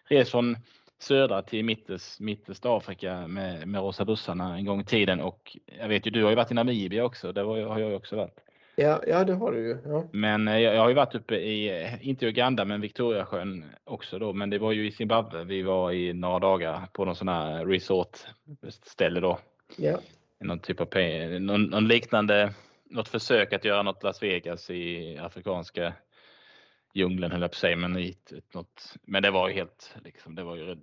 rest 0.10 0.32
från 0.32 0.58
södra 1.00 1.42
till 1.42 1.66
mittest, 1.66 2.20
mittest 2.20 2.66
Afrika 2.66 3.28
med, 3.28 3.68
med 3.68 3.82
rosa 3.82 4.06
bussarna 4.06 4.58
en 4.58 4.66
gång 4.66 4.82
i 4.82 4.86
tiden 4.86 5.22
och 5.22 5.58
jag 5.80 5.88
vet 5.88 6.08
ju 6.08 6.12
du 6.12 6.24
har 6.24 6.30
ju 6.30 6.36
varit 6.36 6.52
i 6.52 6.54
Namibia 6.54 7.04
också. 7.06 7.32
Där 7.32 7.44
har 7.44 7.80
jag 7.80 7.90
ju 7.90 7.96
också 7.96 8.16
varit. 8.16 8.40
Ja, 8.76 9.02
ja 9.08 9.24
det 9.24 9.34
har 9.34 9.52
du 9.52 9.68
ju. 9.68 9.78
Ja. 9.86 10.10
Men 10.12 10.48
eh, 10.48 10.60
jag, 10.60 10.76
jag 10.76 10.82
har 10.82 10.90
ju 10.90 10.96
varit 10.96 11.16
uppe 11.16 11.36
i, 11.36 11.88
inte 12.02 12.26
i 12.26 12.30
Uganda, 12.30 12.66
men 12.66 12.82
Victoriasjön 12.82 13.66
också 13.84 14.20
då. 14.20 14.34
Men 14.34 14.50
det 14.50 14.58
var 14.58 14.72
ju 14.72 14.88
i 14.88 14.92
Zimbabwe. 14.92 15.44
Vi 15.44 15.62
var 15.62 15.92
i 15.92 16.14
några 16.14 16.40
dagar 16.40 16.88
på 16.94 17.06
någon 17.06 17.16
sån 17.16 17.28
här 17.28 17.66
resort 17.66 18.18
ställe 18.84 19.20
då. 19.20 19.40
Ja. 19.78 20.00
Någon 20.40 20.60
typ 20.60 20.82
av, 20.82 20.88
någon, 21.40 21.64
någon 21.64 21.88
liknande, 21.88 22.54
något 22.90 23.08
försök 23.08 23.54
att 23.54 23.66
göra 23.66 23.84
något 23.84 24.04
Las 24.04 24.24
Vegas 24.24 24.70
i 24.70 25.18
afrikanska 25.18 25.94
djungeln 26.96 27.32
höll 27.32 27.42
jag 27.42 27.52
på 27.52 27.56
att 27.56 27.60
säga, 27.60 27.76
men, 27.76 27.98
i 27.98 28.16
något, 28.54 28.96
men 29.04 29.24
det 29.24 29.32
var 29.32 29.48
ju 29.48 29.54
helt, 29.54 29.96
liksom, 30.04 30.36
det 30.36 30.44
var 30.44 30.56
ju 30.56 30.78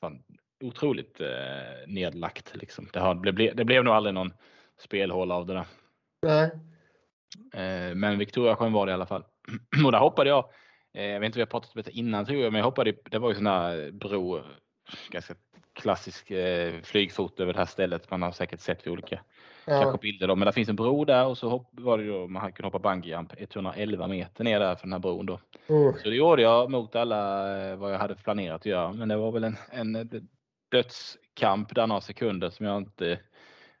fan, 0.00 0.22
otroligt 0.64 1.20
eh, 1.20 1.86
nedlagt. 1.86 2.56
Liksom. 2.56 2.88
Det, 2.92 3.00
har, 3.00 3.14
det, 3.14 3.32
blev, 3.32 3.56
det 3.56 3.64
blev 3.64 3.84
nog 3.84 3.94
aldrig 3.94 4.14
någon 4.14 4.32
spelhål 4.78 5.32
av 5.32 5.46
det 5.46 5.54
där. 5.54 5.66
Nej. 6.22 6.50
Eh, 7.52 7.94
men 7.94 8.18
Victoriasjön 8.18 8.72
var 8.72 8.86
det 8.86 8.90
i 8.90 8.94
alla 8.94 9.06
fall. 9.06 9.24
Och 9.84 9.92
där 9.92 9.98
hoppade 9.98 10.30
jag, 10.30 10.50
eh, 10.94 11.04
jag 11.04 11.20
vet 11.20 11.26
inte 11.26 11.36
om 11.36 11.38
vi 11.38 11.42
har 11.42 11.60
pratat 11.60 11.76
om 11.76 11.82
det 11.82 11.90
innan 11.90 12.26
tror 12.26 12.42
jag, 12.42 12.52
men 12.52 12.58
jag 12.58 12.66
hoppade, 12.66 12.94
det 13.10 13.18
var 13.18 13.28
ju 13.28 13.34
sån 13.34 13.44
där 13.44 13.90
bro, 13.90 14.40
ganska 15.10 15.34
klassisk 15.72 16.30
eh, 16.30 16.80
flygfot 16.82 17.40
över 17.40 17.52
det 17.52 17.58
här 17.58 17.66
stället. 17.66 18.10
Man 18.10 18.22
har 18.22 18.32
säkert 18.32 18.60
sett 18.60 18.86
vid 18.86 18.92
olika 18.92 19.20
ja. 19.70 19.82
kanske 19.82 19.98
bilder. 19.98 20.28
Då. 20.28 20.36
Men 20.36 20.46
det 20.46 20.52
finns 20.52 20.68
en 20.68 20.76
bro 20.76 21.04
där 21.04 21.26
och 21.26 21.38
så 21.38 21.48
hopp, 21.48 21.68
var 21.70 21.98
det 21.98 22.06
då, 22.06 22.26
man 22.26 22.52
kunde 22.52 22.66
hoppa 22.66 22.78
bungyjump 22.78 23.32
111 23.36 24.06
meter 24.06 24.44
ner 24.44 24.60
där 24.60 24.74
för 24.74 24.86
den 24.86 24.92
här 24.92 24.98
bron. 24.98 25.26
Då. 25.26 25.40
Mm. 25.66 25.92
Så 26.02 26.08
det 26.08 26.16
gjorde 26.16 26.42
jag 26.42 26.70
mot 26.70 26.96
alla 26.96 27.52
eh, 27.58 27.76
vad 27.76 27.94
jag 27.94 27.98
hade 27.98 28.14
planerat 28.14 28.60
att 28.60 28.66
göra. 28.66 28.92
Men 28.92 29.08
det 29.08 29.16
var 29.16 29.32
väl 29.32 29.44
en, 29.44 29.56
en 29.70 30.20
dödskamp 30.70 31.74
där 31.74 31.86
några 31.86 32.00
sekunder 32.00 32.50
som 32.50 32.66
jag 32.66 32.78
inte 32.78 33.18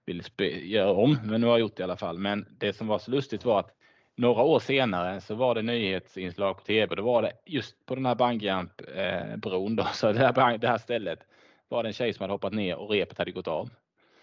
ville 0.06 0.22
göra 0.48 0.92
om. 0.92 1.18
Men 1.24 1.40
nu 1.40 1.46
har 1.46 1.54
jag 1.54 1.60
gjort 1.60 1.76
det 1.76 1.80
i 1.80 1.84
alla 1.84 1.96
fall. 1.96 2.18
Men 2.18 2.46
det 2.58 2.72
som 2.72 2.86
var 2.86 2.98
så 2.98 3.10
lustigt 3.10 3.44
var 3.44 3.60
att 3.60 3.74
några 4.16 4.42
år 4.42 4.58
senare 4.58 5.20
så 5.20 5.34
var 5.34 5.54
det 5.54 5.62
nyhetsinslag 5.62 6.56
på 6.56 6.64
tv. 6.64 6.94
Då 6.94 7.02
var 7.02 7.22
det 7.22 7.32
just 7.46 7.86
på 7.86 7.94
den 7.94 8.06
här 8.06 8.14
bungyjump 8.14 8.80
eh, 8.94 9.84
så 9.92 10.12
det 10.12 10.18
här, 10.18 10.58
det 10.58 10.68
här 10.68 10.78
stället 10.78 11.18
var 11.68 11.82
det 11.82 11.88
en 11.88 11.92
tjej 11.92 12.12
som 12.12 12.22
hade 12.22 12.34
hoppat 12.34 12.52
ner 12.52 12.76
och 12.76 12.90
repet 12.90 13.18
hade 13.18 13.30
gått 13.30 13.48
av. 13.48 13.70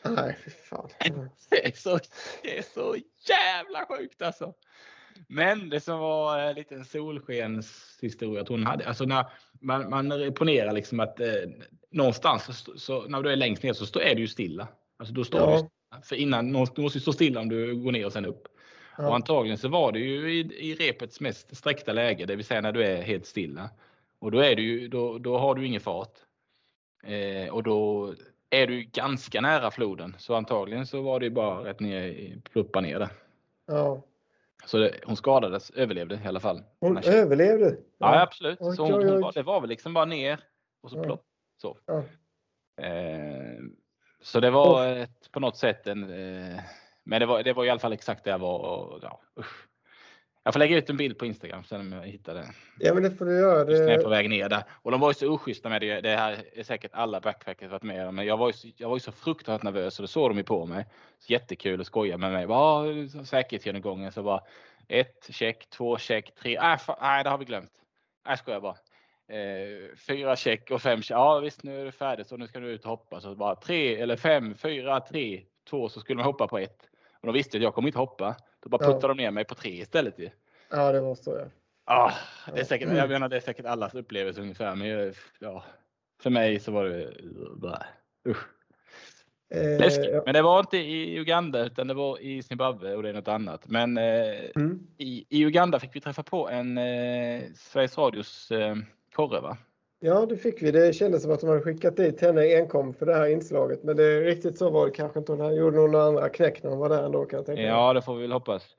Nej, 0.10 0.38
fy 0.46 0.52
fan. 0.52 0.90
Det 1.50 1.66
är, 1.66 1.72
så, 1.72 2.00
det 2.44 2.58
är 2.58 2.62
så 2.62 2.96
jävla 3.28 3.86
sjukt 3.86 4.22
alltså. 4.22 4.54
Men 5.28 5.70
det 5.70 5.80
som 5.80 6.00
var 6.00 6.40
en 6.40 6.56
liten 6.56 6.86
solskenshistoria 6.86 8.42
att 8.42 8.48
hon 8.48 8.66
hade, 8.66 8.88
alltså 8.88 9.06
när 9.06 9.26
man, 9.62 9.90
man 9.90 10.34
ponerar 10.34 10.74
liksom 10.74 11.00
att 11.00 11.20
eh, 11.20 11.28
någonstans 11.92 12.46
så, 12.58 12.78
så, 12.78 13.02
när 13.08 13.22
du 13.22 13.32
är 13.32 13.36
längst 13.36 13.64
ner 13.64 13.74
så 13.74 14.00
är 14.00 14.16
du 14.16 14.22
ju 14.22 14.28
stilla. 14.28 14.68
Alltså 14.98 15.14
då 15.14 15.24
står 15.24 15.42
ja. 15.42 15.70
du, 15.92 16.02
för 16.02 16.16
innan, 16.16 16.46
du 16.54 16.82
måste 16.82 16.82
ju 16.82 17.02
stå 17.02 17.14
stilla 17.14 17.40
om 17.40 17.50
du 17.50 17.76
går 17.76 17.92
ner 17.92 18.06
och 18.06 18.14
sen 18.14 18.26
upp. 18.26 18.48
Ja. 18.98 19.08
Och 19.08 19.16
antagligen 19.16 19.58
så 19.58 19.68
var 19.68 19.92
det 19.92 20.00
ju 20.00 20.34
i, 20.34 20.40
i 20.40 20.76
repets 20.76 21.20
mest 21.20 21.58
sträckta 21.58 21.94
läge, 21.94 22.26
det 22.26 22.36
vill 22.36 22.46
säga 22.46 22.62
när 22.62 22.72
du 22.72 22.84
är 22.84 23.02
helt 23.02 23.26
stilla. 23.26 23.70
Och 24.20 24.32
då, 24.32 24.40
är 24.40 24.56
du 24.56 24.88
då, 24.88 25.18
då 25.18 25.38
har 25.38 25.56
du 25.56 25.66
ingen 25.66 25.82
fart. 25.82 26.14
Eh, 27.04 27.54
och 27.54 27.64
då 27.64 28.14
är 28.50 28.68
du 28.68 28.84
ganska 28.84 29.42
nära 29.42 29.72
floden. 29.72 30.16
Så 30.18 30.36
antagligen 30.36 30.88
så 30.88 31.02
var 31.02 31.20
det 31.20 31.30
bara 31.30 31.64
rätt 31.64 31.80
ner, 31.80 32.42
pluppa 32.52 32.82
ner 32.82 33.00
där. 33.00 33.10
Ja. 33.68 34.02
Så 34.66 34.78
det, 34.78 35.00
hon 35.06 35.16
skadades, 35.16 35.70
överlevde 35.70 36.22
i 36.26 36.28
alla 36.28 36.40
fall. 36.40 36.64
Hon 36.80 36.98
överlevde? 36.98 37.78
Ja, 37.98 38.16
ja 38.16 38.22
absolut. 38.22 38.58
så 38.60 38.84
hon, 38.84 38.94
hon 38.94 39.22
var, 39.22 39.32
det 39.34 39.44
var 39.44 39.62
väl 39.62 39.70
liksom 39.70 39.94
bara 39.94 40.06
ner 40.06 40.40
och 40.82 40.92
så 40.92 41.04
plopp. 41.04 41.24
Så. 41.62 41.78
Ja. 41.86 42.04
Eh, 42.86 43.60
så 44.22 44.40
det 44.40 44.50
var 44.50 44.88
ett, 44.88 45.32
på 45.32 45.40
något 45.40 45.58
sätt 45.58 45.88
en... 45.88 46.04
Eh, 46.04 46.60
men 47.04 47.20
det 47.20 47.26
var, 47.26 47.44
det 47.44 47.54
var 47.54 47.66
i 47.66 47.70
alla 47.70 47.80
fall 47.80 47.94
exakt 47.94 48.24
det 48.24 48.30
jag 48.30 48.40
var. 48.40 48.60
Och, 48.60 49.00
ja, 49.02 49.22
usch. 49.40 49.68
Jag 50.46 50.54
får 50.54 50.60
lägga 50.60 50.78
ut 50.78 50.90
en 50.90 50.98
bild 50.98 51.18
på 51.18 51.26
Instagram 51.26 51.64
sen 51.64 51.82
om 51.82 51.92
jag 51.92 52.08
hittar 52.08 52.34
den. 52.34 52.46
Ja 52.80 52.94
men 52.94 53.04
det 53.04 53.12
får 53.12 53.26
du 53.26 53.40
göra. 53.40 53.72
Just 53.72 53.82
när 53.82 53.90
jag 53.90 54.00
är 54.00 54.04
på 54.04 54.10
väg 54.10 54.30
ner 54.30 54.50
där. 54.50 54.64
Och 54.72 54.92
de 54.92 55.00
var 55.00 55.10
ju 55.10 55.14
så 55.14 55.30
oschyssta 55.30 55.70
med 55.70 55.82
det. 55.82 56.02
Det 56.02 56.16
här 56.16 56.44
är 56.54 56.64
säkert 56.64 56.92
alla 56.94 57.22
backpackers 57.22 57.72
varit 57.72 57.84
med 57.84 58.08
om. 58.08 58.16
Men 58.16 58.26
jag 58.26 58.38
var, 58.38 58.48
ju 58.48 58.54
så, 58.54 58.68
jag 58.78 58.90
var 58.90 58.96
ju 58.96 59.00
så 59.00 59.12
fruktansvärt 59.12 59.64
nervös 59.64 60.00
och 60.00 60.04
det 60.04 60.08
såg 60.08 60.30
de 60.30 60.38
ju 60.38 60.44
på 60.44 60.66
mig. 60.66 60.86
Så 61.20 61.34
jättekul 61.34 61.82
att 61.82 61.88
skoja 61.88 62.18
med 62.18 62.32
mig. 62.32 62.48
Säkerhetsgenomgången 63.26 64.12
så 64.12 64.24
bara 64.24 64.42
ett 64.88 65.28
check, 65.30 65.70
två 65.70 65.98
check, 65.98 66.36
tre. 66.36 66.56
Äh, 66.56 66.80
nej, 67.02 67.24
det 67.24 67.30
har 67.30 67.38
vi 67.38 67.46
glömt. 67.46 67.72
Nej, 68.28 68.38
skojar 68.38 68.62
bara. 68.62 68.78
Eh, 69.28 69.96
fyra 70.08 70.36
check 70.36 70.72
och 70.72 70.82
fem 70.82 71.02
check. 71.02 71.16
Ja 71.16 71.40
visst, 71.40 71.64
nu 71.64 71.82
är 71.82 71.86
det 71.86 71.92
färdigt 71.92 72.28
så 72.28 72.38
nu 72.38 72.48
ska 72.48 72.60
du 72.60 72.68
ut 72.68 72.84
och 72.84 72.90
hoppa. 72.90 73.22
Så 73.22 73.36
bara 73.36 73.56
tre 73.56 73.96
eller 73.96 74.16
fem, 74.16 74.56
fyra, 74.56 75.00
tre, 75.00 75.42
två 75.70 75.90
så 75.90 76.00
skulle 76.00 76.18
man 76.18 76.26
hoppa 76.26 76.48
på 76.48 76.58
ett. 76.58 76.90
Och 77.26 77.34
de 77.34 77.40
visste 77.40 77.58
att 77.58 77.64
jag 77.64 77.74
kommer 77.74 77.88
inte 77.88 78.00
hoppa. 78.00 78.36
Då 78.60 78.70
bara 78.70 78.78
puttade 78.78 79.02
ja. 79.02 79.08
de 79.08 79.18
ner 79.18 79.32
mig 79.32 79.46
på 79.46 79.56
tre 79.56 79.82
istället 79.82 80.20
ju. 80.20 80.30
Ja, 80.70 80.92
det 80.92 81.02
var 81.02 81.16
så 81.16 81.32
ja. 81.32 81.46
Ah, 81.88 82.12
det 82.54 82.60
är 82.60 82.64
säkert, 82.64 82.94
jag 82.94 83.10
menar, 83.10 83.30
det 83.30 83.36
är 83.36 83.40
säkert 83.40 83.66
allas 83.66 83.96
upplevelse 83.96 84.42
ungefär. 84.42 84.76
Men 84.76 85.14
ja, 85.40 85.64
för 86.22 86.30
mig 86.30 86.60
så 86.60 86.72
var 86.72 86.86
det 86.86 87.14
bara, 87.56 87.86
usch. 88.28 88.48
Eh, 89.50 90.22
Men 90.26 90.34
det 90.34 90.42
var 90.42 90.60
inte 90.60 90.78
i 90.78 91.20
Uganda 91.20 91.66
utan 91.66 91.88
det 91.88 91.94
var 91.94 92.22
i 92.22 92.44
Zimbabwe 92.44 92.96
och 92.96 93.04
det 93.04 93.10
är 93.10 93.14
något 93.14 93.28
annat. 93.28 93.68
Men 93.68 93.98
eh, 93.98 94.50
mm. 94.56 94.88
i, 94.98 95.26
i, 95.30 95.46
Uganda 95.46 95.80
fick 95.80 95.96
vi 95.96 96.02
träffa 96.02 96.24
på 96.24 96.50
en 96.50 96.78
eh, 96.78 97.44
Sveriges 97.56 97.98
Radios 97.98 98.52
eh, 98.52 98.76
korre 99.16 99.42
va? 99.42 99.58
Ja, 100.06 100.26
det 100.26 100.38
fick 100.38 100.62
vi. 100.62 100.72
Det 100.72 100.94
kändes 100.94 101.24
som 101.24 101.32
att 101.32 101.40
de 101.40 101.50
hade 101.50 101.62
skickat 101.62 101.98
dit 101.98 102.22
henne 102.22 102.42
enkom 102.42 102.94
för 102.94 103.06
det 103.06 103.14
här 103.14 103.28
inslaget. 103.28 103.84
Men 103.84 103.98
det 103.98 104.04
är 104.04 104.22
riktigt 104.22 104.58
så 104.58 104.70
var 104.70 104.86
det 104.86 104.92
kanske 104.92 105.20
inte. 105.20 105.32
Hon 105.32 105.56
gjorde 105.56 105.78
några 105.78 106.04
andra 106.04 106.30
knäck 106.30 106.64
när 106.64 106.70
hon 106.70 106.80
var 106.80 106.90
där 106.90 107.04
ändå 107.04 107.26
kan 107.26 107.38
jag 107.38 107.46
tänka 107.46 107.62
Ja, 107.62 107.94
det 107.94 108.02
får 108.02 108.16
vi 108.16 108.22
väl 108.22 108.32
hoppas. 108.32 108.76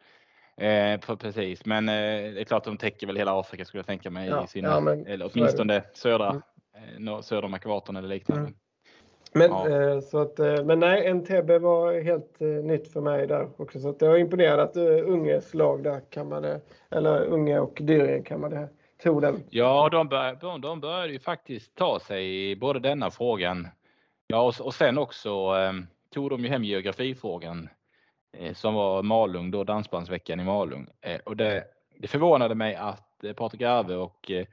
Eh, 0.57 1.17
precis, 1.17 1.65
men 1.65 1.89
eh, 1.89 1.95
det 2.35 2.41
är 2.41 2.45
klart 2.45 2.65
de 2.65 2.77
täcker 2.77 3.07
väl 3.07 3.17
hela 3.17 3.41
Afrika 3.41 3.65
skulle 3.65 3.79
jag 3.79 3.87
tänka 3.87 4.11
mig. 4.11 4.29
Ja, 4.29 4.45
i 4.45 4.47
sina, 4.47 4.69
ja, 4.69 4.81
men, 4.81 5.07
eller 5.07 5.31
åtminstone 5.35 5.83
södra, 5.95 6.43
mm. 6.97 7.09
eh, 7.09 7.21
söder 7.21 7.45
om 7.45 7.55
ekvatorn 7.55 7.97
eller 7.97 8.09
liknande. 8.09 8.43
Mm. 8.43 8.55
Men, 9.33 9.51
ja. 9.51 9.69
eh, 9.69 10.01
så 10.01 10.19
att, 10.19 10.39
eh, 10.39 10.65
men 10.65 10.81
nej, 10.81 11.15
NTB 11.15 11.59
var 11.59 12.01
helt 12.01 12.41
nytt 12.65 12.93
för 12.93 13.01
mig 13.01 13.27
där 13.27 13.49
också. 13.57 13.81
Så 13.81 13.89
att 13.89 14.01
jag 14.03 14.15
är 14.15 14.19
imponerad 14.19 14.61
att 14.61 14.77
Unges 14.77 15.55
lag 15.55 15.83
där 15.83 16.01
kammade, 16.11 16.61
eller 16.91 17.25
Unge 17.25 17.59
och 17.59 17.79
Dyrien 17.83 18.23
kammade 18.23 18.57
tog 18.59 18.76
den. 19.03 19.45
Ja, 19.51 19.89
de, 19.93 20.09
bör, 20.09 20.39
de, 20.41 20.61
de 20.61 20.81
började 20.81 21.13
ju 21.13 21.19
faktiskt 21.19 21.75
ta 21.75 22.01
sig 22.01 22.51
i 22.51 22.57
både 22.57 22.79
denna 22.79 23.11
frågan. 23.11 23.69
Ja, 24.27 24.41
och, 24.41 24.67
och 24.67 24.75
sen 24.75 24.99
också 24.99 25.31
eh, 25.31 25.73
tog 26.15 26.31
de 26.31 26.41
ju 26.41 26.49
hem 26.49 26.65
geografifrågan 26.65 27.69
eh, 28.33 28.55
som 28.55 28.75
var 28.75 29.03
Malung, 29.03 29.51
då 29.51 29.65
Dansbandsveckan 29.65 30.41
i 30.41 30.45
Malung. 30.45 30.89
Eh, 31.01 31.21
och 31.25 31.37
det, 31.37 31.65
det 31.99 32.09
förvånade 32.09 32.55
mig 32.55 32.75
att 32.75 33.25
eh, 33.25 33.33
Patrik 33.33 33.63
Arve 33.63 33.95
och 33.95 34.31
eh, 34.31 34.47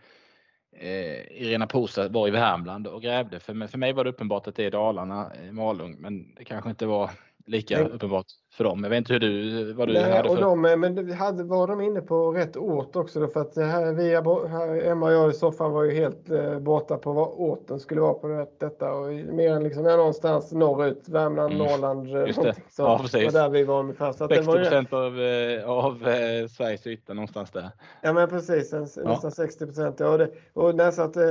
Irena 1.32 1.67
Posa 1.67 2.10
var 2.10 2.27
i 2.27 2.32
Värmland 2.32 2.88
och 2.88 3.01
grävde. 3.01 3.39
För, 3.39 3.67
för 3.67 3.77
mig 3.77 3.93
var 3.93 4.03
det 4.03 4.10
uppenbart 4.10 4.47
att 4.47 4.56
det 4.56 4.65
är 4.65 4.71
Dalarna, 4.71 5.32
Malung, 5.51 5.95
men 5.99 6.36
det 6.36 6.45
kanske 6.45 6.69
inte 6.69 6.86
var 6.86 7.10
lika 7.45 7.79
uppenbart 7.79 8.25
för 8.54 8.63
dem. 8.63 8.84
Jag 8.84 8.89
vet 8.89 8.98
inte 8.98 9.13
hur 9.13 9.20
du, 9.20 9.74
vad 9.74 9.88
du 9.88 9.94
Nej, 9.94 10.12
hade 10.12 10.30
för... 10.30 10.36
Och 10.36 10.42
de, 10.42 10.62
men 10.62 11.12
hade, 11.12 11.44
var 11.44 11.68
de 11.68 11.82
inne 11.82 12.02
på 12.02 12.32
rätt 12.32 12.58
ort 12.58 12.96
också 12.96 13.20
då? 13.20 13.28
För 13.28 13.42
att 13.42 13.56
här, 13.56 13.94
vi, 13.94 14.16
här, 14.50 14.92
Emma 14.92 15.06
och 15.06 15.13
jag 15.13 15.30
i 15.30 15.34
soffan 15.34 15.72
var 15.72 15.84
ju 15.84 15.92
helt 15.92 16.30
eh, 16.30 16.60
borta 16.60 16.98
på 16.98 17.13
vad 17.13 17.28
orten 17.28 17.80
skulle 17.80 18.02
vara 18.02 18.13
på 18.13 18.28
det, 18.28 18.48
detta. 18.60 18.94
Och 18.94 19.12
mer 19.12 19.52
än 19.54 19.63
liksom, 19.63 19.86
ja, 19.86 19.98
någonstans 19.98 20.52
norrut, 20.52 21.10
Värmland, 21.10 21.54
mm. 21.54 21.68
Norrland. 21.68 22.16
Eh, 22.16 22.28
Just 22.28 22.42
det. 22.42 22.56
Så, 22.70 22.82
ja, 22.82 23.00
precis. 23.02 23.34
där 23.34 23.50
vi 23.50 23.63
var 23.63 23.80
ungefär. 23.80 24.12
Så 24.12 24.28
60 24.28 24.46
procent 24.46 24.92
ju... 24.92 24.98
av, 24.98 25.20
eh, 25.20 25.70
av 25.70 26.08
eh, 26.08 26.48
Sveriges 26.48 26.88
yta 26.88 27.13
någonstans 27.13 27.52
där. 27.52 27.70
Ja 28.02 28.13
men 28.13 28.30
precis, 28.30 28.74
en, 28.74 28.88
ja. 28.96 29.04
nästan 29.04 29.32
60 29.32 29.66
procent. 29.66 30.00
Ja, 30.00 30.10
och, 30.10 30.18
det, 30.18 30.30
och 30.54 30.76
det 30.76 30.92
så 30.92 31.02
att, 31.02 31.18
eh, 31.18 31.24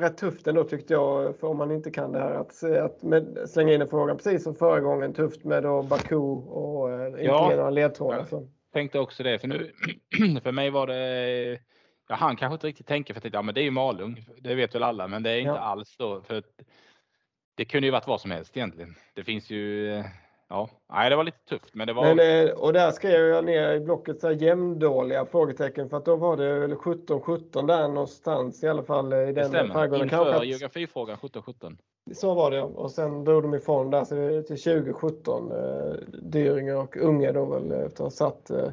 rätt 0.00 0.16
tufft 0.16 0.46
ändå 0.46 0.64
tyckte 0.64 0.92
jag, 0.92 1.36
för 1.36 1.46
om 1.46 1.56
man 1.56 1.70
inte 1.70 1.90
kan 1.90 2.12
det 2.12 2.18
här, 2.18 2.34
att, 2.34 2.62
att 2.84 3.02
med, 3.02 3.38
slänga 3.46 3.74
in 3.74 3.82
en 3.82 3.88
fråga 3.88 4.14
precis 4.14 4.44
som 4.44 4.54
förra 4.54 4.80
gången, 4.80 5.12
tufft 5.12 5.44
med 5.44 5.62
då 5.62 5.82
Baku 5.82 6.16
och 6.56 6.90
eh, 6.90 7.06
inte 7.06 7.22
ja, 7.22 7.50
ge 7.50 7.56
några 7.56 7.70
ledtrådar. 7.70 8.26
Tänkte 8.72 8.98
också 8.98 9.22
det, 9.22 9.38
för 9.38 9.48
nu 9.48 9.72
för 10.42 10.52
mig 10.52 10.70
var 10.70 10.86
det 10.86 11.58
Ja, 12.08 12.14
han 12.14 12.36
kanske 12.36 12.54
inte 12.54 12.66
riktigt 12.66 12.86
tänker 12.86 13.14
för 13.14 13.26
att 13.26 13.34
ja, 13.34 13.42
men 13.42 13.54
det 13.54 13.60
är 13.60 13.64
ju 13.64 13.70
Malung. 13.70 14.26
Det 14.38 14.54
vet 14.54 14.74
väl 14.74 14.82
alla, 14.82 15.08
men 15.08 15.22
det 15.22 15.30
är 15.30 15.38
inte 15.38 15.48
ja. 15.48 15.58
alls 15.58 15.96
så. 15.98 16.22
För 16.22 16.42
det 17.54 17.64
kunde 17.64 17.86
ju 17.86 17.90
varit 17.90 18.06
vad 18.06 18.20
som 18.20 18.30
helst 18.30 18.56
egentligen. 18.56 18.94
Det 19.14 19.24
finns 19.24 19.50
ju 19.50 20.02
Ja, 20.48 20.68
nej, 20.92 21.10
det 21.10 21.16
var 21.16 21.24
lite 21.24 21.44
tufft, 21.48 21.74
men 21.74 21.86
det 21.86 21.92
var. 21.92 22.14
Men, 22.14 22.48
eh, 22.48 22.54
och 22.54 22.72
där 22.72 22.90
skrev 22.90 23.20
jag 23.20 23.44
ner 23.44 23.72
i 23.72 23.80
blocket 23.80 24.20
så 24.20 24.26
här 24.26 24.34
jämndåliga 24.34 25.26
frågetecken 25.26 25.88
för 25.88 25.96
att 25.96 26.04
då 26.04 26.16
var 26.16 26.36
det 26.36 26.74
17-17 26.74 27.66
där 27.66 27.88
någonstans 27.88 28.64
i 28.64 28.68
alla 28.68 28.82
fall 28.82 29.12
i 29.12 29.32
den 29.32 29.52
skärgården. 29.52 30.02
Inför 30.02 30.44
geografifrågan 30.44 31.16
17-17. 31.16 31.76
Så 32.14 32.34
var 32.34 32.50
det 32.50 32.62
och 32.62 32.90
sen 32.90 33.24
drog 33.24 33.42
de 33.42 33.54
ifrån 33.54 33.90
där 33.90 34.04
så 34.04 34.14
det 34.14 34.42
till 34.42 34.62
2017. 34.62 35.52
Eh, 35.52 35.94
Dyringer 36.22 36.76
och 36.76 36.96
Unge 36.96 37.32
då 37.32 37.44
väl 37.44 37.72
efter 37.72 37.86
att 37.86 37.98
ha 37.98 38.10
satt, 38.10 38.50
eh, 38.50 38.68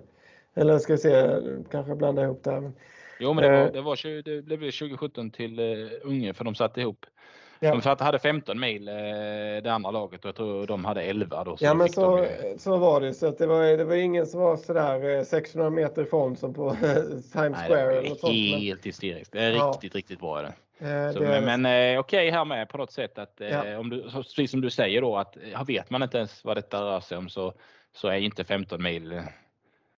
eller 0.53 0.79
ska 0.79 0.93
vi 0.93 0.99
se, 0.99 1.39
kanske 1.71 1.95
blanda 1.95 2.23
ihop 2.23 2.43
det 2.43 2.61
Men, 2.61 2.73
jo 3.19 3.33
men 3.33 3.43
det, 3.43 3.49
var, 3.49 3.71
det, 3.71 3.81
var, 3.81 4.23
det 4.41 4.57
blev 4.57 4.71
2017 4.71 5.31
till 5.31 5.59
uh, 5.59 5.91
Unge 6.03 6.33
för 6.33 6.43
de 6.43 6.55
satte 6.55 6.81
ihop. 6.81 7.05
Ja. 7.59 7.75
De 7.75 8.03
hade 8.03 8.19
15 8.19 8.59
mil 8.59 8.87
eh, 8.87 8.93
det 9.63 9.69
andra 9.69 9.91
laget 9.91 10.25
och 10.25 10.27
jag 10.27 10.35
tror 10.35 10.67
de 10.67 10.85
hade 10.85 11.01
11 11.01 11.43
då. 11.43 11.57
Så 11.57 11.65
ja 11.65 11.73
men 11.73 11.89
så, 11.89 12.17
de... 12.17 12.59
så 12.59 12.77
var 12.77 13.01
det 13.01 13.13
så 13.13 13.27
att 13.27 13.37
det 13.37 13.47
var, 13.47 13.63
det 13.63 13.83
var 13.83 13.95
ingen 13.95 14.27
som 14.27 14.39
var 14.39 14.57
sådär 14.57 15.23
600 15.23 15.69
meter 15.69 16.01
ifrån 16.01 16.37
som 16.37 16.53
på 16.53 16.75
Times 17.33 17.33
Square. 17.33 18.01
Nej, 18.01 18.03
det 18.21 18.51
var 18.51 18.59
helt 18.59 18.85
hysteriskt. 18.85 19.31
Det 19.31 19.43
är 19.43 19.51
ja. 19.51 19.71
riktigt, 19.73 19.95
riktigt 19.95 20.19
bra. 20.19 20.41
Det. 20.41 20.53
Eh, 20.83 21.11
så, 21.11 21.19
men, 21.19 21.45
men 21.45 21.65
eh, 21.65 21.99
okej 21.99 22.27
okay, 22.27 22.31
här 22.31 22.45
med 22.45 22.69
på 22.69 22.77
något 22.77 22.91
sätt 22.91 23.17
att 23.17 23.41
eh, 23.41 23.49
ja. 23.49 23.79
om 23.79 23.89
du, 23.89 24.03
precis 24.11 24.51
som 24.51 24.61
du 24.61 24.69
säger 24.69 25.01
då 25.01 25.17
att 25.17 25.37
vet 25.67 25.89
man 25.89 26.03
inte 26.03 26.17
ens 26.17 26.45
vad 26.45 26.57
detta 26.57 26.81
rör 26.81 26.99
sig 26.99 27.17
om 27.17 27.29
så, 27.29 27.53
så 27.93 28.07
är 28.07 28.17
inte 28.17 28.43
15 28.43 28.83
mil 28.83 29.21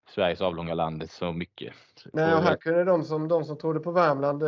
Sveriges 0.09 0.41
avlånga 0.41 0.73
land 0.73 1.09
så 1.09 1.31
mycket. 1.31 1.73
Nej, 2.13 2.33
och 2.33 2.41
här 2.41 2.55
kunde 2.55 2.83
de 2.83 3.03
som, 3.03 3.27
de 3.27 3.43
som 3.43 3.57
trodde 3.57 3.79
på 3.79 3.91
Värmland 3.91 4.39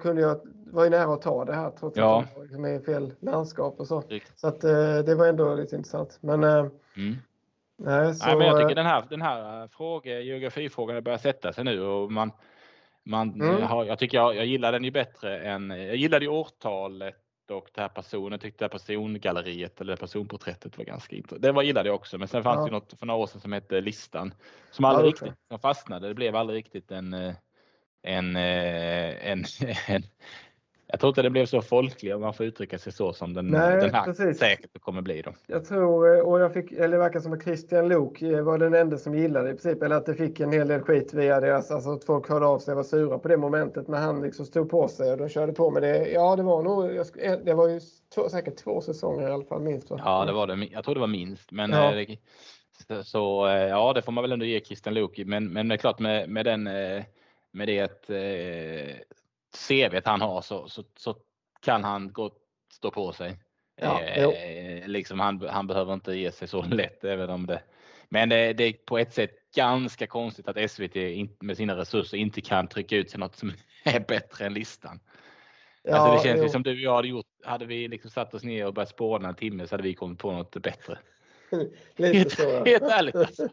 kunde 0.00 0.22
ju, 0.22 0.34
var 0.72 0.84
ju 0.84 0.90
nära 0.90 1.14
att 1.14 1.22
ta 1.22 1.44
det 1.44 1.54
här 1.54 1.70
trots 1.70 1.96
ja. 1.96 2.20
att 2.20 2.28
de 2.28 2.34
var 2.34 2.42
liksom 2.42 2.66
i 2.66 2.80
fel 2.80 3.12
landskap 3.20 3.80
och 3.80 3.86
så. 3.86 4.00
Riktigt. 4.00 4.38
Så 4.38 4.48
att 4.48 4.60
det 5.06 5.14
var 5.14 5.26
ändå 5.26 5.54
lite 5.54 5.76
intressant. 5.76 6.18
Men, 6.20 6.44
mm. 6.44 6.70
nej, 7.76 8.14
så, 8.14 8.26
nej, 8.26 8.36
men 8.36 8.46
jag 8.46 8.60
tycker 8.60 8.74
den 8.74 8.86
här, 8.86 9.04
den 9.10 9.22
här 9.22 9.68
fråga, 9.68 10.20
geografifrågan 10.20 11.02
börjar 11.02 11.18
sätta 11.18 11.52
sig 11.52 11.64
nu 11.64 11.82
och 11.82 12.12
man, 12.12 12.32
man 13.06 13.40
mm. 13.40 13.62
har, 13.62 13.84
jag 13.84 13.98
tycker 13.98 14.18
jag, 14.18 14.36
jag 14.36 14.46
gillar 14.46 14.72
den 14.72 14.84
ju 14.84 14.90
bättre 14.90 15.38
än, 15.40 15.70
jag 15.70 15.96
gillade 15.96 16.24
ju 16.24 16.30
årtalet 16.30 17.16
och 17.50 17.68
det 17.74 17.80
här 17.80 17.88
personen, 17.88 18.32
jag 18.32 18.40
tyckte 18.40 18.58
det 18.58 18.64
här 18.64 18.78
persongalleriet 18.78 19.80
eller 19.80 19.96
personporträttet 19.96 20.78
var 20.78 20.84
ganska 20.84 21.16
intressant. 21.16 21.42
Det 21.42 21.52
var, 21.52 21.62
gillade 21.62 21.88
jag 21.88 21.96
också, 21.96 22.18
men 22.18 22.28
sen 22.28 22.42
fanns 22.42 22.58
ja. 22.58 22.64
det 22.64 22.70
något 22.70 22.98
för 22.98 23.06
några 23.06 23.20
år 23.20 23.26
sedan 23.26 23.40
som 23.40 23.52
hette 23.52 23.80
Listan 23.80 24.34
som 24.70 24.84
aldrig 24.84 25.06
ja, 25.06 25.10
riktigt 25.10 25.48
som 25.48 25.58
fastnade. 25.58 26.08
Det 26.08 26.14
blev 26.14 26.36
aldrig 26.36 26.58
riktigt 26.58 26.90
en, 26.90 27.14
eh, 27.14 27.34
en, 28.02 28.36
eh, 28.36 29.30
en, 29.30 29.44
en, 29.86 30.02
jag 30.88 31.00
tror 31.00 31.08
inte 31.08 31.22
det 31.22 31.30
blev 31.30 31.46
så 31.46 31.62
folklig 31.62 32.14
om 32.14 32.20
man 32.20 32.34
får 32.34 32.46
uttrycka 32.46 32.78
sig 32.78 32.92
så 32.92 33.12
som 33.12 33.34
den, 33.34 33.46
Nej, 33.46 33.80
den 33.80 33.94
här 33.94 34.04
precis. 34.04 34.38
säkert 34.38 34.80
kommer 34.80 35.02
bli. 35.02 35.22
Då. 35.22 35.32
Jag 35.46 35.64
tror, 35.64 36.16
eh, 36.16 36.20
och 36.20 36.40
jag 36.40 36.52
fick, 36.54 36.72
eller 36.72 36.88
det 36.88 36.98
verkar 36.98 37.20
som 37.20 37.32
att 37.32 37.42
Christian 37.42 37.88
Lok 37.88 38.22
eh, 38.22 38.42
var 38.42 38.58
den 38.58 38.74
enda 38.74 38.98
som 38.98 39.14
gillade 39.14 39.50
i 39.50 39.52
princip, 39.52 39.82
eller 39.82 39.96
att 39.96 40.06
det 40.06 40.14
fick 40.14 40.40
en 40.40 40.52
hel 40.52 40.68
del 40.68 40.80
skit 40.80 41.14
via 41.14 41.40
deras, 41.40 41.70
alltså 41.70 41.90
att 41.90 42.04
folk 42.04 42.28
hörde 42.28 42.46
av 42.46 42.58
sig 42.58 42.72
och 42.72 42.76
var 42.76 42.84
sura 42.84 43.18
på 43.18 43.28
det 43.28 43.36
momentet. 43.36 43.88
Men 43.88 44.02
han 44.02 44.22
liksom 44.22 44.46
stod 44.46 44.70
på 44.70 44.88
sig 44.88 45.12
och 45.12 45.18
de 45.18 45.28
körde 45.28 45.52
på 45.52 45.70
med 45.70 45.82
det. 45.82 46.10
Ja, 46.10 46.36
det 46.36 46.42
var 46.42 46.62
nog, 46.62 46.96
eh, 46.96 47.32
det 47.44 47.54
var 47.54 47.68
ju 47.68 47.80
två, 48.14 48.28
säkert 48.28 48.56
två 48.56 48.80
säsonger 48.80 49.28
i 49.28 49.32
alla 49.32 49.44
fall 49.44 49.60
minst. 49.60 49.90
Va? 49.90 50.00
Ja, 50.04 50.24
det 50.24 50.32
var 50.32 50.46
det. 50.46 50.68
Jag 50.72 50.84
tror 50.84 50.94
det 50.94 51.00
var 51.00 51.06
minst, 51.06 51.52
men 51.52 51.70
ja. 51.70 52.04
så 53.04 53.46
ja, 53.70 53.92
det 53.92 54.02
får 54.02 54.12
man 54.12 54.24
väl 54.24 54.32
ändå 54.32 54.44
ge 54.44 54.60
Christian 54.60 54.94
Lok. 54.94 55.18
Men, 55.26 55.52
men 55.52 55.68
det 55.68 55.74
är 55.74 55.78
klart 55.78 55.98
med, 55.98 56.28
med 56.28 56.44
den 56.44 56.68
med 57.56 57.68
det 57.68 58.10
CV 59.68 60.00
han 60.04 60.20
har 60.20 60.42
så, 60.42 60.68
så, 60.68 60.84
så 60.96 61.16
kan 61.60 61.84
han 61.84 62.12
gott 62.12 62.38
stå 62.72 62.90
på 62.90 63.12
sig. 63.12 63.38
Ja, 63.80 64.02
eh, 64.02 64.88
liksom 64.88 65.20
han, 65.20 65.48
han 65.48 65.66
behöver 65.66 65.94
inte 65.94 66.14
ge 66.14 66.32
sig 66.32 66.48
så 66.48 66.62
lätt 66.70 67.04
även 67.04 67.30
om 67.30 67.46
det. 67.46 67.62
Men 68.08 68.28
det, 68.28 68.52
det 68.52 68.64
är 68.64 68.72
på 68.72 68.98
ett 68.98 69.14
sätt 69.14 69.30
ganska 69.56 70.06
konstigt 70.06 70.48
att 70.48 70.70
SVT 70.70 70.94
med 71.40 71.56
sina 71.56 71.76
resurser 71.76 72.16
inte 72.16 72.40
kan 72.40 72.68
trycka 72.68 72.96
ut 72.96 73.10
sig 73.10 73.20
något 73.20 73.36
som 73.36 73.52
är 73.84 74.00
bättre 74.00 74.46
än 74.46 74.54
listan. 74.54 75.00
Ja, 75.82 75.96
alltså 75.96 76.16
det 76.16 76.28
känns 76.28 76.46
jo. 76.46 76.52
som 76.52 76.62
du 76.62 76.70
och 76.70 76.76
jag 76.76 76.94
hade 76.94 77.08
gjort. 77.08 77.26
Hade 77.44 77.66
vi 77.66 77.88
liksom 77.88 78.10
satt 78.10 78.34
oss 78.34 78.42
ner 78.42 78.66
och 78.66 78.74
börjat 78.74 78.88
spåna 78.88 79.28
en 79.28 79.34
timme 79.34 79.66
så 79.66 79.74
hade 79.74 79.82
vi 79.82 79.94
kommit 79.94 80.18
på 80.18 80.32
något 80.32 80.56
bättre. 80.56 80.98
Lite 81.96 82.30
så. 82.30 82.64
Helt 82.64 82.82
ärligt 82.82 83.16
alltså. 83.16 83.48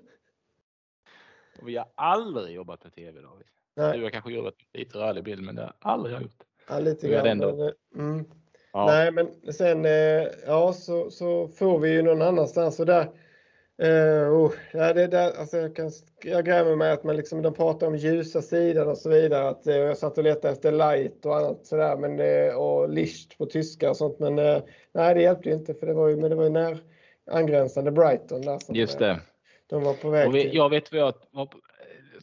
Och 1.62 1.68
vi 1.68 1.78
har 1.78 1.88
aldrig 1.96 2.56
jobbat 2.56 2.84
med 2.84 2.96
TV 2.96 3.22
David. 3.22 3.48
Nej. 3.76 3.98
Du 3.98 4.04
har 4.04 4.10
kanske 4.10 4.32
jobbat 4.32 4.56
med 4.74 4.80
lite 4.80 4.98
rörlig 4.98 5.24
bild 5.24 5.44
men 5.44 5.56
det 5.56 5.62
har 5.62 5.92
aldrig 5.92 6.16
jag 6.16 6.22
gjort. 6.22 6.44
Ja, 6.70 6.80
lite 6.80 7.10
grann. 7.10 7.28
Ändå... 7.28 7.72
Mm. 7.96 8.26
Ja. 8.74 8.86
Nej, 8.86 9.12
men 9.12 9.54
sen 9.54 9.86
eh, 9.86 10.28
ja, 10.48 10.74
så, 10.74 11.12
så 11.12 11.48
får 11.48 11.80
vi 11.80 11.90
ju 11.90 12.02
någon 12.02 12.22
annanstans 12.22 12.80
och 12.80 12.86
där 12.86 13.08
Uh, 13.84 14.34
oh, 14.34 14.52
ja, 14.74 14.94
det 14.94 15.08
där, 15.08 15.40
alltså 15.40 15.58
jag, 15.58 15.76
kan, 15.76 15.92
jag 16.24 16.46
grämer 16.46 16.76
mig 16.76 16.92
att 16.92 17.04
man 17.04 17.16
liksom, 17.16 17.42
de 17.42 17.54
pratar 17.54 17.88
om 17.88 17.96
ljusa 17.96 18.42
sidan 18.42 18.88
och 18.88 18.98
så 18.98 19.10
vidare. 19.10 19.50
Att, 19.50 19.68
uh, 19.68 19.76
jag 19.76 19.98
satt 19.98 20.18
och 20.18 20.24
letade 20.24 20.54
efter 20.54 20.72
light 20.72 21.26
och 21.26 21.38
annat 21.38 21.66
sådär. 21.66 21.98
Men, 21.98 22.20
uh, 22.20 22.56
och 22.56 22.90
licht 22.90 23.38
på 23.38 23.46
tyska 23.46 23.90
och 23.90 23.98
sånt. 23.98 24.20
Men 24.20 24.40
uh, 24.40 24.62
nej, 24.94 25.16
det 25.16 25.22
hjälpte 25.22 25.50
ju 25.50 25.56
inte 25.56 25.74
för 25.74 25.88
det 25.88 25.94
var 25.94 26.08
ju, 26.08 26.16
men 26.16 26.30
det 26.30 26.36
var 26.36 26.44
ju 26.44 26.50
när 26.50 26.78
angränsande 27.32 27.92
Brighton. 27.92 28.42
Där, 28.42 28.60
Just 28.70 29.00
det. 29.00 29.20
De 29.68 29.84
var 29.84 29.94
på 29.94 30.10
väg 30.10 30.32
vi. 30.32 30.56
Jag 30.56 30.70
vet 30.70 30.92
vad 30.92 31.02
jag 31.02 31.14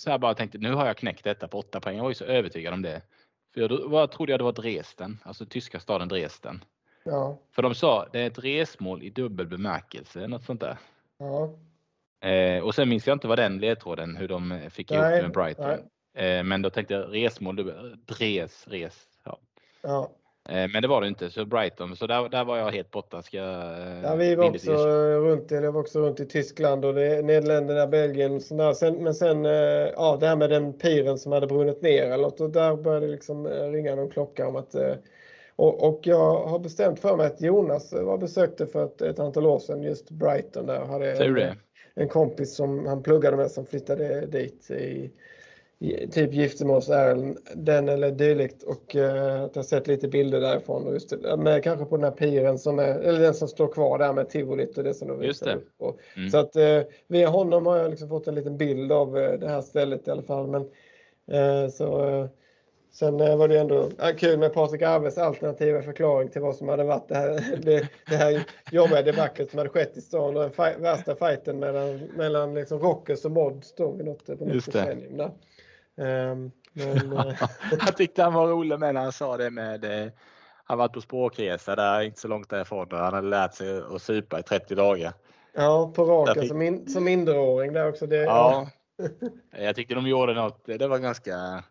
så 0.01 0.11
här 0.11 0.19
bara 0.19 0.35
tänkte, 0.35 0.59
nu 0.59 0.75
har 0.75 0.87
jag 0.87 0.97
knäckt 0.97 1.25
detta 1.25 1.49
på 1.49 1.59
åtta 1.59 1.81
poäng. 1.81 1.97
Jag 1.97 2.03
var 2.03 2.11
ju 2.11 2.15
så 2.15 2.25
övertygad 2.25 2.75
om 2.75 2.83
det. 2.83 3.03
För 3.55 3.61
jag, 3.61 3.89
vad 3.89 4.11
trodde 4.11 4.33
jag 4.33 4.41
det 4.41 4.45
var 4.45 4.53
Dresden, 4.53 5.19
alltså 5.23 5.47
tyska 5.47 5.81
staden 5.81 6.09
Dresden. 6.09 6.65
Ja. 7.05 7.39
För 7.51 7.63
de 7.63 7.75
sa 7.75 8.09
det 8.13 8.21
är 8.21 8.27
ett 8.27 8.39
resmål 8.39 9.03
i 9.03 9.11
dubbel 9.11 9.47
bemärkelse, 9.47 10.27
något 10.27 10.45
sånt 10.45 10.61
där. 10.61 10.79
Ja. 11.19 11.51
Eh, 12.29 12.65
och 12.65 12.75
sen 12.75 12.89
minns 12.89 13.07
jag 13.07 13.15
inte 13.15 13.29
vad 13.29 13.39
den 13.39 13.59
ledtråden, 13.59 14.17
hur 14.17 14.29
de 14.29 14.61
fick 14.71 14.91
ihop 14.91 15.03
med 15.03 15.33
Brighton. 15.33 15.79
Eh, 16.15 16.43
men 16.43 16.63
då 16.63 16.71
tänkte 16.71 16.95
jag 16.95 17.15
resmål, 17.15 17.73
Dres, 18.07 18.69
res. 18.69 19.07
Ja. 19.25 19.39
ja. 19.83 20.11
Eh, 20.51 20.69
men 20.73 20.83
det 20.83 20.89
var 20.89 21.01
det 21.01 21.09
inte, 21.09 21.31
så 21.31 21.45
Brighton, 21.45 21.97
så 21.97 22.07
där, 22.07 22.29
där 22.29 22.45
var 22.45 22.59
jag 22.59 22.71
helt 22.71 22.91
borta. 22.91 23.23
Ska 23.23 23.37
jag, 23.37 23.75
ja, 24.03 24.15
vi 24.15 24.35
var 24.35 24.49
också 24.49 24.73
runt, 24.73 25.51
jag 25.51 25.73
var 25.73 25.81
också 25.81 26.01
runt 26.01 26.21
i 26.21 26.27
Tyskland 26.27 26.85
och 26.85 26.95
det, 26.95 27.23
Nederländerna, 27.23 27.87
Belgien. 27.87 28.41
Sådär. 28.41 28.73
Sen, 28.73 28.95
men 28.95 29.15
sen, 29.15 29.47
eh, 29.47 29.53
ja 29.97 30.17
det 30.21 30.27
här 30.27 30.37
med 30.37 30.51
den 30.51 30.73
piren 30.73 31.19
som 31.19 31.33
hade 31.33 31.47
brunnit 31.47 31.83
ner 31.83 32.03
eller 32.03 32.23
något, 32.23 32.41
och 32.41 32.51
där 32.51 32.77
började 32.77 33.07
det 33.07 33.13
liksom 33.13 33.47
eh, 33.47 33.71
ringa 33.71 33.95
någon 33.95 34.11
klocka 34.11 34.49
om 34.49 34.57
att 34.57 34.75
och, 35.57 35.89
och, 35.89 36.01
jag 36.03 36.47
har 36.47 36.59
bestämt 36.59 37.01
för 37.01 37.17
mig 37.17 37.27
att 37.27 37.41
Jonas 37.41 37.93
var 37.93 38.19
besökte 38.19 38.67
för 38.67 38.85
ett, 38.85 39.03
ett 39.03 39.19
antal 39.19 39.47
år 39.47 39.59
sedan 39.59 39.83
just 39.83 40.11
Brighton 40.11 40.67
där. 40.67 40.85
Hade 40.85 41.13
en, 41.13 41.57
en 41.95 42.09
kompis 42.09 42.57
som 42.57 42.87
han 42.87 43.03
pluggade 43.03 43.37
med 43.37 43.51
som 43.51 43.67
flyttade 43.67 44.27
dit 44.27 44.71
i 44.71 45.11
typ 46.11 46.33
giftermålsärenden 46.33 47.89
eller 47.89 48.11
dylikt 48.11 48.63
och 48.63 48.95
uh, 48.95 49.03
jag 49.03 49.51
har 49.55 49.63
sett 49.63 49.87
lite 49.87 50.09
bilder 50.09 50.41
därifrån. 50.41 50.87
Och 50.87 50.93
just 50.93 51.11
det, 51.11 51.37
med, 51.37 51.65
kanske 51.65 51.85
på 51.85 51.97
den 51.97 52.05
här 52.05 52.11
piren 52.11 52.59
som 52.59 52.79
är, 52.79 52.99
eller 52.99 53.21
den 53.21 53.35
som 53.35 53.49
står 53.49 53.69
kvar 53.69 53.99
där 53.99 54.13
med 54.13 54.29
tivolit 54.29 54.79
och 54.79 54.85
det 54.85 54.95
som 54.95 55.09
de 55.09 55.23
Just 55.23 55.45
det. 55.45 55.59
Mm. 56.17 56.31
Så 56.31 56.39
att 56.39 56.57
uh, 56.57 56.83
via 57.09 57.29
honom 57.29 57.67
har 57.67 57.77
jag 57.77 57.91
liksom 57.91 58.09
fått 58.09 58.27
en 58.27 58.35
liten 58.35 58.57
bild 58.57 58.93
av 58.93 59.17
uh, 59.17 59.33
det 59.33 59.49
här 59.49 59.63
stället 59.63 60.09
i 60.09 60.11
alla 60.11 60.23
fall. 60.23 60.47
Men, 60.47 60.63
uh, 60.63 61.71
så 61.71 62.29
Sen 62.93 63.21
eh, 63.21 63.37
var 63.37 63.49
det 63.49 63.59
ändå 63.59 63.91
kul 64.17 64.39
med 64.39 64.53
Patrik 64.53 64.83
Arves 64.83 65.19
alternativa 65.19 65.83
förklaring 65.83 66.29
till 66.29 66.41
vad 66.41 66.57
som 66.57 66.69
hade 66.69 66.85
varit 66.85 67.09
det 67.09 67.15
här, 67.15 67.59
det, 67.63 67.89
det 68.07 68.17
här 68.17 68.47
jobbiga 68.71 69.03
debaclet 69.03 69.51
som 69.51 69.59
hade 69.59 69.71
skett 69.71 69.97
i 69.97 70.01
stan 70.01 70.37
och 70.37 70.43
den 70.43 70.83
värsta 70.83 71.15
fighten 71.15 71.59
mellan, 71.59 71.99
mellan 72.17 72.55
liksom 72.55 72.79
Rockers 72.79 73.25
och 73.25 73.31
Mods 73.31 73.75
då 73.75 73.91
vid 73.93 74.07
något, 74.07 74.27
på 74.27 74.45
något 74.45 74.67
decennium 74.67 75.17
där. 75.17 75.31
Um, 75.97 76.51
men, 76.73 77.35
jag 77.87 77.97
tyckte 77.97 78.23
han 78.23 78.35
var 78.35 78.47
rolig 78.47 78.79
med 78.79 78.95
när 78.95 79.03
han 79.03 79.13
sa 79.13 79.37
det 79.37 79.51
med 79.51 79.85
eh, 79.85 80.13
han 80.65 80.79
varit 80.79 80.93
på 80.93 81.01
språkresa 81.01 81.77
där 81.77 82.03
inte 82.03 82.21
så 82.21 82.29
långt 82.29 82.51
därifrån 82.51 82.87
han 82.91 83.15
hade 83.15 83.29
lärt 83.29 83.55
sig 83.55 83.83
att 83.95 84.03
supa 84.03 84.41
i 84.41 84.43
30 84.43 84.75
dagar. 84.75 85.13
Ja, 85.53 85.93
på 85.95 86.05
raken 86.05 86.43
fick... 86.43 86.49
som, 86.49 86.63
in, 86.63 86.89
som 86.89 87.05
minderåring 87.05 87.73
där 87.73 87.89
också. 87.89 88.07
Det, 88.07 88.17
ja. 88.17 88.69
ja. 88.97 89.09
jag 89.65 89.77
tyckte 89.77 89.95
de 89.95 90.07
gjorde 90.07 90.35
något, 90.35 90.65
det 90.65 90.89
var 90.89 90.99
ganska 90.99 91.65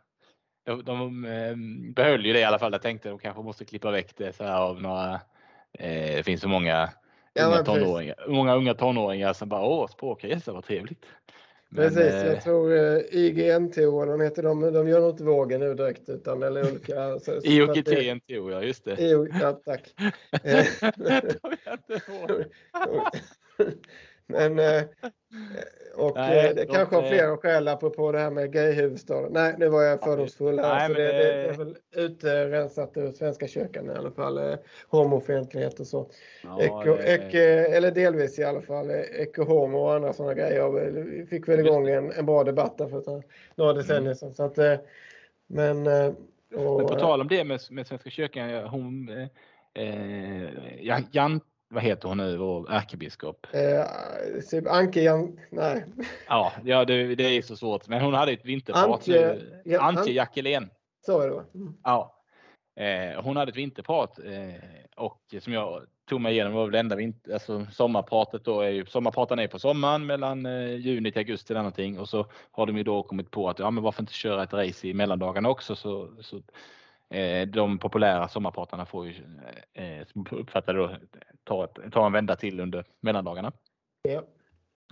de, 0.69 0.83
de 0.83 1.25
eh, 1.25 1.55
behöll 1.93 2.25
ju 2.25 2.33
det 2.33 2.39
i 2.39 2.43
alla 2.43 2.59
fall. 2.59 2.71
Jag 2.71 2.81
tänkte 2.81 3.09
de 3.09 3.19
kanske 3.19 3.41
måste 3.41 3.65
klippa 3.65 3.91
väck 3.91 4.17
det 4.17 4.35
så 4.35 4.43
här 4.43 4.61
av 4.61 4.81
några. 4.81 5.13
Eh, 5.73 6.15
det 6.15 6.23
finns 6.25 6.41
så 6.41 6.47
många 6.47 6.89
ja, 7.33 7.45
unga, 7.45 7.63
tonåringar, 7.63 8.15
många 8.27 8.55
unga 8.55 8.73
tonåringar 8.73 9.33
som 9.33 9.49
bara 9.49 9.65
åh 9.65 9.87
språkresa 9.87 10.53
vad 10.53 10.63
trevligt. 10.63 11.05
Men, 11.71 11.83
Precis, 11.89 12.13
jag 12.13 12.33
eh, 12.33 12.39
tror 12.39 12.73
eh, 12.73 12.99
IGNTO, 13.11 14.05
de 14.05 14.21
heter 14.21 14.43
de, 14.43 14.61
de 14.73 14.87
gör 14.87 15.01
nog 15.01 15.09
inte 15.09 15.23
vågen 15.23 15.59
nu 15.59 15.73
direkt 15.73 16.09
utan 16.09 16.43
eller 16.43 16.71
olika. 16.71 17.19
Så, 17.19 17.31
IOGT-NTO, 17.31 18.51
ja 18.51 18.63
just 18.63 18.85
det. 18.85 19.01
IO, 19.01 19.27
ja, 19.41 19.53
tack. 19.65 19.93
Men, 24.27 24.59
eh, 24.59 24.83
och 25.95 26.11
Nej, 26.15 26.47
eh, 26.47 26.55
det 26.55 26.65
de, 26.65 26.73
kanske 26.73 26.95
har 26.95 27.03
flera 27.03 27.37
skäl 27.37 27.67
apropå 27.67 28.11
det 28.11 28.19
här 28.19 28.31
med 28.31 28.53
gayhuvudstaden. 28.53 29.33
Nej, 29.33 29.55
nu 29.57 29.69
var 29.69 29.81
jag 29.81 30.03
fördomsfull 30.03 30.59
här. 30.59 30.75
Nej, 30.75 30.87
så 30.87 30.93
det, 30.93 31.03
det, 31.03 31.13
det, 31.13 31.49
är 31.49 31.53
väl 31.53 31.75
utrensat 31.95 32.97
ur 32.97 33.11
Svenska 33.11 33.47
kyrkan 33.47 33.85
i 33.89 33.93
alla 33.93 34.11
fall. 34.11 34.37
Eh, 34.37 34.55
homofientlighet 34.87 35.79
och 35.79 35.87
så. 35.87 36.09
Ja, 36.43 36.61
Eko, 36.61 36.97
ek, 36.99 37.33
eller 37.75 37.91
delvis 37.91 38.39
i 38.39 38.43
alla 38.43 38.61
fall. 38.61 38.91
Eko 38.91 39.43
homo 39.43 39.79
och 39.79 39.93
andra 39.93 40.13
sådana 40.13 40.33
grejer. 40.33 40.91
Vi 41.03 41.25
fick 41.25 41.47
väl 41.47 41.59
igång 41.59 41.89
en, 41.89 42.11
en 42.11 42.25
bra 42.25 42.43
debatt 42.43 42.77
där 42.77 42.87
för 42.87 43.23
några 43.55 43.73
decennier 43.73 44.13
sedan. 44.13 44.33
Så 44.33 44.43
att, 44.43 44.57
men, 45.47 45.87
och, 46.55 46.77
men 46.77 46.87
på 46.87 46.95
tal 46.99 47.21
om 47.21 47.27
det 47.27 47.43
med, 47.43 47.59
med 47.69 47.87
Svenska 47.87 48.09
kyrkan. 48.09 48.49
Hon, 48.49 49.09
eh, 49.73 51.05
Jan 51.11 51.41
vad 51.69 51.83
heter 51.83 52.07
hon 52.07 52.17
nu, 52.17 52.37
vår 52.37 52.71
ärkebiskop? 52.71 53.47
Eh, 53.51 54.41
typ 54.49 54.67
Anke 54.67 55.01
Jan, 55.01 55.39
nej. 55.49 55.85
Ja, 56.27 56.53
ja 56.63 56.85
det, 56.85 57.15
det 57.15 57.23
är 57.23 57.41
så 57.41 57.55
svårt. 57.55 57.87
Men 57.87 58.01
hon 58.01 58.13
hade 58.13 58.31
ett 58.31 58.45
vinterprat 58.45 58.85
Antje. 58.85 59.41
Ja, 59.65 59.81
Antje 59.81 60.13
Jackelén. 60.13 60.69
Så 61.05 61.21
är 61.21 61.27
det 61.27 61.35
va? 61.35 61.43
Mm. 61.55 61.73
Ja. 61.83 62.15
Eh, 62.79 63.23
hon 63.23 63.37
hade 63.37 63.49
ett 63.49 63.57
vinterprat 63.57 64.19
eh, 64.19 64.63
och 64.95 65.35
som 65.41 65.53
jag 65.53 65.85
tog 66.09 66.21
mig 66.21 66.33
igenom 66.33 66.53
var 66.53 66.65
väl 66.65 66.75
enda 66.75 66.95
vinter, 66.95 67.33
alltså 67.33 67.65
sommarpratet 67.71 68.45
då 68.45 68.61
är 68.61 68.69
ju, 68.69 68.85
sommarpratarna 68.85 69.43
är 69.43 69.47
på 69.47 69.59
sommaren 69.59 70.05
mellan 70.05 70.45
eh, 70.45 70.75
juni 70.75 71.11
till 71.11 71.19
augusti 71.19 71.53
eller 71.53 71.61
någonting 71.61 71.99
och 71.99 72.09
så 72.09 72.25
har 72.51 72.65
de 72.65 72.77
ju 72.77 72.83
då 72.83 73.03
kommit 73.03 73.31
på 73.31 73.49
att 73.49 73.59
ja 73.59 73.71
men 73.71 73.83
varför 73.83 74.03
inte 74.03 74.13
köra 74.13 74.43
ett 74.43 74.53
race 74.53 74.87
i 74.87 74.93
mellandagarna 74.93 75.49
också 75.49 75.75
så, 75.75 76.09
så 76.21 76.41
de 77.47 77.79
populära 77.79 78.27
sommarpratarna 78.27 78.85
får 78.85 79.07
ju, 79.07 79.13
eh, 79.73 80.07
som 80.07 80.25
uppfattade 80.31 80.79
då, 80.79 80.95
ta, 81.43 81.63
ett, 81.63 81.91
ta 81.91 82.05
en 82.05 82.11
vända 82.11 82.35
till 82.35 82.59
under 82.59 82.85
mellandagarna. 82.99 83.51
Ja. 84.01 84.23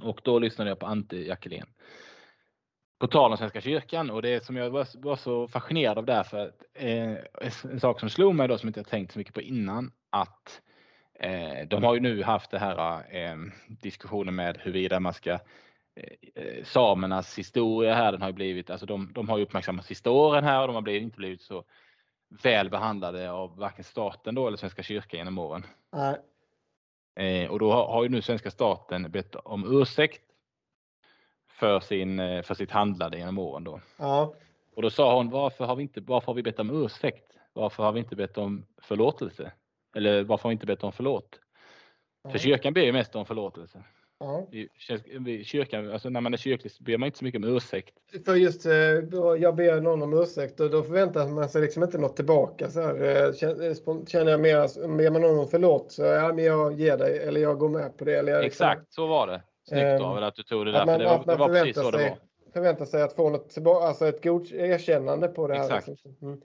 Och 0.01 0.21
då 0.23 0.39
lyssnade 0.39 0.69
jag 0.69 0.79
på 0.79 0.85
Ante 0.85 1.17
Jackelén. 1.17 1.67
På 2.99 3.07
tal 3.07 3.31
om 3.31 3.37
Svenska 3.37 3.61
kyrkan 3.61 4.09
och 4.09 4.21
det 4.21 4.45
som 4.45 4.55
jag 4.55 4.69
var, 4.69 4.87
var 5.01 5.15
så 5.15 5.47
fascinerad 5.47 5.97
av 5.97 6.05
därför 6.05 6.51
eh, 6.73 7.17
en 7.63 7.79
sak 7.79 7.99
som 7.99 8.09
slog 8.09 8.35
mig 8.35 8.47
då 8.47 8.57
som 8.57 8.67
inte 8.67 8.79
jag 8.79 8.87
tänkt 8.87 9.11
så 9.11 9.19
mycket 9.19 9.33
på 9.33 9.41
innan 9.41 9.91
att 10.09 10.61
eh, 11.19 11.67
de 11.67 11.83
har 11.83 11.93
ju 11.93 11.99
nu 11.99 12.23
haft 12.23 12.51
det 12.51 12.59
här 12.59 13.15
eh, 13.15 13.37
diskussionen 13.67 14.35
med 14.35 14.57
huruvida 14.61 14.99
man 14.99 15.13
ska 15.13 15.31
eh, 15.31 16.63
samernas 16.63 17.37
historia 17.37 17.95
här, 17.95 18.11
den 18.11 18.21
har 18.21 18.29
ju 18.29 18.33
blivit, 18.33 18.69
alltså 18.69 18.85
de, 18.85 19.13
de 19.13 19.29
har 19.29 19.37
ju 19.37 19.43
uppmärksammat 19.43 19.85
sista 19.85 20.11
åren 20.11 20.43
här 20.43 20.61
och 20.61 20.67
de 20.67 20.75
har 20.75 20.81
blivit, 20.81 21.03
inte 21.03 21.17
blivit 21.17 21.41
så 21.41 21.65
väl 22.29 22.69
behandlade 22.69 23.31
av 23.31 23.57
varken 23.57 23.83
staten 23.83 24.35
då 24.35 24.47
eller 24.47 24.57
Svenska 24.57 24.83
kyrkan 24.83 25.17
genom 25.17 25.37
åren. 25.37 25.65
Nej. 25.91 26.17
Eh, 27.15 27.49
och 27.51 27.59
då 27.59 27.71
har, 27.71 27.87
har, 27.87 28.03
ju 28.03 28.09
nu 28.09 28.21
svenska 28.21 28.51
staten 28.51 29.11
bett 29.11 29.35
om 29.35 29.81
ursäkt 29.81 30.21
för, 31.49 31.79
sin, 31.79 32.19
eh, 32.19 32.41
för 32.41 32.53
sitt 32.53 32.71
handlande 32.71 33.17
genom 33.17 33.37
åren 33.37 33.63
då. 33.63 33.81
Ja. 33.97 34.33
Och 34.75 34.81
då 34.81 34.89
sa 34.89 35.17
hon, 35.17 35.29
varför 35.29 35.65
har 35.65 35.75
vi 35.75 35.83
inte, 35.83 36.01
varför 36.01 36.27
har 36.27 36.33
vi 36.33 36.43
bett 36.43 36.59
om 36.59 36.83
ursäkt? 36.83 37.37
Varför 37.53 37.83
har 37.83 37.91
vi 37.91 37.99
inte 37.99 38.15
bett 38.15 38.37
om 38.37 38.65
förlåtelse? 38.81 39.51
Eller 39.95 40.23
varför 40.23 40.43
har 40.43 40.49
vi 40.49 40.53
inte 40.53 40.65
bett 40.65 40.83
om 40.83 40.91
förlåt? 40.91 41.39
Ja. 42.23 42.29
För 42.29 42.39
kyrkan 42.39 42.73
ber 42.73 42.81
ju 42.81 42.93
mest 42.93 43.15
om 43.15 43.25
förlåtelse. 43.25 43.83
Ja. 44.19 44.47
I 45.27 45.43
kyrkan, 45.43 45.91
alltså 45.91 46.09
när 46.09 46.21
man 46.21 46.33
är 46.33 46.37
kyrklig 46.37 46.71
så 46.71 46.83
ber 46.83 46.97
man 46.97 47.07
inte 47.07 47.17
så 47.17 47.25
mycket 47.25 47.43
om 47.43 47.55
ursäkt. 47.55 47.95
För 48.25 48.35
just 48.35 48.65
eh, 48.65 48.73
jag 49.39 49.55
ber 49.55 49.81
någon 49.81 50.01
om 50.01 50.13
ursäkt 50.13 50.59
och 50.59 50.69
då 50.69 50.83
förväntar 50.83 51.27
man 51.27 51.49
sig 51.49 51.61
liksom 51.61 51.83
inte 51.83 51.97
något 51.97 52.15
tillbaka. 52.15 52.69
Så 52.69 52.81
här, 52.81 53.25
eh, 53.25 53.33
känner 54.07 54.31
jag 54.31 54.39
mer, 54.39 54.87
ber 54.97 55.09
man 55.09 55.21
någon 55.21 55.39
om 55.39 55.47
förlåt 55.47 55.91
så 55.91 56.03
ja, 56.03 56.33
men 56.33 56.45
jag 56.45 56.73
ger 56.73 56.97
dig 56.97 57.17
eller 57.17 57.41
jag 57.41 57.59
går 57.59 57.69
med 57.69 57.97
på 57.97 58.05
det. 58.05 58.17
Eller 58.17 58.41
liksom, 58.43 58.65
Exakt, 58.65 58.93
så 58.93 59.07
var 59.07 59.27
det. 59.27 59.41
Snyggt 59.67 60.01
av 60.01 60.17
att 60.17 60.35
du 60.35 60.43
tog 60.43 60.65
det 60.65 60.71
där. 60.71 60.85
Man, 60.85 60.95
för 60.95 60.99
det 60.99 61.05
var, 61.05 61.25
det 61.25 61.35
var 61.35 61.47
precis 61.47 61.75
så 61.75 61.91
det 61.91 61.97
var. 61.97 62.17
Förväntar 62.53 62.85
sig 62.85 63.01
att 63.01 63.13
få 63.13 63.29
något 63.29 63.49
tillbaka, 63.49 63.87
alltså 63.87 64.07
ett 64.07 64.23
god 64.23 64.51
erkännande 64.51 65.27
på 65.27 65.47
det 65.47 65.55
här. 65.55 65.63
Exakt. 65.63 65.87
Liksom. 65.87 66.15
Mm. 66.21 66.41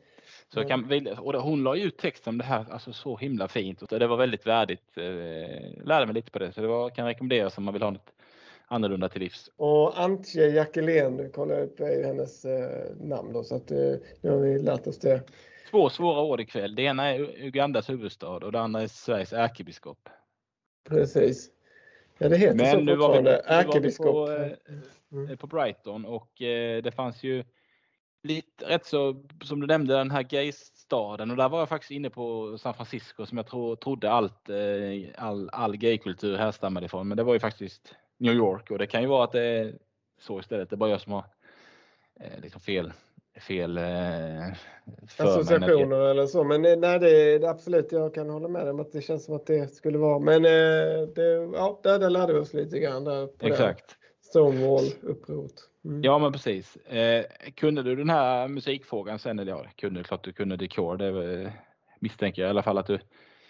Så 0.53 0.61
jag 0.61 0.69
kan, 0.69 1.09
och 1.19 1.35
hon 1.35 1.63
la 1.63 1.77
ut 1.77 1.99
text 1.99 2.29
om 2.29 2.39
det 2.39 2.45
här 2.45 2.65
alltså 2.71 2.93
så 2.93 3.17
himla 3.17 3.49
fint 3.49 3.83
och 3.83 3.99
det 3.99 4.07
var 4.07 4.17
väldigt 4.17 4.47
värdigt. 4.47 4.97
Eh, 4.97 5.85
lärde 5.85 6.07
mig 6.07 6.15
lite 6.15 6.31
på 6.31 6.39
det 6.39 6.53
så 6.53 6.61
det 6.61 6.67
var, 6.67 6.91
kan 6.91 7.07
rekommenderas 7.07 7.59
om 7.59 7.65
man 7.65 7.75
vill 7.75 7.83
ha 7.83 7.91
något 7.91 8.13
annorlunda 8.67 9.09
till 9.09 9.21
livs. 9.21 9.51
Och 9.57 10.01
Antje 10.01 10.47
Jackelén 10.49 11.31
kollar 11.33 11.63
upp 11.63 11.81
är 11.81 12.05
hennes 12.05 12.45
eh, 12.45 12.97
namn 13.01 13.33
då 13.33 13.45
så 13.45 13.55
att 13.57 13.71
eh, 13.71 13.95
nu 14.21 14.31
har 14.31 14.39
vi 14.39 14.59
lärt 14.59 14.87
oss 14.87 14.99
det. 14.99 15.23
Två 15.71 15.91
svåra 15.91 16.23
ord 16.23 16.41
ikväll. 16.41 16.75
Det 16.75 16.83
ena 16.83 17.09
är 17.15 17.45
Ugandas 17.47 17.91
huvudstad 17.91 18.29
och 18.29 18.53
det 18.53 18.61
andra 18.61 18.83
är 18.83 18.87
Sveriges 18.87 19.33
ärkebiskop. 19.33 20.09
Precis. 20.89 21.51
Ja, 22.19 22.29
det 22.29 22.37
heter 22.37 22.57
Men 22.57 22.71
så 22.71 22.81
nu 22.81 22.97
var 22.97 23.13
vi, 23.13 23.17
fortfarande. 23.17 23.43
nu 23.49 23.65
var 23.67 23.81
vi 23.81 23.97
på, 23.97 24.33
eh, 24.33 24.53
Mm. 25.13 25.37
på 25.37 25.47
Brighton 25.47 26.05
och 26.05 26.31
det 26.83 26.95
fanns 26.95 27.23
ju 27.23 27.45
lite 28.23 28.65
rätt 28.69 28.87
så, 28.87 29.25
som 29.45 29.61
du 29.61 29.67
nämnde, 29.67 29.95
den 29.95 30.11
här 30.11 30.23
gaystaden 30.23 31.31
och 31.31 31.37
där 31.37 31.49
var 31.49 31.59
jag 31.59 31.69
faktiskt 31.69 31.91
inne 31.91 32.11
på 32.11 32.57
San 32.59 32.75
Francisco 32.75 33.27
som 33.27 33.39
jag 33.39 33.47
tro, 33.47 33.77
trodde 33.77 34.11
allt, 34.11 34.49
eh, 34.49 35.25
all, 35.27 35.51
all 35.53 35.77
gaykultur 35.77 36.37
härstammade 36.37 36.87
ifrån. 36.87 37.09
Men 37.09 37.17
det 37.17 37.23
var 37.23 37.33
ju 37.35 37.41
faktiskt 37.41 37.95
New 38.19 38.35
York 38.35 38.71
och 38.71 38.79
det 38.79 38.87
kan 38.87 39.03
ju 39.03 39.09
vara 39.09 39.25
att 39.25 39.33
det 39.33 39.43
är 39.43 39.75
så 40.21 40.41
istället. 40.41 40.71
Det 40.71 40.75
är 40.75 40.79
bara 40.79 40.91
jag 40.91 41.01
som 41.01 41.13
har 41.13 41.25
eh, 42.21 42.41
liksom 42.43 42.61
fel, 42.61 42.93
fel 43.41 43.79
eh, 43.79 43.83
det- 43.85 44.55
associationer 45.19 46.01
eller 46.01 46.27
så. 46.27 46.45
Men 46.45 46.65
eh, 46.65 46.77
nej, 46.77 46.99
det 46.99 47.11
är 47.11 47.49
absolut, 47.49 47.93
jag 47.93 48.15
kan 48.15 48.31
hålla 48.31 48.49
med 48.49 48.63
dig 48.63 48.71
om 48.71 48.81
att 48.81 48.93
det 48.93 49.03
känns 49.03 49.25
som 49.25 49.37
att 49.37 49.47
det 49.47 49.75
skulle 49.75 49.99
vara. 49.99 50.19
Men 50.19 50.45
eh, 50.45 51.09
det, 51.15 51.51
ja, 51.55 51.81
där, 51.83 51.99
där 51.99 52.11
lärde 52.11 52.33
vi 52.33 52.39
oss 52.39 52.55
lite 52.55 52.79
grann. 52.79 53.05
Där 53.05 53.27
på 53.27 53.33
det 53.39 53.47
Exakt. 53.47 53.97
Stonewall-upproret. 54.35 55.69
Mm. 55.85 56.03
Ja, 56.03 56.19
men 56.19 56.33
precis. 56.33 56.77
Eh, 56.77 57.25
kunde 57.55 57.83
du 57.83 57.97
den 57.97 58.11
här 58.11 58.49
musikfrågan 58.49 59.19
sen? 59.19 59.39
Eller 59.39 59.53
ja, 59.53 59.65
kunde 59.77 60.03
klart 60.03 60.25
du 60.25 60.33
kunde 60.33 60.57
Decor. 60.57 60.97
Det 60.97 61.43
eh, 61.43 61.51
misstänker 61.99 62.43
jag 62.43 62.49
i 62.49 62.51
alla 62.51 62.63
fall 62.63 62.79
att 62.79 62.87
du. 62.87 62.99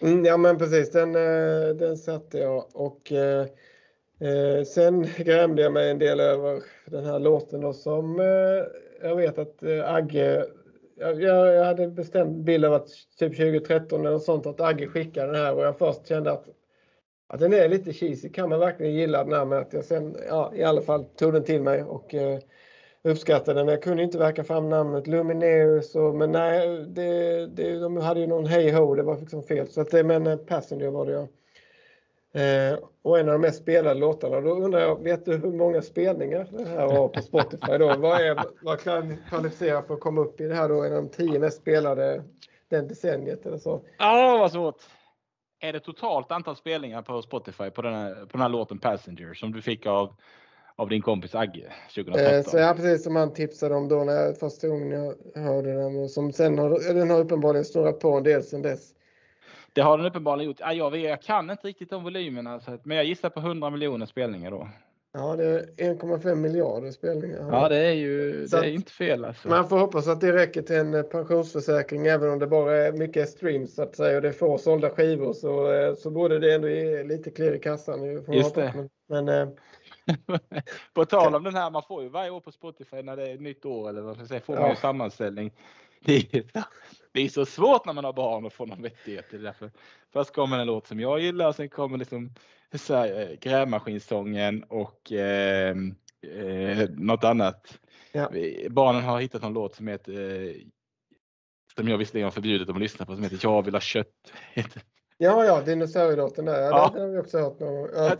Mm, 0.01 0.25
ja 0.25 0.37
men 0.37 0.57
precis, 0.57 0.91
den, 0.91 1.15
eh, 1.15 1.75
den 1.75 1.97
satte 1.97 2.37
jag 2.37 2.65
och 2.73 3.11
eh, 3.11 3.45
sen 4.65 5.07
grämde 5.17 5.61
jag 5.61 5.73
mig 5.73 5.91
en 5.91 5.99
del 5.99 6.19
över 6.19 6.63
den 6.85 7.05
här 7.05 7.19
låten 7.19 7.61
då 7.61 7.73
som 7.73 8.19
jag 9.01 9.15
vet 9.15 9.37
att 9.37 9.63
Agge, 9.85 10.45
jag, 10.95 11.21
jag 11.21 11.65
hade 11.65 11.87
bestämt 11.87 12.37
bild 12.37 12.65
av 12.65 12.73
att 12.73 12.87
typ 13.19 13.37
2013 13.37 14.05
eller 14.05 14.19
sånt 14.19 14.45
att 14.45 14.61
Agge 14.61 14.87
skickade 14.87 15.27
den 15.27 15.41
här 15.41 15.55
och 15.55 15.63
jag 15.63 15.77
först 15.77 16.07
kände 16.07 16.31
att, 16.31 16.45
Ja, 17.29 17.37
den 17.37 17.53
är 17.53 17.69
lite 17.69 17.93
cheesy, 17.93 18.29
kan 18.29 18.49
man 18.49 18.59
verkligen 18.59 18.93
gilla 18.93 19.23
den 19.23 19.33
här 19.33 19.45
men 19.45 19.59
att 19.59 19.73
jag 19.73 19.85
sen 19.85 20.17
ja, 20.27 20.51
i 20.55 20.63
alla 20.63 20.81
fall 20.81 21.05
tog 21.05 21.33
den 21.33 21.43
till 21.43 21.61
mig 21.61 21.83
och 21.83 22.13
eh, 22.13 22.39
uppskattade 23.03 23.59
den. 23.59 23.67
Jag 23.67 23.83
kunde 23.83 24.03
inte 24.03 24.17
verka 24.17 24.43
fram 24.43 24.69
namnet 24.69 25.07
Lumineers 25.07 25.95
och, 25.95 26.15
men 26.15 26.31
nej, 26.31 26.85
det, 26.87 27.47
det, 27.47 27.79
de 27.79 27.97
hade 27.97 28.19
ju 28.19 28.27
någon 28.27 28.45
Hey 28.45 28.71
Ho, 28.71 28.95
det 28.95 29.03
var 29.03 29.17
liksom 29.17 29.43
fel. 29.43 29.67
Så 29.67 29.81
att 29.81 29.91
men 29.91 30.27
eh, 30.27 30.37
Passenger 30.37 30.87
var 30.87 31.05
det 31.05 31.11
ja. 31.11 31.27
Eh, 32.35 32.79
och 33.01 33.19
en 33.19 33.29
av 33.29 33.33
de 33.33 33.41
mest 33.41 33.61
spelade 33.61 33.99
låtarna. 33.99 34.41
Då 34.41 34.49
undrar 34.49 34.79
jag, 34.79 35.03
vet 35.03 35.25
du 35.25 35.37
hur 35.37 35.51
många 35.51 35.81
spelningar 35.81 36.47
det 36.51 36.65
här 36.65 36.87
har 36.87 37.07
på 37.07 37.21
Spotify 37.21 37.77
då? 37.77 37.95
Vad 37.97 38.21
är 38.21 38.43
vad 38.61 38.79
kvalificerar 39.29 39.81
för 39.81 39.93
att 39.93 39.99
komma 39.99 40.21
upp 40.21 40.41
i 40.41 40.43
det 40.43 40.55
här 40.55 40.69
då? 40.69 40.83
En 40.83 40.95
av 40.95 41.03
de 41.03 41.09
tio 41.09 41.39
mest 41.39 41.57
spelade 41.57 42.23
den 42.69 42.87
decenniet 42.87 43.45
eller 43.45 43.57
så? 43.57 43.81
Ja, 43.97 44.37
vad 44.39 44.51
svårt. 44.51 44.75
Är 45.63 45.73
det 45.73 45.79
totalt 45.79 46.31
antal 46.31 46.55
spelningar 46.55 47.01
på 47.01 47.21
Spotify 47.21 47.69
på 47.69 47.81
den 47.81 47.93
här, 47.93 48.13
på 48.15 48.29
den 48.31 48.41
här 48.41 48.49
låten 48.49 48.79
Passenger 48.79 49.33
som 49.33 49.51
du 49.51 49.61
fick 49.61 49.85
av, 49.85 50.15
av 50.75 50.89
din 50.89 51.01
kompis 51.01 51.35
Agge 51.35 51.71
2013? 51.95 52.33
Eh, 52.33 52.43
så 52.43 52.57
ja, 52.57 52.73
precis 52.73 53.03
som 53.03 53.15
han 53.15 53.33
tipsade 53.33 53.75
om 53.75 53.87
då 53.87 54.03
när 54.03 54.13
jag, 54.13 54.37
första 54.37 54.67
gången 54.67 54.91
jag 54.91 55.41
hörde 55.41 55.73
den 55.73 55.95
och 55.99 56.11
som 56.11 56.31
sen 56.31 56.59
har, 56.59 56.93
den 56.93 57.09
har 57.09 57.19
uppenbarligen 57.19 57.65
snurrat 57.65 57.99
på 57.99 58.11
en 58.17 58.23
del 58.23 58.43
sen 58.43 58.61
dess. 58.61 58.89
Det 59.73 59.81
har 59.81 59.97
den 59.97 60.07
uppenbarligen 60.07 60.47
gjort. 60.47 60.59
Ja, 60.59 60.73
jag, 60.73 60.91
vet, 60.91 61.03
jag 61.03 61.21
kan 61.21 61.49
inte 61.49 61.67
riktigt 61.67 61.93
om 61.93 62.03
volymerna, 62.03 62.61
men 62.83 62.97
jag 62.97 63.05
gissar 63.05 63.29
på 63.29 63.39
100 63.39 63.69
miljoner 63.69 64.05
spelningar 64.05 64.51
då. 64.51 64.69
Ja, 65.15 65.35
det 65.35 65.43
är 65.45 65.65
1,5 65.77 66.35
miljarder 66.35 66.91
spelningar. 66.91 67.47
Ja, 67.51 67.69
det 67.69 67.77
är 67.77 67.91
ju 67.91 68.45
det 68.45 68.57
är 68.57 68.63
inte 68.63 68.91
fel 68.91 69.25
alltså. 69.25 69.47
Man 69.47 69.69
får 69.69 69.77
hoppas 69.79 70.07
att 70.07 70.21
det 70.21 70.33
räcker 70.33 70.61
till 70.61 70.75
en 70.75 70.93
eh, 70.93 71.01
pensionsförsäkring 71.03 72.07
även 72.07 72.29
om 72.29 72.39
det 72.39 72.47
bara 72.47 72.77
är 72.77 72.91
mycket 72.91 73.29
streams 73.29 73.75
så 73.75 73.83
att 73.83 73.95
säga 73.95 74.15
och 74.15 74.21
det 74.21 74.27
är 74.27 74.31
få 74.33 74.57
sålda 74.57 74.89
skivor 74.89 75.33
så, 75.33 75.71
eh, 75.73 75.95
så 75.95 76.11
borde 76.11 76.39
det 76.39 76.53
ändå 76.53 76.69
ge 76.69 77.03
lite 77.03 77.31
klirr 77.31 77.53
i 77.55 77.59
kassan. 77.59 78.01
nu, 78.01 78.21
får 78.21 78.35
Just 78.35 78.55
hoppas. 78.55 78.73
det. 78.73 78.89
Men, 79.07 79.25
men 79.25 79.41
eh, 79.41 79.53
på 80.93 81.05
tal 81.05 81.35
om 81.35 81.43
den 81.43 81.55
här, 81.55 81.69
man 81.71 81.83
får 81.87 82.03
ju 82.03 82.09
varje 82.09 82.29
år 82.31 82.39
på 82.39 82.51
Spotify 82.51 83.01
när 83.01 83.15
det 83.17 83.29
är 83.31 83.37
nytt 83.37 83.65
år 83.65 83.89
eller 83.89 84.01
vad 84.01 84.13
ska 84.15 84.21
jag 84.21 84.29
säga, 84.29 84.41
får 84.41 84.53
man 84.53 84.63
Ja. 84.63 84.69
ju 84.73 84.75
sammanställning. 84.75 85.51
Det 87.13 87.21
är, 87.21 87.29
så 87.29 87.45
svårt 87.45 87.85
när 87.85 87.93
man 87.93 88.03
har 88.03 88.13
barn 88.13 88.45
att 88.45 88.53
få 88.53 88.65
någon 88.65 88.81
vettighet. 88.81 89.25
Det 89.31 89.37
därför. 89.37 89.71
Först 90.13 90.33
kommer 90.33 90.59
en 90.59 90.67
låt 90.67 90.87
som 90.87 90.99
jag 90.99 91.19
gillar, 91.19 91.51
sen 91.51 91.69
kommer 91.69 91.97
liksom 91.97 92.33
så 92.73 92.95
här, 92.95 93.21
eh, 93.21 93.37
grävmaskinsången 93.39 94.63
och 94.63 95.11
eh, 95.11 95.77
eh, 96.21 96.89
något 96.89 97.23
annat. 97.23 97.79
Ja. 98.11 98.31
Barnen 98.69 99.03
har 99.03 99.19
hittat 99.19 99.41
någon 99.41 99.53
låt 99.53 99.75
som 99.75 99.87
heter 99.87 100.45
eh, 100.47 100.55
som 101.75 101.87
jag 101.87 101.97
visserligen 101.97 102.25
har 102.25 102.31
förbjudit 102.31 102.67
dem 102.67 102.75
att 102.75 102.81
lyssna 102.81 103.05
på 103.05 103.15
som 103.15 103.23
heter 103.23 103.39
Jag 103.43 103.65
vill 103.65 103.73
ha 103.73 103.81
kött. 103.81 104.33
Ja, 105.17 105.45
ja, 105.45 105.61
dinosaurielåten 105.61 106.45
där, 106.45 106.61
ja, 106.61 106.69
Ja. 106.69 106.91
Den 106.93 107.01
har 107.01 107.09
vi 107.09 107.17
också 107.17 107.37
hört 107.37 107.59
någon 107.59 107.75
gång. 107.75 107.89
Ja. 107.93 108.15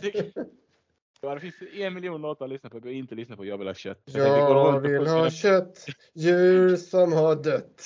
Det 1.24 1.40
finns 1.40 1.54
en 1.74 1.94
miljon 1.94 2.22
låtar 2.22 2.44
att 2.44 2.50
lyssna 2.50 2.70
på. 2.70 2.80
Gå 2.80 2.90
inte 2.90 3.14
lyssna 3.14 3.36
på 3.36 3.44
Jag 3.44 3.58
vill 3.58 3.66
ha 3.66 3.74
kött. 3.74 4.02
Jag 4.04 4.38
Jag 4.38 4.74
och 4.74 4.84
vill 4.84 5.06
ha 5.06 5.30
kött, 5.30 5.86
djur 6.12 6.76
som 6.76 7.12
har 7.12 7.36
dött. 7.36 7.82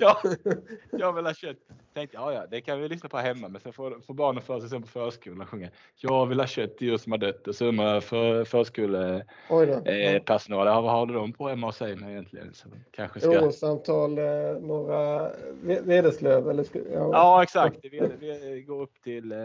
Ja, 0.00 0.22
jag 0.90 1.12
vill 1.12 1.26
ha 1.26 1.34
kött. 1.34 1.56
Tänkte, 1.94 2.16
ja, 2.16 2.32
ja, 2.32 2.46
det 2.50 2.60
kan 2.60 2.80
vi 2.80 2.88
lyssna 2.88 3.08
på 3.08 3.16
hemma, 3.16 3.48
men 3.48 3.60
sen 3.60 3.72
får, 3.72 4.00
får 4.06 4.14
barnen 4.14 4.42
för 4.42 4.60
sig 4.60 4.68
sen 4.68 4.82
på 4.82 4.88
förskolan 4.88 5.40
och 5.40 5.48
sjunga. 5.48 5.68
Jag 5.96 6.26
vill 6.26 6.40
ha 6.40 6.46
kött, 6.46 6.76
djur 6.80 6.96
som 6.96 7.12
har 7.12 7.18
dött. 7.18 7.48
Och 7.48 7.54
så 7.54 7.66
undrar 7.66 8.00
för, 8.00 8.44
förskolepersonalen, 8.44 10.74
eh, 10.74 10.82
vad 10.82 10.92
håller 10.92 11.14
de 11.14 11.32
på 11.32 11.48
hemma 11.48 11.72
sig 11.72 11.96
med 11.96 12.10
egentligen? 12.10 12.54
Så 12.54 12.68
kanske 12.90 13.20
ska... 13.20 13.30
Orosamtal, 13.30 14.18
eh, 14.18 14.24
några 14.60 15.28
ve- 15.62 15.80
vedeslöv 15.80 16.50
eller 16.50 16.66
ja. 16.74 17.10
Ja, 17.12 17.42
exakt. 17.42 17.78
Vi, 17.82 18.02
vi 18.20 18.62
går 18.62 18.82
upp 18.82 19.02
till... 19.02 19.32
Eh, 19.32 19.38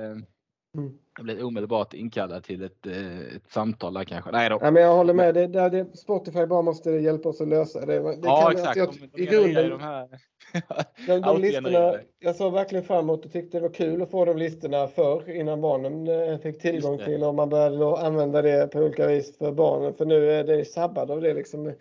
Mm. 0.78 0.94
jag 1.18 1.26
blir 1.26 1.44
omedelbart 1.46 1.94
inkallad 1.94 2.44
till 2.44 2.64
ett, 2.64 2.86
eh, 2.88 3.20
ett 3.36 3.52
samtal 3.52 3.94
där 3.94 4.04
kanske. 4.04 4.32
Nej 4.32 4.50
då. 4.50 4.58
Ja, 4.62 4.72
men 4.72 4.84
jag 4.84 4.96
håller 4.96 5.14
med. 5.14 5.34
Det, 5.34 5.48
där 5.48 5.70
det, 5.70 5.98
Spotify 5.98 6.46
bara 6.46 6.62
måste 6.62 6.92
hjälpa 6.92 7.30
oss 7.30 7.42
att 7.42 7.48
lösa 7.48 7.86
det. 7.86 8.00
det 8.00 8.18
Ja, 8.24 8.42
kan, 8.42 8.52
exakt. 8.52 8.80
alltså, 8.80 8.80
jag, 8.80 9.10
de, 9.12 9.18
de 9.18 9.24
I 9.24 9.26
grunden, 9.26 9.70
de 9.70 9.80
här... 9.80 10.08
de, 11.08 11.22
de 11.22 11.42
listorna, 11.42 11.96
jag 12.20 12.36
såg 12.36 12.54
verkligen 12.54 12.86
fram 12.86 13.00
emot 13.00 13.26
och 13.26 13.32
tyckte 13.32 13.58
det 13.58 13.62
var 13.62 13.74
kul 13.74 14.02
att 14.02 14.12
få 14.12 14.26
de 14.26 14.38
listorna 14.38 14.88
förr 14.88 15.30
innan 15.30 15.62
barnen 15.62 16.08
eh, 16.08 16.40
fick 16.40 16.62
tillgång 16.62 16.98
det. 16.98 17.06
till 17.06 17.24
och 17.24 17.36
man 17.36 17.50
började 17.50 17.98
använda 17.98 18.42
det 18.42 18.72
på 18.72 18.80
olika 18.80 19.08
vis 19.08 19.38
för 19.38 19.52
barnen. 19.52 19.94
För 19.94 20.06
nu 20.06 20.32
är 20.32 20.44
det 20.44 20.66
sabbat 20.66 21.10
av 21.10 21.22
det 21.22 21.34
liksom. 21.34 21.74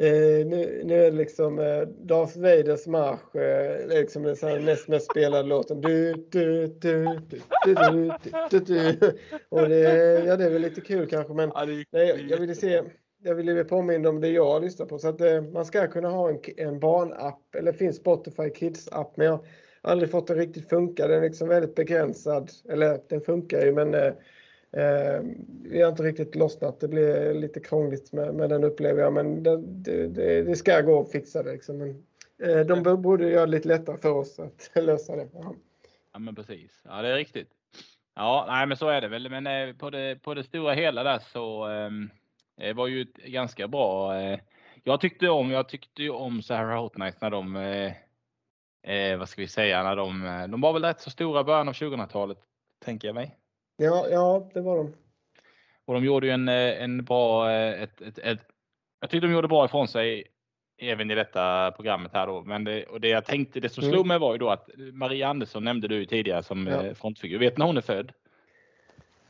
Eh, 0.00 0.46
nu, 0.46 0.82
nu, 0.84 0.94
är 0.94 1.10
det 1.10 1.16
liksom 1.16 1.58
eh, 1.58 1.80
Darth 1.88 2.38
Vaders 2.38 2.86
marsch, 2.86 3.36
eh, 3.36 3.88
liksom 3.88 4.22
den 4.22 4.36
så 4.36 4.56
näst 4.56 4.88
mest 4.88 5.10
spelade 5.10 5.48
låten. 5.48 5.80
Du, 5.80 6.12
du, 6.30 6.66
du, 6.66 7.04
du, 7.28 7.42
du, 7.64 7.74
du, 7.74 8.12
du, 8.50 8.60
du, 8.60 9.18
Och 9.48 9.68
det, 9.68 9.80
ja, 10.26 10.36
det 10.36 10.44
är 10.44 10.50
väl 10.50 10.62
lite 10.62 10.80
kul 10.80 11.06
kanske, 11.06 11.34
men 11.34 11.52
ja, 11.54 11.66
det, 11.66 11.84
nej, 11.90 12.08
jag, 12.08 12.18
jag 12.18 12.38
ville 12.38 12.54
se 12.54 12.82
jag 13.22 13.34
ville 13.34 13.64
påminna 13.64 14.08
om 14.08 14.20
det 14.20 14.28
jag 14.28 14.62
lyssnar 14.62 14.86
på. 14.86 14.98
Så 14.98 15.08
att 15.08 15.20
eh, 15.20 15.42
man 15.42 15.64
ska 15.64 15.86
kunna 15.86 16.08
ha 16.08 16.28
en, 16.28 16.38
en 16.56 16.80
barnapp, 16.80 17.54
eller 17.54 17.72
finns 17.72 17.96
Spotify 17.96 18.50
Kids-app, 18.50 19.16
men 19.16 19.26
jag 19.26 19.32
har 19.32 19.44
aldrig 19.90 20.10
fått 20.10 20.26
den 20.26 20.36
riktigt 20.36 20.68
funka. 20.68 21.08
Den 21.08 21.18
är 21.18 21.22
liksom 21.22 21.48
väldigt 21.48 21.74
begränsad, 21.74 22.50
eller 22.68 23.00
den 23.08 23.20
funkar 23.20 23.60
ju, 23.60 23.72
men 23.72 23.94
eh, 23.94 24.12
eh, 24.72 25.20
vi 25.62 25.82
har 25.82 25.90
inte 25.90 26.02
riktigt 26.02 26.34
lossnat. 26.34 26.80
Det 26.80 26.88
blir 26.88 27.34
lite 27.34 27.60
krångligt 27.60 28.12
med, 28.12 28.34
med 28.34 28.50
den 28.50 28.64
upplever 28.64 29.02
jag. 29.02 29.12
Men 29.12 29.42
det, 29.42 29.56
det, 30.08 30.42
det, 30.42 30.56
ska 30.56 30.80
gå 30.80 31.00
att 31.00 31.12
fixa 31.12 31.42
det. 31.42 31.52
Liksom. 31.52 31.78
Men, 31.78 32.02
eh, 32.42 32.60
de 32.66 33.02
borde 33.02 33.28
göra 33.28 33.46
det 33.46 33.52
lite 33.52 33.68
lättare 33.68 33.96
för 33.96 34.12
oss 34.12 34.38
att 34.38 34.70
lösa 34.84 35.16
det. 35.16 35.28
Ja. 35.32 35.54
Ja, 36.12 36.18
men 36.18 36.34
precis. 36.34 36.82
Ja, 36.84 37.02
det 37.02 37.08
är 37.08 37.16
riktigt. 37.16 37.48
Ja, 38.14 38.44
nej, 38.48 38.66
men 38.66 38.76
så 38.76 38.88
är 38.88 39.00
det 39.00 39.08
väl. 39.08 39.30
Men 39.30 39.46
eh, 39.46 39.76
på 39.76 39.90
det, 39.90 40.22
på 40.22 40.34
det 40.34 40.44
stora 40.44 40.72
hela 40.72 41.02
där 41.02 41.18
så 41.18 41.64
ehm, 41.64 42.10
det 42.56 42.72
var 42.72 42.86
ju 42.86 43.02
ett 43.02 43.14
ganska 43.14 43.68
bra. 43.68 44.14
Jag 44.84 45.00
tyckte 45.00 45.28
om, 45.28 45.50
jag 45.50 45.68
tyckte 45.68 46.02
ju 46.02 46.10
om 46.10 46.42
Sarah 46.42 46.82
Hot 46.82 46.96
Nights 46.96 47.20
när 47.20 47.30
de, 47.30 47.56
eh, 48.82 49.18
vad 49.18 49.28
ska 49.28 49.42
vi 49.42 49.48
säga, 49.48 49.82
när 49.82 49.96
de, 49.96 50.22
de 50.50 50.60
var 50.60 50.72
väl 50.72 50.84
rätt 50.84 51.00
så 51.00 51.10
stora 51.10 51.44
början 51.44 51.68
av 51.68 51.74
2000-talet, 51.74 52.38
tänker 52.84 53.08
jag 53.08 53.14
mig. 53.14 53.36
Ja, 53.76 54.06
ja, 54.10 54.48
det 54.54 54.60
var 54.60 54.76
de. 54.76 54.94
Och 55.84 55.94
de 55.94 56.04
gjorde 56.04 56.26
ju 56.26 56.32
en, 56.32 56.48
eh, 56.48 56.82
en 56.82 57.04
bra, 57.04 57.50
eh, 57.50 57.82
ett, 57.82 58.00
ett, 58.00 58.18
ett, 58.18 58.40
jag 59.00 59.10
tyckte 59.10 59.26
de 59.26 59.32
gjorde 59.32 59.48
bra 59.48 59.64
ifrån 59.64 59.88
sig 59.88 60.24
även 60.78 61.10
i 61.10 61.14
detta 61.14 61.72
programmet 61.76 62.12
här 62.14 62.26
då. 62.26 62.42
Men 62.42 62.64
det, 62.64 62.84
och 62.84 63.00
det 63.00 63.08
jag 63.08 63.24
tänkte, 63.24 63.60
det 63.60 63.68
som 63.68 63.84
Mm. 63.84 63.92
slog 63.94 64.06
mig 64.06 64.18
var 64.18 64.32
ju 64.32 64.38
då 64.38 64.50
att 64.50 64.68
Maria 64.92 65.28
Andersson 65.28 65.64
nämnde 65.64 65.88
du 65.88 66.04
tidigare 66.06 66.42
som 66.42 66.66
Ja. 66.66 66.82
eh, 66.84 66.94
frontfigur. 66.94 67.38
Vet 67.38 67.56
ni 67.56 67.58
när 67.58 67.66
hon 67.66 67.76
är 67.76 67.80
född? 67.80 68.12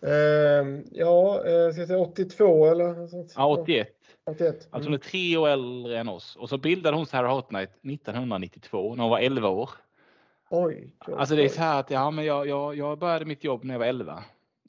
Eh, 0.03 0.81
ja, 0.93 1.39
ska 1.73 1.81
jag 1.81 1.89
säga 1.89 1.99
82 1.99 2.67
eller? 2.67 3.09
Ja, 3.37 3.47
81. 3.47 3.89
81. 4.31 4.69
Alltså 4.71 4.89
hon 4.89 4.95
är 4.95 4.99
tre 4.99 5.37
år 5.37 5.49
äldre 5.49 5.99
än 5.99 6.09
oss. 6.09 6.37
Och 6.37 6.49
så 6.49 6.59
bildade 6.59 6.97
hon 6.97 7.07
Sarah 7.07 7.35
Hot 7.35 7.51
Night 7.51 7.71
1992 7.71 8.95
när 8.95 9.03
hon 9.03 9.11
var 9.11 9.19
11 9.19 9.49
år. 9.49 9.71
Oj. 10.51 10.91
Alltså 11.17 11.37
det 11.37 11.45
är 11.45 11.49
så 11.49 11.61
här 11.61 11.81
att 11.81 11.91
ja, 11.91 12.11
men 12.11 12.25
jag, 12.25 12.49
jag, 12.49 12.77
jag 12.77 12.99
började 12.99 13.25
mitt 13.25 13.45
jobb 13.45 13.65
när 13.65 13.75
jag 13.75 13.79
var 13.79 13.87
11. 13.87 14.25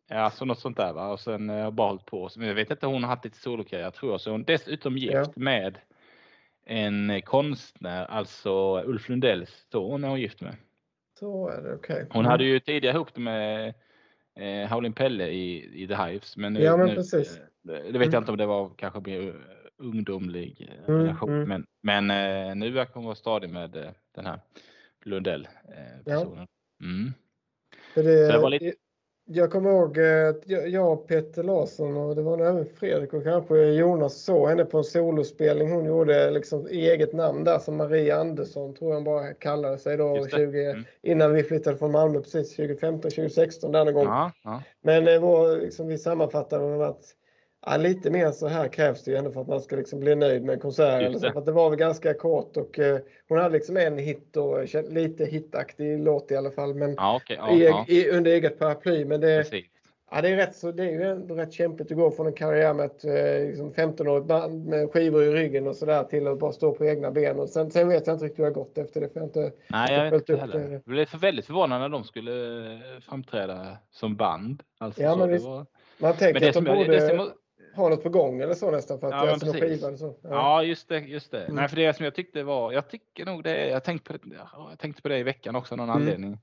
Alltså 0.10 0.46
något 0.46 0.60
sånt 0.60 0.78
där 0.78 0.94
va. 0.94 1.12
Och 1.12 1.20
sen 1.20 1.50
eh, 1.50 1.56
har 1.56 1.64
jag 1.64 1.74
bara 1.74 1.88
hållit 1.88 2.06
på. 2.06 2.30
Men 2.38 2.48
jag 2.48 2.56
vet 2.56 2.72
inte, 2.72 2.86
hon 2.86 3.04
har 3.04 3.10
haft 3.10 3.26
lite 3.26 3.38
solokarriär 3.38 3.92
tror 3.92 4.12
jag. 4.12 4.22
Så 4.22 4.32
hon 4.32 4.42
är 4.42 4.46
dessutom 4.46 4.98
gift 4.98 5.14
Ja. 5.14 5.32
med 5.36 5.78
en 6.66 7.22
konstnär, 7.22 8.06
alltså 8.06 8.84
Ulf 8.86 9.10
Lundells 9.10 9.66
son 9.72 10.04
är 10.04 10.08
hon 10.08 10.22
gift 10.22 10.42
med. 10.42 10.56
Så 11.20 11.50
är 11.50 11.62
det, 11.62 11.74
okej. 11.74 12.08
Hon 12.10 12.26
hade 12.26 12.44
ju 12.44 12.60
tidigare 12.60 12.96
ihop 12.96 13.14
det 13.14 13.22
med 13.22 13.74
eh, 14.36 14.70
Howlin' 14.70 14.94
Pelle 14.94 15.28
i, 15.28 15.84
i 15.84 15.88
The 15.88 15.96
Hives. 15.96 16.38
Men 16.38 16.54
nu, 16.54 16.60
ja, 16.60 16.78
men 16.78 16.88
nu, 16.88 16.96
precis. 16.96 17.40
Det 17.62 17.74
vet 17.74 17.86
jag 17.86 18.06
mm. 18.06 18.18
inte 18.18 18.32
om 18.32 18.38
det 18.38 18.46
var 18.46 18.72
kanske 18.78 19.00
mer 19.00 19.36
ungdomlig 19.78 20.76
mm, 20.88 21.02
relation. 21.02 21.34
Mm. 21.34 21.48
Men, 21.50 21.66
men 21.82 22.12
eh, 22.50 22.56
nu 22.56 22.72
verkar 22.72 22.94
hon 22.94 23.06
vara 23.06 23.16
stadig 23.16 23.50
med 23.50 23.76
eh, 23.76 23.92
den 24.16 24.26
här 24.26 24.40
Lundell 25.06 25.48
personen. 26.06 26.48
Ja. 26.80 26.86
Mm. 26.86 27.14
Det, 27.96 28.32
det 28.32 28.40
var 28.40 28.50
lite... 28.50 28.74
Jag 29.30 29.52
kommer 29.52 29.70
ihåg 29.70 30.00
att 30.00 30.44
jag 30.68 30.94
och 30.94 31.08
Peter 31.08 31.44
Larsson 31.44 31.98
och 31.98 32.16
det 32.16 32.22
var 32.22 32.40
även 32.40 32.66
Fredrik 32.66 33.14
och 33.14 33.24
kanske 33.24 33.58
Jonas 33.58 34.24
såg 34.24 34.50
henne 34.50 34.66
på 34.66 34.78
en 34.78 34.84
solospelning 34.84 35.72
hon 35.72 35.86
gjorde 35.86 36.32
liksom 36.32 36.68
i 36.68 36.90
eget 36.90 37.14
namn 37.14 37.44
där 37.44 37.60
som 37.60 37.78
Maria 37.78 38.20
Andersson 38.20 38.74
tror 38.74 38.94
jag 38.94 39.04
bara 39.04 39.34
kallade 39.34 39.78
sig 39.78 39.98
då 39.98 40.28
20, 40.28 40.66
mm. 40.66 40.84
innan 41.02 41.34
vi 41.34 41.44
flyttade 41.44 41.78
från 41.78 41.92
Malmö 41.92 42.20
precis 42.20 42.56
2015, 42.56 43.02
2016 43.02 43.72
där 43.72 43.86
någon 43.86 43.94
gång. 43.94 44.06
Ja, 44.06 44.32
ja. 44.44 44.64
Men 44.82 45.06
det 45.06 45.20
var 45.20 45.58
liksom, 45.58 45.88
vi 45.88 45.98
sammanfattade 45.98 46.88
att 46.88 47.04
Ja, 47.70 47.78
lite 47.78 48.12
mer 48.12 48.32
så 48.32 48.48
här 48.48 48.68
krävs 48.68 49.04
det 49.04 49.12
ju 49.12 49.18
ändå 49.18 49.32
för 49.32 49.42
att 49.42 49.48
man 49.48 49.62
ska 49.62 49.76
liksom 49.76 50.00
bli 50.00 50.16
nöjd 50.16 50.44
med 50.44 50.62
konserten. 50.62 51.14
Det. 51.14 51.32
För 51.32 51.40
att 51.40 51.46
det 51.46 51.52
var 51.52 51.70
väl 51.70 51.80
ganska 51.80 52.14
kort 52.14 52.58
och 52.58 52.80
eh, 52.80 53.00
hon 53.30 53.38
hade 53.38 53.54
liksom 53.54 53.78
en 53.78 53.98
hit 53.98 54.38
och 54.38 54.76
lite 54.90 55.26
hitaktig 55.26 56.00
låt 56.00 56.32
i 56.32 56.36
alla 56.36 56.52
fall. 56.52 56.74
Men 56.74 56.94
ja, 56.98 57.16
okay. 57.16 57.38
ja, 57.38 57.52
i, 57.52 57.64
ja. 57.64 57.86
I, 57.88 58.10
under 58.10 58.32
eget 58.32 58.60
paraply. 58.60 59.06
Men 59.06 59.22
det, 59.22 59.46
ja, 60.12 60.22
det, 60.22 60.30
är 60.30 60.36
rätt, 60.36 60.56
så, 60.56 60.72
det 60.72 60.84
är 60.84 60.92
ju 60.92 61.04
ändå 61.04 61.36
rätt 61.36 61.54
kämpigt 61.54 61.92
att 61.92 61.98
gå 61.98 62.12
från 62.12 62.28
en 62.28 62.34
karriär 62.34 62.74
med 62.74 62.86
ett 62.86 63.06
eh, 63.06 63.48
liksom 63.48 63.74
15-årigt 63.74 64.26
band 64.26 64.66
med 64.66 64.92
skivor 64.92 65.24
i 65.24 65.32
ryggen 65.32 65.68
och 65.68 65.76
sådär 65.76 66.04
till 66.04 66.28
att 66.28 66.40
bara 66.40 66.52
stå 66.52 66.72
på 66.72 66.86
egna 66.86 67.12
ben. 67.12 67.40
Och 67.40 67.50
sen, 67.50 67.72
sen 67.72 67.90
vet 67.90 68.08
jag 68.08 68.16
inte 68.16 68.26
riktigt 68.26 68.40
hur 68.40 68.44
det 68.44 68.50
har 68.50 68.64
gått 68.64 68.78
efter 68.78 69.02
det. 69.02 69.10
För 69.10 69.20
jag 69.20 69.28
inte, 69.28 69.52
Nej, 69.68 69.94
jag 69.94 70.12
vet 70.12 70.30
inte 70.30 70.42
heller. 70.42 70.72
Jag 70.72 70.82
blev 70.82 71.08
väldigt 71.22 71.46
förvånad 71.46 71.82
när 71.82 71.90
de 71.90 72.04
skulle 72.04 72.58
eh, 72.74 73.00
framträda 73.02 73.78
som 73.92 74.16
band. 74.16 74.64
Alltså, 74.78 75.02
ja, 75.02 75.16
men 75.16 75.30
visst, 75.30 75.46
var... 75.46 75.66
Man 75.98 76.14
tänker 76.14 76.48
att 76.48 76.54
de 76.54 76.64
borde 76.64 77.32
ha 77.78 77.90
något 77.90 78.04
på 78.04 78.10
gång 78.10 78.42
eller 78.42 78.54
så 78.54 78.72
nästan 78.72 79.00
för 79.00 79.08
att 79.08 79.14
ja, 79.14 79.26
göra 79.26 79.40
sin 79.40 79.54
skiva 79.54 79.88
eller 79.88 79.98
så. 79.98 80.16
Ja. 80.22 80.30
ja, 80.30 80.64
just 80.64 80.90
det. 80.90 81.00
Just 81.00 81.32
det. 81.32 81.44
Mm. 81.44 81.56
Nej, 81.56 81.68
för 81.68 81.76
det 81.76 81.96
som 81.96 82.06
jag 82.06 82.16
tyckte 82.16 82.44
var, 82.44 82.72
jag 82.72 82.90
tycker 82.90 83.26
nog 83.26 83.44
det, 83.44 83.68
jag 83.68 83.84
tänkte 83.84 84.14
på 84.14 84.28
det, 84.28 84.36
jag 84.70 84.80
tänkte 84.80 85.02
på 85.02 85.10
det 85.10 85.18
i 85.18 85.24
veckan 85.24 85.56
också 85.56 85.74
av 85.74 85.78
någon 85.78 85.90
mm. 85.90 86.02
anledning. 86.02 86.40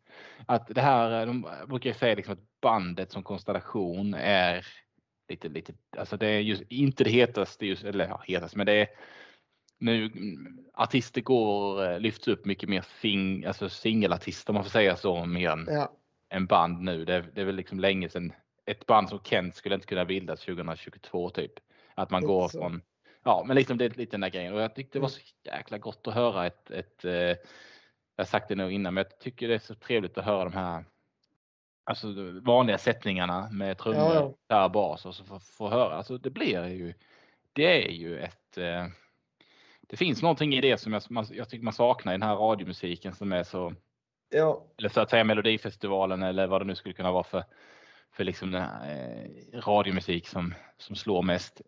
Att 0.46 0.66
det 0.68 0.80
här, 0.80 1.26
de 1.26 1.46
brukar 1.68 1.92
säga 1.92 2.14
liksom 2.14 2.32
att 2.32 2.60
bandet 2.60 3.12
som 3.12 3.22
konstellation 3.22 4.14
är 4.14 4.66
lite, 5.28 5.48
lite, 5.48 5.72
alltså 5.98 6.16
det 6.16 6.26
är 6.26 6.40
just 6.40 6.62
inte 6.68 7.04
det 7.04 7.10
hetaste 7.10 7.66
just, 7.66 7.84
eller 7.84 8.08
ja, 8.08 8.22
hetast, 8.26 8.56
men 8.56 8.66
det 8.66 8.72
är 8.72 8.88
nu 9.78 10.10
artister 10.74 11.20
går, 11.20 11.98
lyfts 11.98 12.28
upp 12.28 12.44
mycket 12.44 12.68
mer 12.68 12.84
sing, 13.00 13.44
alltså 13.44 13.68
singelartister 13.68 14.50
om 14.50 14.54
man 14.54 14.64
får 14.64 14.70
säga 14.70 14.96
så, 14.96 15.24
mer 15.24 15.50
än, 15.50 15.66
ja. 15.70 15.92
än 16.30 16.46
band 16.46 16.80
nu. 16.82 17.04
Det, 17.04 17.24
det 17.34 17.40
är 17.40 17.44
väl 17.44 17.56
liksom 17.56 17.80
länge 17.80 18.08
sedan 18.08 18.32
ett 18.66 18.86
band 18.86 19.08
som 19.08 19.20
Kent 19.24 19.56
skulle 19.56 19.74
inte 19.74 19.86
kunna 19.86 20.04
bildas 20.04 20.40
2022 20.40 21.30
typ. 21.30 21.52
Att 21.94 22.10
man 22.10 22.24
går 22.24 22.48
så. 22.48 22.58
från, 22.58 22.82
ja 23.22 23.44
men 23.46 23.56
liksom 23.56 23.78
det 23.78 23.84
är 23.84 23.90
lite 23.90 24.10
den 24.10 24.20
där 24.20 24.28
grejen 24.28 24.54
och 24.54 24.60
jag 24.60 24.74
tyckte 24.74 24.98
det 24.98 25.02
var 25.02 25.08
mm. 25.08 25.20
så 25.20 25.50
jäkla 25.50 25.78
gott 25.78 26.06
att 26.06 26.14
höra 26.14 26.46
ett, 26.46 26.70
ett 26.70 27.04
eh, 27.04 27.36
jag 28.16 28.24
har 28.24 28.24
sagt 28.24 28.48
det 28.48 28.54
nog 28.54 28.72
innan, 28.72 28.94
men 28.94 29.04
jag 29.04 29.18
tycker 29.18 29.48
det 29.48 29.54
är 29.54 29.58
så 29.58 29.74
trevligt 29.74 30.18
att 30.18 30.24
höra 30.24 30.44
de 30.44 30.52
här 30.52 30.84
alltså 31.84 32.08
vanliga 32.42 32.78
sättningarna 32.78 33.48
med 33.50 33.78
trummor, 33.78 34.14
ja, 34.14 34.34
ja. 34.48 34.68
bas 34.68 35.06
och 35.06 35.14
så 35.14 35.24
få, 35.24 35.40
få 35.40 35.70
höra. 35.70 35.94
Alltså 35.94 36.18
det 36.18 36.30
blir 36.30 36.66
ju, 36.66 36.94
det 37.52 37.86
är 37.86 37.92
ju 37.92 38.18
ett, 38.18 38.58
eh, 38.58 38.86
det 39.80 39.96
finns 39.96 40.22
någonting 40.22 40.54
i 40.54 40.60
det 40.60 40.78
som 40.78 40.92
jag, 40.92 41.02
jag 41.30 41.48
tycker 41.48 41.64
man 41.64 41.72
saknar 41.72 42.12
i 42.12 42.14
den 42.14 42.28
här 42.28 42.36
radiomusiken 42.36 43.14
som 43.14 43.32
är 43.32 43.42
så, 43.42 43.74
ja. 44.30 44.64
eller 44.78 44.88
så 44.88 45.00
att 45.00 45.10
säga 45.10 45.24
Melodifestivalen 45.24 46.22
eller 46.22 46.46
vad 46.46 46.60
det 46.60 46.64
nu 46.64 46.74
skulle 46.74 46.94
kunna 46.94 47.12
vara 47.12 47.24
för 47.24 47.44
för 48.16 48.24
liksom 48.24 48.50
den 48.50 48.62
här, 48.62 48.90
eh, 49.52 49.60
radiomusik 49.60 50.28
som, 50.28 50.54
som 50.78 50.96
slår 50.96 51.22
mest. 51.22 51.60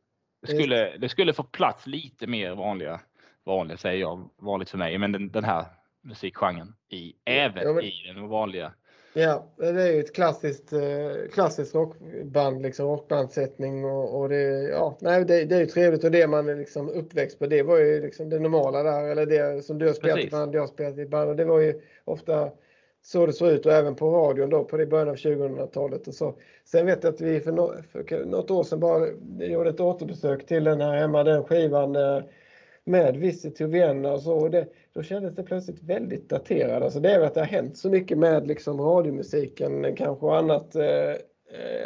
Det 0.42 0.54
skulle, 0.54 0.96
det 0.96 1.08
skulle 1.08 1.32
få 1.32 1.42
plats 1.42 1.86
lite 1.86 2.26
mer 2.26 2.54
vanliga, 2.54 3.00
vanliga 3.44 3.78
säger 3.78 4.00
jag, 4.00 4.30
vanligt 4.36 4.70
för 4.70 4.78
mig, 4.78 4.98
men 4.98 5.12
den, 5.12 5.30
den 5.30 5.44
här 5.44 5.64
musikgenren 6.02 6.74
i, 6.88 7.14
även 7.24 7.62
ja, 7.62 7.72
men, 7.72 7.84
i 7.84 8.12
den 8.14 8.28
vanliga. 8.28 8.72
Ja, 9.14 9.46
det 9.56 9.82
är 9.82 9.92
ju 9.92 10.00
ett 10.00 10.14
klassiskt, 10.14 10.72
eh, 10.72 11.30
klassiskt 11.32 11.74
rockband, 11.74 12.62
liksom 12.62 12.86
rockbandsättning 12.86 13.84
och, 13.84 14.20
och 14.20 14.28
det, 14.28 14.62
ja, 14.62 14.98
nej, 15.00 15.24
det, 15.24 15.44
det 15.44 15.56
är 15.56 15.60
ju 15.60 15.66
trevligt 15.66 16.04
och 16.04 16.10
det 16.10 16.26
man 16.26 16.48
är 16.48 16.56
liksom 16.56 16.88
uppväxt 16.88 17.38
på, 17.38 17.46
det 17.46 17.62
var 17.62 17.78
ju 17.78 18.02
liksom 18.02 18.30
det 18.30 18.38
normala 18.38 18.82
där, 18.82 19.08
eller 19.08 19.26
det 19.26 19.64
som 19.64 19.78
du 19.78 19.86
har 19.86 19.94
spelat 19.94 20.24
i 20.24 20.30
band, 20.30 20.54
jag 20.54 20.60
har 20.60 20.68
spelat 20.68 20.98
i 20.98 21.06
band 21.06 21.30
och 21.30 21.36
det 21.36 21.44
var 21.44 21.60
ju 21.60 21.80
ofta 22.04 22.50
så 23.06 23.26
det 23.26 23.32
såg 23.32 23.48
ut 23.48 23.66
och 23.66 23.72
även 23.72 23.94
på 23.94 24.10
radion 24.10 24.50
då 24.50 24.64
på 24.64 24.76
det 24.76 24.86
början 24.86 25.08
av 25.08 25.14
2000-talet 25.14 26.08
och 26.08 26.14
så. 26.14 26.34
Sen 26.64 26.86
vet 26.86 27.04
jag 27.04 27.14
att 27.14 27.20
vi 27.20 27.40
för, 27.40 27.52
no 27.52 27.74
för 27.92 28.24
något 28.24 28.50
år 28.50 28.64
sedan 28.64 28.80
bara 28.80 29.06
gjorde 29.38 29.70
ett 29.70 29.80
återbesök 29.80 30.46
till 30.46 30.64
den 30.64 30.80
här 30.80 30.96
hemma, 30.96 31.24
den 31.24 31.44
skivan 31.44 31.96
eh, 31.96 32.22
med 32.84 33.16
Visit 33.16 33.56
to 33.56 33.66
Vienna 33.66 34.12
och 34.12 34.22
så. 34.22 34.34
Och 34.34 34.50
det, 34.50 34.66
då 34.92 35.02
kändes 35.02 35.34
det 35.34 35.42
plötsligt 35.42 35.82
väldigt 35.82 36.28
daterad. 36.28 36.82
Alltså 36.82 37.00
det 37.00 37.10
är 37.10 37.18
väl 37.18 37.26
att 37.26 37.34
det 37.34 37.40
har 37.40 37.46
hänt 37.46 37.78
så 37.78 37.90
mycket 37.90 38.18
med 38.18 38.46
liksom 38.46 38.80
radiomusiken 38.80 39.96
kanske 39.96 40.26
och 40.26 40.36
annat. 40.36 40.76
Eh, 40.76 41.14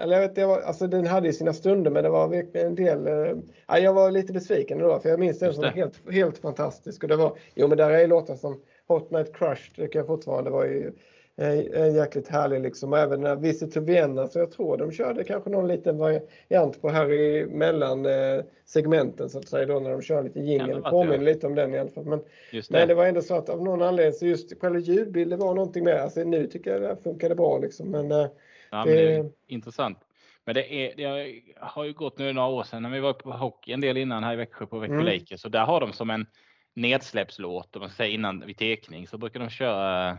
eller 0.03 0.21
jag 0.21 0.29
vet, 0.29 0.37
jag 0.37 0.49
var, 0.49 0.61
alltså 0.61 0.87
den 0.87 1.07
hade 1.07 1.27
ju 1.27 1.33
sina 1.33 1.53
stunder 1.53 1.91
men 1.91 2.05
det 2.05 2.11
var 2.11 2.29
verkligen 2.29 2.67
en 2.67 2.75
del. 2.75 3.07
Eh, 3.07 3.79
jag 3.79 3.95
var 3.95 4.11
lite 4.11 4.33
besviken 4.33 4.79
då 4.79 4.99
för 4.99 5.09
jag 5.09 5.21
minns 5.21 5.39
den 5.39 5.55
som 5.55 5.65
helt, 5.65 6.11
helt 6.11 6.39
fantastisk. 6.39 7.03
Och 7.03 7.09
det 7.09 7.17
var, 7.17 7.37
jo 7.55 7.69
men 7.69 7.79
där 7.79 7.91
är 7.91 8.07
låtar 8.07 8.37
som 8.37 8.61
Hot 8.95 9.11
Night 9.11 9.37
Crush 9.37 9.75
tycker 9.77 9.99
jag 9.99 10.07
fortfarande 10.07 10.51
var 10.51 10.65
ju 10.65 10.93
en 11.41 11.95
jäkligt 11.95 12.29
härlig 12.29 12.61
liksom. 12.61 12.93
Och 12.93 12.99
även 12.99 13.21
när 13.21 13.37
Visit 13.37 13.75
to 13.75 13.81
Vienna 13.81 14.27
så 14.27 14.39
jag 14.39 14.51
tror 14.51 14.77
de 14.77 14.93
körde 14.93 15.25
kanske 15.25 15.51
någon 15.51 15.69
liten 15.69 15.99
variant 15.99 16.83
på 16.83 16.89
här 16.89 17.13
i 17.13 17.47
mellan 17.47 18.07
eh, 18.07 18.45
segmenten 18.65 19.31
så 19.31 19.39
att 19.39 19.49
säga 19.49 19.67
då 19.67 19.81
när 19.81 19.91
de 19.91 20.03
kör 20.03 20.23
lite 20.23 20.41
jingel. 20.41 20.81
Ja, 20.85 20.91
påminner 20.91 21.25
lite 21.25 21.47
om 21.47 21.55
den 21.55 21.75
i 21.75 21.79
alla 21.79 21.91
fall. 21.91 22.05
Men 22.05 22.19
det. 22.53 22.71
men 22.71 22.89
det 22.89 22.95
var 22.95 23.07
ändå 23.07 23.23
så 23.23 23.35
att 23.35 23.49
av 23.49 23.63
någon 23.63 23.83
anledning 23.83 24.13
så 24.13 24.27
just 24.27 24.61
själva 24.61 24.79
ljudbilden 24.79 25.39
var 25.39 25.55
någonting 25.55 25.85
med. 25.85 26.01
Alltså 26.01 26.25
nu 26.25 26.47
tycker 26.47 26.71
jag 26.71 26.83
det 26.83 26.97
funkade 27.03 27.35
bra 27.35 27.59
liksom. 27.59 27.91
Men, 27.91 28.13
eh, 28.13 28.27
ja, 28.71 28.85
det... 28.85 28.95
det 28.95 29.15
är 29.15 29.31
intressant. 29.47 29.99
Men 30.45 30.55
det, 30.55 30.75
är, 30.75 30.97
det 30.97 31.43
har 31.61 31.85
ju 31.85 31.93
gått 31.93 32.19
nu 32.19 32.33
några 32.33 32.49
år 32.49 32.63
sedan 32.63 32.83
när 32.83 32.91
vi 32.91 33.01
var 33.01 33.13
på 33.13 33.31
hockey 33.31 33.73
en 33.73 33.81
del 33.81 33.97
innan 33.97 34.25
här 34.25 34.33
i 34.33 34.37
Växjö 34.37 34.67
på 34.67 34.79
Växjö 34.79 34.95
mm. 34.95 35.07
Lakers. 35.07 35.41
Så 35.41 35.49
där 35.49 35.65
har 35.65 35.81
de 35.81 35.93
som 35.93 36.11
en 36.11 36.27
nedsläppslåt, 36.75 37.77
om 37.77 37.81
man 37.81 37.91
säger 37.91 38.15
innan 38.15 38.47
vid 38.47 38.57
tekning, 38.57 39.07
så 39.07 39.19
brukar 39.19 39.41
de 39.41 39.51
köra 39.51 40.19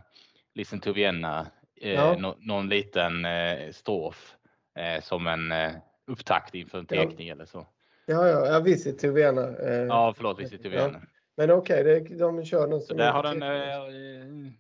Listen 0.54 0.80
to 0.80 0.94
Vienna, 0.94 1.48
eh, 1.82 1.94
ja. 1.94 2.18
no, 2.18 2.36
någon 2.40 2.70
liten 2.70 3.26
eh, 3.26 3.72
strof 3.72 4.36
eh, 4.76 5.02
som 5.02 5.28
en 5.28 5.52
eh, 5.52 5.72
upptakt 6.08 6.56
inför 6.56 6.80
en 6.80 6.86
teckning 6.86 7.28
ja. 7.28 7.34
eller 7.34 7.46
så. 7.46 7.68
Ja, 8.06 8.28
ja, 8.28 8.48
ja 8.48 8.60
Visit 8.60 9.00
to 9.00 9.12
Vienna. 9.12 9.58
Eh, 9.58 9.74
ja, 9.74 10.14
förlåt, 10.18 10.40
Visit 10.40 10.64
to 10.64 10.70
Vienna. 10.70 11.00
Ja. 11.02 11.08
Men 11.38 11.52
okej, 11.52 12.02
okay, 12.02 12.18
de 12.18 12.46
kör 12.46 12.68
den 12.68 12.82
som... 12.82 12.98
Där 12.98 13.12
har 13.12 13.24
den, 13.24 13.44
eh, 13.44 14.52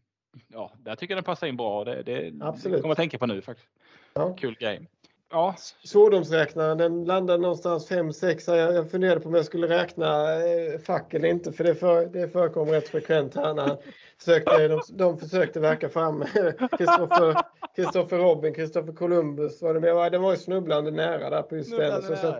ja, 0.47 0.71
där 0.77 0.95
tycker 0.95 1.13
jag 1.13 1.17
den 1.17 1.23
passar 1.23 1.47
in 1.47 1.57
bra. 1.57 1.83
Det, 1.83 2.03
det, 2.03 2.33
Absolut. 2.41 2.81
kommer 2.81 2.89
jag 2.89 2.97
tänka 2.97 3.17
på 3.17 3.25
nu 3.25 3.41
faktiskt. 3.41 3.69
Ja. 4.13 4.33
Kul 4.33 4.55
grej. 4.59 4.87
Ja. 5.31 5.55
Svordomsräknaren, 5.83 6.77
den 6.77 7.05
landade 7.05 7.41
någonstans 7.41 7.91
5-6. 7.91 8.55
Jag, 8.55 8.91
funderade 8.91 9.21
på 9.21 9.29
om 9.29 9.35
jag 9.35 9.45
skulle 9.45 9.67
räkna 9.67 10.35
eh, 10.35 10.79
fack 10.79 11.13
eller 11.13 11.29
inte 11.29 11.51
för 11.51 11.63
det, 11.63 11.75
för, 11.75 12.05
det 12.05 12.27
förekommer 12.27 12.71
rätt 12.71 12.87
frekvent 12.87 13.35
här 13.35 13.53
när 13.53 13.77
försökte, 14.17 14.67
de, 14.67 14.81
de 14.89 15.17
försökte 15.17 15.59
verka 15.59 15.89
fram 15.89 16.23
Kristoffer 17.75 18.17
Robin, 18.17 18.53
Kristoffer 18.53 18.93
Columbus 18.93 19.61
var 19.61 19.73
det 19.73 19.79
med. 19.79 20.11
Den 20.11 20.21
var 20.21 20.31
ju 20.31 20.37
snubblande 20.37 20.91
nära 20.91 21.29
där 21.29 21.41
på 21.41 21.55
just 21.55 21.77
den. 21.77 22.01
Så, 22.01 22.15
så, 22.15 22.35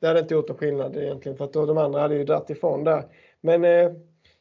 det 0.00 0.06
hade 0.06 0.20
inte 0.20 0.34
gjort 0.34 0.48
någon 0.48 0.58
skillnad 0.58 0.96
egentligen 0.96 1.38
för 1.38 1.44
att 1.44 1.52
då, 1.52 1.66
de 1.66 1.78
andra 1.78 2.00
hade 2.00 2.14
ju 2.14 2.24
dragit 2.24 2.50
ifrån 2.50 2.84
där. 2.84 3.04
Men 3.40 3.64
eh, 3.64 3.92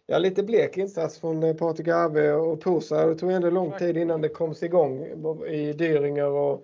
ja, 0.05 0.17
lite 0.17 0.43
blek 0.43 0.77
insats 0.77 1.19
från 1.19 1.43
eh, 1.43 1.55
Patrik 1.55 1.87
Arve 1.87 2.31
och 2.31 2.61
Posa. 2.61 3.07
Det 3.07 3.15
tog 3.15 3.31
ändå 3.31 3.49
lång 3.49 3.71
tid 3.71 3.97
innan 3.97 4.21
det 4.21 4.29
kom 4.29 4.55
igång 4.61 5.05
i 5.47 5.73
Dyringer 5.73 6.27
och 6.27 6.63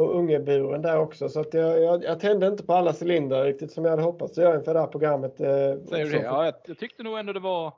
och 0.00 0.18
Ungeburen 0.18 0.82
där 0.82 0.98
också. 0.98 1.28
Så 1.28 1.40
att 1.40 1.54
jag, 1.54 1.82
jag, 1.82 2.04
jag 2.04 2.20
tände 2.20 2.46
inte 2.46 2.62
på 2.62 2.72
alla 2.72 2.94
cylindrar 3.02 3.44
riktigt 3.44 3.72
som 3.72 3.84
jag 3.84 3.90
hade 3.90 4.02
hoppats 4.02 4.38
göra 4.38 4.56
inför 4.56 4.74
det 4.74 4.80
här 4.80 4.86
programmet. 4.86 5.40
Eh, 5.40 5.46
Säger 5.88 6.04
du 6.04 6.10
det? 6.10 6.22
Ja, 6.22 6.52
jag, 6.66 6.78
tyckte 6.78 7.02
nog 7.02 7.18
ändå 7.18 7.32
det 7.32 7.40
var 7.40 7.74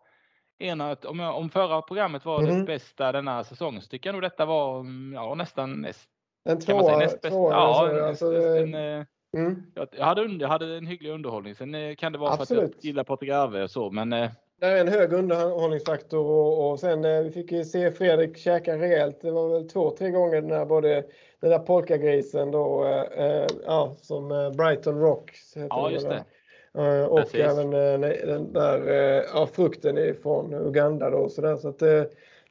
ena, 0.58 0.96
om, 1.04 1.20
jag, 1.20 1.36
om 1.36 1.50
förra 1.50 1.82
programmet 1.82 2.24
var 2.24 2.42
mm. 2.42 2.58
det 2.58 2.64
bästa 2.64 3.12
denna 3.12 3.44
säsongen 3.44 3.82
så 3.82 3.88
tycker 3.88 4.08
jag 4.08 4.14
nog 4.14 4.22
detta 4.22 4.44
var 4.44 4.80
mm, 4.80 5.12
ja, 5.14 5.34
nästan 5.34 5.80
näst, 5.80 6.08
en 6.48 6.60
tvåa, 6.60 6.98
näst 6.98 7.20
bästa. 7.20 7.38
Ja, 7.38 7.88
så, 7.90 8.04
alltså, 8.04 8.56
en, 8.56 8.74
en, 8.74 9.06
mm. 9.36 9.62
jag, 9.74 10.04
hade, 10.04 10.22
jag 10.22 10.48
hade 10.48 10.76
en 10.76 10.86
hygglig 10.86 11.10
underhållning. 11.10 11.54
Sen 11.54 11.74
eh, 11.74 11.94
kan 11.94 12.12
det 12.12 12.18
vara 12.18 12.32
Absolut. 12.32 12.60
för 12.60 12.68
att 12.68 12.74
jag 12.74 12.84
gillar 12.84 13.04
Patrik 13.04 13.30
Arve 13.30 13.62
och 13.62 13.70
så, 13.70 13.90
men 13.90 14.12
eh, 14.62 14.68
det 14.68 14.76
är 14.76 14.80
en 14.80 14.88
hög 14.88 15.12
underhållningsfaktor 15.12 16.26
och, 16.26 16.70
och 16.70 16.80
sen 16.80 17.04
eh, 17.04 17.22
vi 17.22 17.30
fick 17.30 17.52
ju 17.52 17.64
se 17.64 17.90
Fredrik 17.90 18.36
käka 18.36 18.78
rejält. 18.78 19.20
Det 19.20 19.30
var 19.30 19.48
väl 19.48 19.68
två, 19.68 19.90
tre 19.90 20.10
gånger 20.10 20.40
den 20.40 20.50
där 20.50 20.64
både 20.64 21.04
den 21.40 21.50
där 21.50 21.58
polkagrisen 21.58 22.50
då, 22.50 22.84
eh, 23.16 23.46
ja, 23.66 23.96
som 24.00 24.30
eh, 24.30 24.50
Brighton 24.50 25.00
Rock. 25.00 25.32
Ja, 25.68 25.90
just 25.90 26.08
det. 26.08 26.24
Eh, 26.82 27.04
och 27.04 27.18
Precis. 27.18 27.40
även 27.40 27.72
eh, 27.72 28.10
den 28.26 28.52
där 28.52 28.86
ja, 29.34 29.46
frukten 29.46 30.14
från 30.22 30.54
Uganda 30.54 31.10
då. 31.10 31.28
Så, 31.28 31.40
där, 31.40 31.56
så 31.56 31.68
att, 31.68 31.82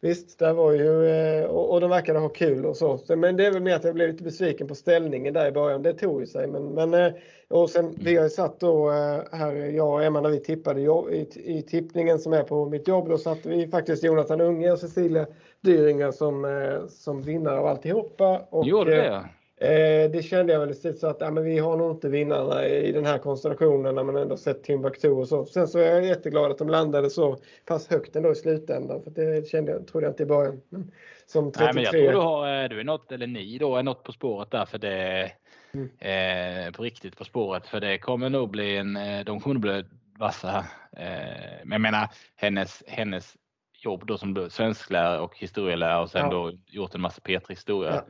Visst, 0.01 0.39
där 0.39 0.53
var 0.53 0.71
ju, 0.71 1.05
eh, 1.09 1.45
och, 1.45 1.71
och 1.71 1.81
de 1.81 1.89
verkade 1.89 2.19
ha 2.19 2.29
kul 2.29 2.65
och 2.65 2.77
så. 2.77 2.99
Men 3.07 3.37
det 3.37 3.45
är 3.45 3.51
väl 3.51 3.61
mer 3.61 3.75
att 3.75 3.83
jag 3.83 3.95
blev 3.95 4.09
lite 4.09 4.23
besviken 4.23 4.67
på 4.67 4.75
ställningen 4.75 5.33
där 5.33 5.47
i 5.47 5.51
början. 5.51 5.81
Det 5.81 5.93
tog 5.93 6.21
ju 6.21 6.27
sig. 6.27 6.47
Men, 6.47 6.63
men, 6.63 6.93
eh, 6.93 7.13
och 7.47 7.69
sen, 7.69 7.95
vi 7.99 8.15
har 8.15 8.23
ju 8.23 8.29
satt 8.29 8.59
då 8.59 8.89
här, 9.31 9.55
jag 9.55 9.93
och 9.93 10.03
Emma 10.03 10.21
när 10.21 10.29
vi 10.29 10.39
tippade 10.39 10.81
i, 10.81 11.27
i 11.35 11.61
tippningen 11.61 12.19
som 12.19 12.33
är 12.33 12.43
på 12.43 12.65
mitt 12.65 12.87
jobb, 12.87 13.09
då 13.09 13.17
satte 13.17 13.49
vi 13.49 13.67
faktiskt 13.67 14.03
Jonathan 14.03 14.41
Unge 14.41 14.71
och 14.71 14.79
Cecilia 14.79 15.25
Dyringer 15.61 16.11
som, 16.11 16.47
som 16.89 17.21
vinnare 17.21 17.59
av 17.59 17.65
alltihopa. 17.65 18.41
Och, 18.49 18.67
Gjorde 18.67 18.95
det. 18.95 19.25
Eh, 19.61 20.11
det 20.11 20.23
kände 20.23 20.53
jag 20.53 20.59
väl 20.59 20.69
lite 20.69 20.93
så 20.93 21.07
att 21.07 21.17
ja, 21.21 21.31
men 21.31 21.43
vi 21.43 21.59
har 21.59 21.77
nog 21.77 21.91
inte 21.91 22.09
vinnarna 22.09 22.67
i 22.67 22.91
den 22.91 23.05
här 23.05 23.17
konstellationen 23.17 23.95
när 23.95 24.03
man 24.03 24.17
ändå 24.17 24.37
sett 24.37 24.63
Timbuktu 24.63 25.09
och 25.09 25.27
så. 25.27 25.45
Sen 25.45 25.67
så 25.67 25.79
är 25.79 25.85
jag 25.85 26.05
jätteglad 26.05 26.51
att 26.51 26.57
de 26.57 26.69
landade 26.69 27.09
så 27.09 27.37
pass 27.65 27.87
högt 27.87 28.15
ändå 28.15 28.31
i 28.31 28.35
slutändan. 28.35 29.03
För 29.03 29.11
det 29.11 29.47
kände 29.47 29.71
jag, 29.71 29.87
trodde 29.87 30.05
jag 30.05 30.11
inte 30.11 30.23
i 30.23 30.25
början. 30.25 30.61
Men 30.69 30.91
som 31.25 31.51
33. 31.51 31.65
Nej, 31.65 31.73
men 31.73 31.83
jag 31.83 31.91
tror 31.91 32.11
du, 32.11 32.17
har, 32.17 32.63
eh, 32.63 32.69
du 32.69 32.79
är 32.79 32.83
något, 32.83 33.11
eller 33.11 33.27
ni 33.27 33.57
då, 33.57 33.75
är 33.75 33.83
något 33.83 34.03
på 34.03 34.11
spåret 34.11 34.51
där 34.51 34.65
för 34.65 34.77
det 34.77 35.31
mm. 35.73 35.89
eh, 35.99 36.71
på 36.71 36.83
riktigt 36.83 37.17
på 37.17 37.25
spåret. 37.25 37.67
För 37.67 37.79
det 37.79 37.97
kommer 37.97 38.29
nog 38.29 38.49
bli 38.49 38.77
en, 38.77 38.95
eh, 38.95 39.25
de 39.25 39.39
kommer 39.39 39.59
bli 39.59 39.83
vassa. 40.17 40.65
Eh, 40.97 41.59
men 41.63 41.71
jag 41.71 41.81
menar 41.81 42.09
hennes, 42.35 42.83
hennes 42.87 43.35
jobb 43.73 44.05
då 44.05 44.17
som 44.17 44.49
svensklärare 44.49 45.19
och 45.19 45.37
historielärare 45.37 46.01
och 46.01 46.09
sen 46.09 46.21
ja. 46.21 46.29
då 46.29 46.51
gjort 46.67 46.95
en 46.95 47.01
massa 47.01 47.21
P3-historia. 47.21 47.91
Ja 47.95 48.03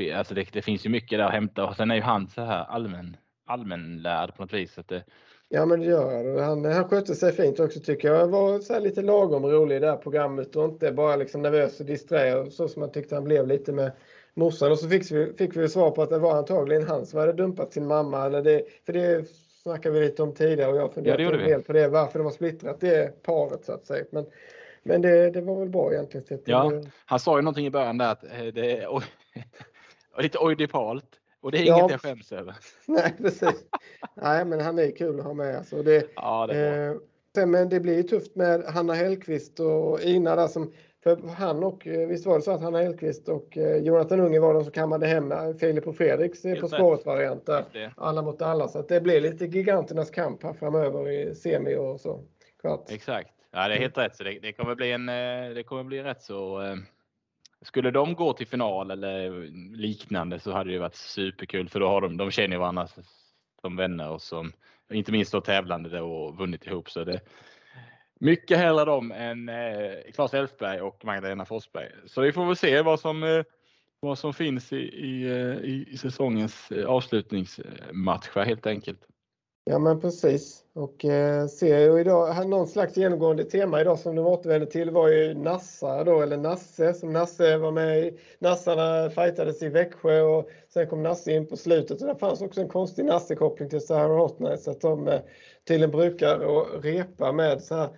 alltså 0.00 0.34
det, 0.34 0.52
det, 0.52 0.62
finns 0.62 0.86
ju 0.86 0.90
mycket 0.90 1.18
där 1.18 1.24
att 1.24 1.32
hämta 1.32 1.66
och 1.66 1.76
sen 1.76 1.90
är 1.90 1.94
ju 1.94 2.02
han 2.02 2.28
så 2.28 2.40
här 2.40 2.64
allmän, 2.64 3.16
allmänlärd 3.46 4.36
på 4.36 4.42
något 4.42 4.52
vis. 4.52 4.78
Att 4.78 4.88
det... 4.88 5.04
Ja 5.48 5.66
men 5.66 5.80
det 5.80 5.86
gör 5.86 6.42
han. 6.42 6.64
Han 6.64 6.88
skötte 6.88 7.14
sig 7.14 7.32
fint 7.32 7.60
också 7.60 7.80
tycker 7.80 8.08
jag. 8.08 8.18
Han 8.20 8.30
var 8.30 8.58
så 8.58 8.78
lite 8.78 9.02
lagom 9.02 9.46
rolig 9.46 9.76
i 9.76 9.78
det 9.78 9.90
här 9.90 9.96
programmet 9.96 10.56
och 10.56 10.64
inte 10.64 10.92
bara 10.92 11.16
liksom 11.16 11.42
nervös 11.42 11.80
och 11.80 11.86
disträ 11.86 12.50
så 12.50 12.68
som 12.68 12.80
man 12.80 12.92
tyckte 12.92 13.14
han 13.14 13.24
blev 13.24 13.46
lite 13.46 13.72
med 13.72 13.92
morsan. 14.34 14.72
Och 14.72 14.78
så 14.78 14.88
fick 14.88 15.10
vi, 15.10 15.32
fick 15.38 15.56
vi 15.56 15.68
svar 15.68 15.90
på 15.90 16.02
att 16.02 16.10
det 16.10 16.18
var 16.18 16.36
antagligen 16.36 16.88
han 16.88 17.06
som 17.06 17.20
hade 17.20 17.32
dumpat 17.32 17.72
sin 17.72 17.86
mamma. 17.86 18.26
Eller 18.26 18.42
det, 18.42 18.62
för 18.86 18.92
det 18.92 19.28
snackade 19.62 20.00
vi 20.00 20.06
lite 20.06 20.22
om 20.22 20.34
tidigare 20.34 20.72
och 20.72 20.78
jag 20.78 20.94
funderade 20.94 21.22
ja, 21.22 21.32
en 21.32 21.38
del 21.38 21.62
på 21.62 21.72
det. 21.72 21.88
Varför 21.88 22.18
de 22.18 22.24
har 22.24 22.32
splittrat 22.32 22.80
det 22.80 23.22
paret 23.22 23.64
så 23.64 23.72
att 23.72 23.86
säga. 23.86 24.04
Men, 24.10 24.26
men 24.82 25.02
det, 25.02 25.30
det 25.30 25.40
var 25.40 25.60
väl 25.60 25.68
bra 25.68 25.92
egentligen. 25.92 26.42
Ja, 26.44 26.72
han 27.04 27.20
sa 27.20 27.36
ju 27.36 27.42
någonting 27.42 27.66
i 27.66 27.70
början 27.70 27.98
där 27.98 28.12
att 28.12 28.24
eh, 28.24 28.46
det, 28.54 28.86
och 28.86 29.02
lite 30.22 30.38
oidipalt. 30.38 31.04
Och 31.40 31.52
det 31.52 31.58
är 31.58 31.64
ja. 31.64 31.78
inget 31.78 31.90
jag 31.90 32.00
skäms 32.00 32.32
över. 32.32 32.56
Nej, 32.86 33.14
precis. 33.18 33.64
Nej, 34.14 34.44
men 34.44 34.60
han 34.60 34.78
är 34.78 34.90
kul 34.90 35.18
att 35.18 35.26
ha 35.26 35.34
med. 35.34 35.56
Alltså 35.56 35.82
det, 35.82 36.06
ja, 36.16 36.46
det 36.46 36.98
eh, 37.36 37.46
men 37.46 37.68
det 37.68 37.80
blir 37.80 37.96
ju 37.96 38.02
tufft 38.02 38.36
med 38.36 38.64
Hanna 38.64 38.94
Hellqvist 38.94 39.60
och 39.60 40.00
Ina 40.00 40.36
där 40.36 40.48
som 40.48 40.72
för 41.02 41.28
han 41.28 41.64
och, 41.64 41.86
eh, 41.86 42.08
visst 42.08 42.26
var 42.26 42.36
det 42.36 42.42
så 42.42 42.50
att 42.50 42.60
Hanna 42.60 42.78
Hellqvist 42.78 43.28
och 43.28 43.58
eh, 43.58 43.76
Jonathan 43.76 44.20
Unge 44.20 44.40
var 44.40 44.54
de 44.54 44.64
som 44.64 44.72
kammade 44.72 45.06
hem 45.06 45.32
eh, 45.32 45.52
Filip 45.60 45.86
och 45.86 45.96
Fredriks 45.96 46.42
På 46.60 46.68
spåret-variant 46.68 47.46
där. 47.46 47.92
Alla 47.96 48.22
mot 48.22 48.42
alla. 48.42 48.68
Så 48.68 48.82
det 48.82 49.00
blir 49.00 49.20
lite 49.20 49.46
giganternas 49.46 50.10
kamp 50.10 50.42
här 50.42 50.52
framöver 50.52 51.10
i 51.10 51.34
semi 51.34 51.76
och 51.76 52.00
så. 52.00 52.20
Kvart. 52.60 52.90
Exakt. 52.90 53.30
Ja, 53.50 53.68
det 53.68 53.74
är 53.74 53.78
helt 53.78 53.98
rätt. 53.98 54.16
Så 54.16 54.24
det, 54.24 54.38
det, 54.42 54.52
kommer 54.52 54.74
bli 54.74 54.92
en, 54.92 55.06
det 55.54 55.62
kommer 55.66 55.84
bli 55.84 56.02
rätt 56.02 56.22
så 56.22 56.60
skulle 57.62 57.90
de 57.90 58.14
gå 58.14 58.32
till 58.32 58.46
final 58.46 58.90
eller 58.90 59.30
liknande 59.76 60.40
så 60.40 60.52
hade 60.52 60.70
det 60.70 60.78
varit 60.78 60.94
superkul 60.94 61.68
för 61.68 61.80
då 61.80 61.88
har 61.88 62.00
de, 62.00 62.16
de 62.16 62.30
känner 62.30 62.56
varandra 62.56 62.88
som 63.60 63.76
vänner 63.76 64.10
och 64.10 64.22
som 64.22 64.52
inte 64.92 65.12
minst 65.12 65.32
då 65.32 65.40
tävlande 65.40 66.00
och 66.00 66.38
vunnit 66.38 66.66
ihop. 66.66 66.90
Så 66.90 67.04
det, 67.04 67.20
mycket 68.20 68.58
hellre 68.58 68.84
dem 68.84 69.12
än 69.12 69.48
eh, 69.48 69.92
Claes 70.14 70.34
Elfberg 70.34 70.80
och 70.80 71.04
Magdalena 71.04 71.44
Forsberg. 71.44 71.90
Så 72.06 72.20
vi 72.20 72.32
får 72.32 72.46
väl 72.46 72.56
se 72.56 72.82
vad 72.82 73.00
som, 73.00 73.22
eh, 73.22 73.44
vad 74.00 74.18
som 74.18 74.34
finns 74.34 74.72
i, 74.72 74.76
i, 74.76 75.24
eh, 75.24 75.92
i 75.92 75.96
säsongens 75.96 76.70
eh, 76.70 76.86
avslutningsmatcher 76.86 78.44
helt 78.44 78.66
enkelt. 78.66 79.00
Ja 79.70 79.78
men 79.78 80.00
precis. 80.00 80.64
Och 80.72 81.04
eh, 81.04 81.46
ser 81.46 81.90
och 81.90 82.00
idag, 82.00 82.48
någon 82.48 82.66
slags 82.66 82.96
genomgående 82.96 83.44
tema 83.44 83.80
idag 83.80 83.98
som 83.98 84.16
de 84.16 84.26
återvände 84.26 84.66
till 84.66 84.90
var 84.90 85.08
ju 85.08 85.34
Nassa 85.34 86.04
då, 86.04 86.20
eller 86.20 86.36
Nasse 86.36 86.94
som 86.94 87.12
Nasse 87.12 87.56
var 87.56 87.72
med 87.72 87.98
i. 87.98 88.18
Nassarna 88.38 89.10
fightades 89.10 89.62
i 89.62 89.68
Växjö 89.68 90.20
och 90.20 90.48
sen 90.68 90.86
kom 90.86 91.02
Nasse 91.02 91.32
in 91.32 91.46
på 91.46 91.56
slutet 91.56 92.02
och 92.02 92.08
det 92.08 92.14
fanns 92.14 92.40
också 92.42 92.60
en 92.60 92.68
konstig 92.68 93.04
Nasse-koppling 93.04 93.68
till 93.68 93.80
Sahara 93.80 94.20
Hot 94.20 94.38
Nights 94.38 94.68
att 94.68 94.80
de 94.80 95.08
eh, 95.08 95.20
tydligen 95.68 95.90
brukar 95.90 96.38
och 96.38 96.84
repa 96.84 97.32
med 97.32 97.62
så 97.62 97.74
här 97.74 97.88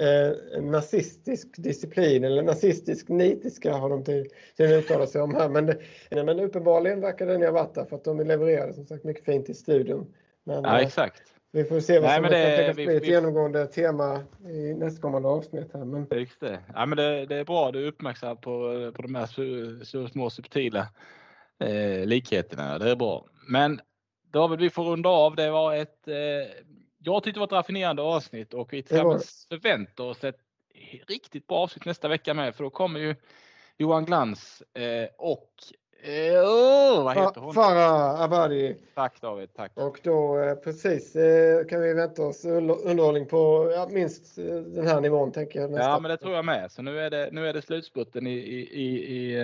eh, 0.00 0.62
nazistisk 0.62 1.48
disciplin 1.56 2.24
eller 2.24 2.42
nazistisk 2.42 3.08
nitiska 3.08 3.72
har 3.72 3.90
de 3.90 4.04
tydligen 4.04 4.78
uttalat 4.78 5.10
sig 5.10 5.22
om 5.22 5.34
här. 5.34 5.48
Men, 5.48 5.66
det, 5.66 5.78
men 6.10 6.40
uppenbarligen 6.40 7.00
verkar 7.00 7.26
den 7.26 7.42
ha 7.42 7.50
varit 7.50 7.74
där 7.74 7.84
för 7.84 7.96
att 7.96 8.04
de 8.04 8.20
levererade 8.20 8.72
som 8.72 8.86
sagt 8.86 9.04
mycket 9.04 9.24
fint 9.24 9.48
i 9.48 9.54
studion. 9.54 10.06
Men, 10.44 10.64
ja, 10.64 10.78
eh, 10.78 10.86
exakt. 10.86 11.22
Vi 11.52 11.64
får 11.64 11.80
se 11.80 11.98
vad 11.98 12.10
Nej, 12.10 12.16
som 12.16 12.30
det, 12.30 12.66
kan 12.66 12.74
bli 12.74 12.96
ett 12.96 13.06
genomgående 13.06 13.66
tema 13.66 14.20
i 14.48 14.74
nästkommande 14.74 15.28
avsnitt. 15.28 15.70
Här, 15.74 15.84
men... 15.84 16.08
Det. 16.40 16.58
Ja, 16.74 16.86
men 16.86 16.96
det, 16.96 17.26
det 17.26 17.36
är 17.36 17.44
bra 17.44 17.72
du 17.72 17.82
är 17.82 17.86
uppmärksam 17.86 18.36
på, 18.36 18.92
på 18.96 19.02
de 19.02 19.14
här 19.14 19.26
så, 19.26 19.84
så 19.84 20.08
små 20.08 20.30
subtila 20.30 20.88
eh, 21.58 22.06
likheterna. 22.06 22.78
Det 22.78 22.90
är 22.90 22.96
bra. 22.96 23.26
Men 23.48 23.80
David, 24.32 24.58
vi 24.58 24.70
får 24.70 24.84
runda 24.84 25.08
av. 25.08 25.36
Det 25.36 25.50
var 25.50 25.74
ett, 25.74 26.08
eh, 26.08 26.14
jag 26.98 27.22
tyckte 27.22 27.36
det 27.36 27.40
var 27.40 27.46
ett 27.46 27.52
raffinerande 27.52 28.02
avsnitt 28.02 28.54
och 28.54 28.72
vi 28.72 28.82
förväntar 28.82 30.04
oss 30.04 30.24
ett 30.24 30.38
riktigt 31.08 31.46
bra 31.46 31.58
avsnitt 31.58 31.84
nästa 31.84 32.08
vecka 32.08 32.34
med 32.34 32.54
för 32.54 32.64
då 32.64 32.70
kommer 32.70 33.00
ju 33.00 33.14
Johan 33.78 34.04
Glans 34.04 34.62
eh, 34.74 35.08
och 35.18 35.50
oh, 36.02 37.04
vad 37.04 37.16
heter 37.16 37.40
hon? 37.40 37.54
Farah 37.54 38.20
Abadi. 38.20 38.76
Tack 38.94 39.20
David, 39.20 39.54
tack. 39.54 39.72
Och 39.74 40.00
då 40.02 40.38
eh, 40.38 40.54
precis 40.54 41.16
eh, 41.16 41.64
kan 41.66 41.80
vi 41.80 41.94
vänta 41.94 42.22
oss 42.22 42.44
underhållning 42.44 43.26
på 43.26 43.72
ja, 43.74 43.88
minst 43.90 44.36
den 44.36 44.86
här 44.86 45.00
nivån 45.00 45.32
tänker 45.32 45.60
jag. 45.60 45.70
Nästa. 45.70 45.88
Ja, 45.88 46.00
men 46.00 46.10
det 46.10 46.16
tror 46.16 46.34
jag 46.34 46.44
med. 46.44 46.72
Så 46.72 46.82
nu 46.82 47.00
är 47.00 47.10
det, 47.10 47.28
nu 47.32 47.48
är 47.48 47.52
det 47.52 47.62
slutspurten 47.62 48.26
i, 48.26 48.32
i, 48.32 48.88
i, 49.14 49.36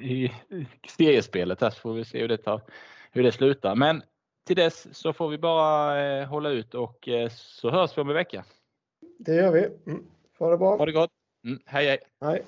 i, 0.00 0.32
i 0.50 0.66
seriespelet 0.88 1.60
här 1.60 1.70
så 1.70 1.80
får 1.80 1.92
vi 1.92 2.04
se 2.04 2.20
hur 2.20 2.28
det, 2.28 2.36
tar, 2.36 2.60
hur 3.12 3.22
det 3.22 3.32
slutar. 3.32 3.74
Men 3.74 4.02
till 4.46 4.56
dess 4.56 4.96
så 4.96 5.12
får 5.12 5.28
vi 5.28 5.38
bara 5.38 6.24
hålla 6.24 6.50
ut 6.50 6.74
och 6.74 7.08
så 7.30 7.70
hörs 7.70 7.98
vi 7.98 8.02
om 8.02 8.08
en 8.08 8.14
vecka. 8.14 8.44
Det 9.18 9.34
gör 9.34 9.52
vi. 9.52 9.68
Mm. 9.86 10.04
Ha 10.38 10.50
det 10.50 10.56
bra. 10.56 10.76
Ha 10.76 10.86
det 10.86 10.92
gott. 10.92 11.10
Mm. 11.44 11.60
Hej 11.66 11.86
hej. 11.86 11.98
Hej. 12.20 12.42